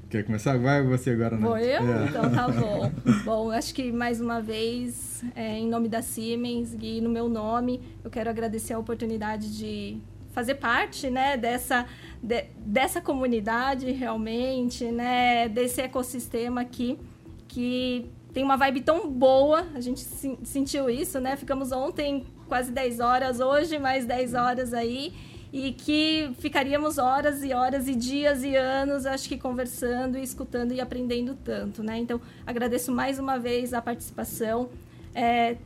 Quer 0.09 0.23
começar? 0.23 0.57
Vai 0.57 0.83
você 0.83 1.11
agora, 1.11 1.35
né? 1.35 1.41
Vou 1.41 1.57
eu? 1.57 1.81
É. 1.81 2.05
Então 2.05 2.31
tá 2.31 2.47
bom. 2.51 2.91
bom, 3.23 3.51
acho 3.51 3.73
que 3.73 3.91
mais 3.91 4.21
uma 4.21 4.41
vez, 4.41 5.23
é, 5.35 5.57
em 5.57 5.67
nome 5.67 5.89
da 5.89 6.01
Siemens 6.01 6.75
e 6.79 7.01
no 7.01 7.09
meu 7.09 7.27
nome, 7.27 7.81
eu 8.03 8.09
quero 8.09 8.29
agradecer 8.29 8.73
a 8.73 8.79
oportunidade 8.79 9.57
de 9.57 9.97
fazer 10.31 10.55
parte 10.55 11.09
né, 11.09 11.37
dessa, 11.37 11.85
de, 12.21 12.45
dessa 12.57 13.01
comunidade 13.01 13.89
realmente, 13.91 14.85
né, 14.85 15.47
desse 15.47 15.81
ecossistema 15.81 16.61
aqui, 16.61 16.99
que 17.47 18.05
tem 18.33 18.43
uma 18.43 18.57
vibe 18.57 18.81
tão 18.81 19.09
boa, 19.09 19.65
a 19.73 19.79
gente 19.79 20.01
sentiu 20.43 20.89
isso, 20.89 21.21
né? 21.21 21.37
Ficamos 21.37 21.71
ontem 21.71 22.25
quase 22.49 22.69
10 22.69 22.99
horas, 22.99 23.39
hoje 23.39 23.79
mais 23.79 24.05
10 24.05 24.33
horas 24.33 24.73
aí 24.73 25.13
e 25.51 25.71
que 25.71 26.31
ficaríamos 26.39 26.97
horas 26.97 27.43
e 27.43 27.53
horas 27.53 27.87
e 27.87 27.95
dias 27.95 28.43
e 28.43 28.55
anos, 28.55 29.05
acho 29.05 29.29
que 29.29 29.37
conversando 29.37 30.17
e 30.17 30.23
escutando 30.23 30.73
e 30.73 30.81
aprendendo 30.81 31.35
tanto, 31.43 31.81
né? 31.83 31.97
Então, 31.97 32.19
agradeço 32.45 32.91
mais 32.91 33.19
uma 33.19 33.37
vez 33.37 33.73
a 33.73 33.81
participação. 33.81 34.69
É, 35.13 35.57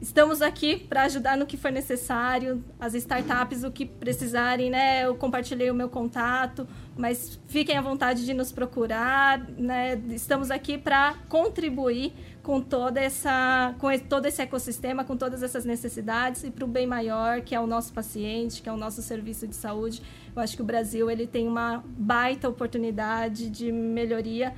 estamos 0.00 0.42
aqui 0.42 0.76
para 0.76 1.02
ajudar 1.04 1.36
no 1.36 1.46
que 1.46 1.56
for 1.56 1.72
necessário, 1.72 2.62
as 2.78 2.94
startups, 2.94 3.64
o 3.64 3.70
que 3.70 3.86
precisarem, 3.86 4.70
né? 4.70 5.04
Eu 5.04 5.14
compartilhei 5.14 5.70
o 5.70 5.74
meu 5.74 5.88
contato, 5.88 6.66
mas 6.96 7.40
fiquem 7.46 7.76
à 7.76 7.80
vontade 7.80 8.24
de 8.24 8.34
nos 8.34 8.52
procurar, 8.52 9.38
né? 9.58 10.00
Estamos 10.10 10.50
aqui 10.50 10.76
para 10.78 11.14
contribuir 11.28 12.12
com 12.42 12.60
toda 12.60 13.00
essa 13.00 13.74
com 13.78 13.88
todo 13.98 14.26
esse 14.26 14.42
ecossistema, 14.42 15.04
com 15.04 15.16
todas 15.16 15.42
essas 15.42 15.64
necessidades 15.64 16.44
e 16.44 16.50
para 16.50 16.64
o 16.64 16.68
bem 16.68 16.86
maior, 16.86 17.40
que 17.40 17.54
é 17.54 17.60
o 17.60 17.66
nosso 17.66 17.92
paciente, 17.92 18.60
que 18.60 18.68
é 18.68 18.72
o 18.72 18.76
nosso 18.76 19.02
serviço 19.02 19.48
de 19.48 19.56
saúde. 19.56 20.02
Eu 20.36 20.42
acho 20.42 20.54
que 20.54 20.62
o 20.62 20.64
Brasil 20.64 21.10
ele 21.10 21.26
tem 21.26 21.48
uma 21.48 21.82
baita 21.86 22.48
oportunidade 22.48 23.48
de 23.48 23.72
melhoria 23.72 24.54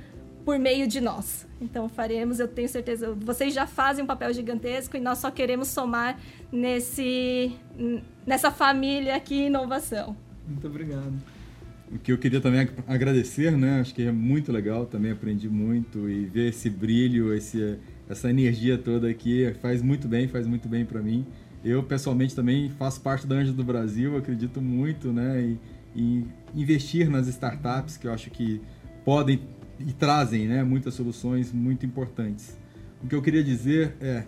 por 0.47 0.57
meio 0.57 0.87
de 0.87 1.01
nós. 1.01 1.45
Então 1.59 1.89
faremos, 1.89 2.39
eu 2.39 2.47
tenho 2.47 2.69
certeza, 2.69 3.13
vocês 3.19 3.53
já 3.53 3.67
fazem 3.67 4.01
um 4.01 4.07
papel 4.07 4.33
gigantesco 4.33 4.95
e 4.95 4.99
nós 5.01 5.17
só 5.17 5.29
queremos 5.29 5.67
somar 5.67 6.17
nesse 6.49 7.51
nessa 8.25 8.49
família 8.49 9.17
aqui 9.17 9.47
inovação. 9.47 10.15
Muito 10.47 10.65
obrigado. 10.65 11.11
O 11.91 11.99
que 11.99 12.13
eu 12.13 12.17
queria 12.17 12.39
também 12.39 12.65
agradecer, 12.87 13.57
né? 13.57 13.81
Acho 13.81 13.93
que 13.93 14.03
é 14.03 14.11
muito 14.11 14.49
legal, 14.49 14.85
também 14.85 15.11
aprendi 15.11 15.49
muito 15.49 16.09
e 16.09 16.23
ver 16.27 16.47
esse 16.47 16.69
brilho, 16.69 17.33
esse, 17.33 17.77
essa 18.07 18.29
energia 18.29 18.77
toda 18.77 19.09
aqui 19.09 19.53
faz 19.61 19.81
muito 19.81 20.07
bem, 20.07 20.29
faz 20.29 20.47
muito 20.47 20.69
bem 20.69 20.85
para 20.85 21.01
mim. 21.01 21.25
Eu 21.61 21.83
pessoalmente 21.83 22.33
também 22.33 22.69
faço 22.79 23.01
parte 23.01 23.27
da 23.27 23.35
Anjos 23.35 23.53
do 23.53 23.65
Brasil, 23.65 24.15
acredito 24.15 24.61
muito, 24.61 25.11
né? 25.11 25.57
Em, 25.93 26.25
investir 26.55 27.09
nas 27.09 27.27
startups 27.27 27.97
que 27.97 28.07
eu 28.07 28.13
acho 28.13 28.29
que 28.29 28.61
podem 29.03 29.39
e 29.79 29.93
trazem, 29.93 30.47
né? 30.47 30.63
Muitas 30.63 30.93
soluções 30.93 31.51
muito 31.51 31.85
importantes. 31.85 32.57
O 33.03 33.07
que 33.07 33.15
eu 33.15 33.21
queria 33.21 33.43
dizer 33.43 33.95
é, 34.01 34.23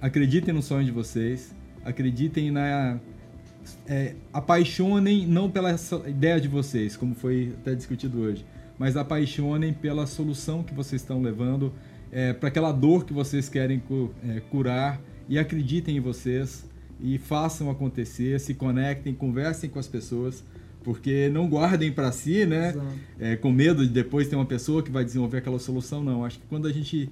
acreditem 0.00 0.54
no 0.54 0.62
sonho 0.62 0.84
de 0.84 0.90
vocês, 0.90 1.54
acreditem 1.84 2.50
na 2.50 2.98
é, 3.86 4.14
apaixonem 4.32 5.26
não 5.26 5.50
pela 5.50 5.76
ideia 6.06 6.40
de 6.40 6.48
vocês, 6.48 6.96
como 6.96 7.14
foi 7.14 7.54
até 7.60 7.74
discutido 7.74 8.20
hoje, 8.20 8.44
mas 8.78 8.96
apaixonem 8.96 9.72
pela 9.72 10.06
solução 10.06 10.62
que 10.62 10.72
vocês 10.72 11.02
estão 11.02 11.20
levando, 11.20 11.72
é, 12.10 12.32
para 12.32 12.48
aquela 12.48 12.72
dor 12.72 13.04
que 13.04 13.12
vocês 13.12 13.48
querem 13.48 13.78
cu, 13.78 14.14
é, 14.26 14.40
curar 14.40 15.00
e 15.28 15.38
acreditem 15.38 15.96
em 15.96 16.00
vocês 16.00 16.64
e 17.00 17.18
façam 17.18 17.70
acontecer, 17.70 18.40
se 18.40 18.54
conectem, 18.54 19.14
conversem 19.14 19.68
com 19.68 19.78
as 19.78 19.86
pessoas, 19.86 20.42
porque 20.88 21.28
não 21.28 21.46
guardem 21.46 21.92
para 21.92 22.10
si, 22.10 22.46
né? 22.46 22.74
É, 23.20 23.36
com 23.36 23.52
medo 23.52 23.86
de 23.86 23.92
depois 23.92 24.26
ter 24.26 24.36
uma 24.36 24.46
pessoa 24.46 24.82
que 24.82 24.90
vai 24.90 25.04
desenvolver 25.04 25.36
aquela 25.36 25.58
solução, 25.58 26.02
não. 26.02 26.24
Acho 26.24 26.38
que 26.38 26.46
quando 26.48 26.66
a 26.66 26.72
gente 26.72 27.10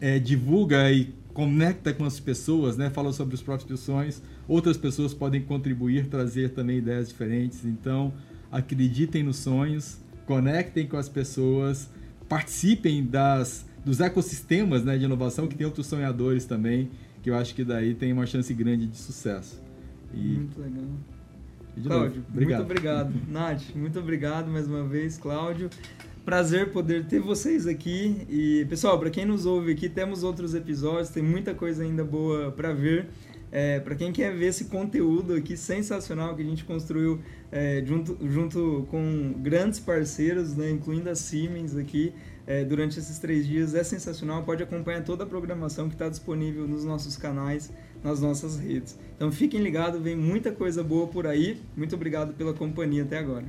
é, 0.00 0.18
divulga 0.18 0.90
e 0.90 1.12
conecta 1.34 1.92
com 1.92 2.06
as 2.06 2.18
pessoas, 2.18 2.78
né? 2.78 2.88
Fala 2.88 3.12
sobre 3.12 3.34
os 3.34 3.42
próprios 3.42 3.80
sonhos, 3.80 4.22
Outras 4.48 4.78
pessoas 4.78 5.12
podem 5.12 5.42
contribuir, 5.42 6.06
trazer 6.06 6.54
também 6.54 6.78
ideias 6.78 7.10
diferentes. 7.10 7.66
Então, 7.66 8.14
acreditem 8.50 9.22
nos 9.22 9.36
sonhos, 9.36 9.98
conectem 10.24 10.86
com 10.86 10.96
as 10.96 11.06
pessoas, 11.06 11.90
participem 12.30 13.04
das, 13.04 13.66
dos 13.84 14.00
ecossistemas 14.00 14.82
né, 14.82 14.96
de 14.96 15.04
inovação, 15.04 15.46
que 15.46 15.54
tem 15.54 15.66
outros 15.66 15.86
sonhadores 15.86 16.46
também, 16.46 16.88
que 17.22 17.28
eu 17.28 17.36
acho 17.36 17.54
que 17.54 17.62
daí 17.62 17.94
tem 17.94 18.10
uma 18.10 18.24
chance 18.24 18.54
grande 18.54 18.86
de 18.86 18.96
sucesso. 18.96 19.62
E... 20.14 20.16
Muito 20.16 20.58
legal. 20.58 20.86
Cláudio, 21.86 22.24
obrigado. 22.28 22.58
muito 22.58 22.70
obrigado. 22.70 23.14
Nath, 23.28 23.62
muito 23.74 23.98
obrigado 23.98 24.50
mais 24.50 24.66
uma 24.66 24.84
vez, 24.84 25.16
Cláudio. 25.16 25.70
Prazer 26.24 26.70
poder 26.72 27.06
ter 27.06 27.20
vocês 27.20 27.66
aqui. 27.66 28.26
E, 28.28 28.66
pessoal, 28.68 28.98
para 28.98 29.08
quem 29.08 29.24
nos 29.24 29.46
ouve 29.46 29.72
aqui, 29.72 29.88
temos 29.88 30.22
outros 30.22 30.54
episódios, 30.54 31.08
tem 31.08 31.22
muita 31.22 31.54
coisa 31.54 31.82
ainda 31.82 32.04
boa 32.04 32.52
para 32.52 32.72
ver. 32.72 33.06
É, 33.50 33.80
para 33.80 33.94
quem 33.94 34.12
quer 34.12 34.34
ver 34.36 34.48
esse 34.48 34.66
conteúdo 34.66 35.32
aqui 35.32 35.56
sensacional 35.56 36.36
que 36.36 36.42
a 36.42 36.44
gente 36.44 36.64
construiu 36.64 37.20
é, 37.50 37.82
junto, 37.84 38.18
junto 38.28 38.86
com 38.90 39.34
grandes 39.38 39.80
parceiros, 39.80 40.54
né, 40.54 40.70
incluindo 40.70 41.08
a 41.08 41.14
Siemens 41.14 41.74
aqui, 41.74 42.12
é, 42.46 42.62
durante 42.64 42.98
esses 42.98 43.18
três 43.18 43.46
dias, 43.46 43.74
é 43.74 43.82
sensacional. 43.82 44.42
Pode 44.42 44.62
acompanhar 44.62 45.02
toda 45.02 45.24
a 45.24 45.26
programação 45.26 45.88
que 45.88 45.94
está 45.94 46.08
disponível 46.08 46.68
nos 46.68 46.84
nossos 46.84 47.16
canais, 47.16 47.72
nas 48.02 48.20
nossas 48.20 48.58
redes. 48.58 48.98
Então 49.16 49.30
fiquem 49.32 49.60
ligados, 49.60 50.00
vem 50.00 50.16
muita 50.16 50.52
coisa 50.52 50.82
boa 50.82 51.06
por 51.06 51.26
aí. 51.26 51.60
Muito 51.76 51.94
obrigado 51.94 52.34
pela 52.34 52.52
companhia 52.52 53.02
até 53.02 53.18
agora. 53.18 53.46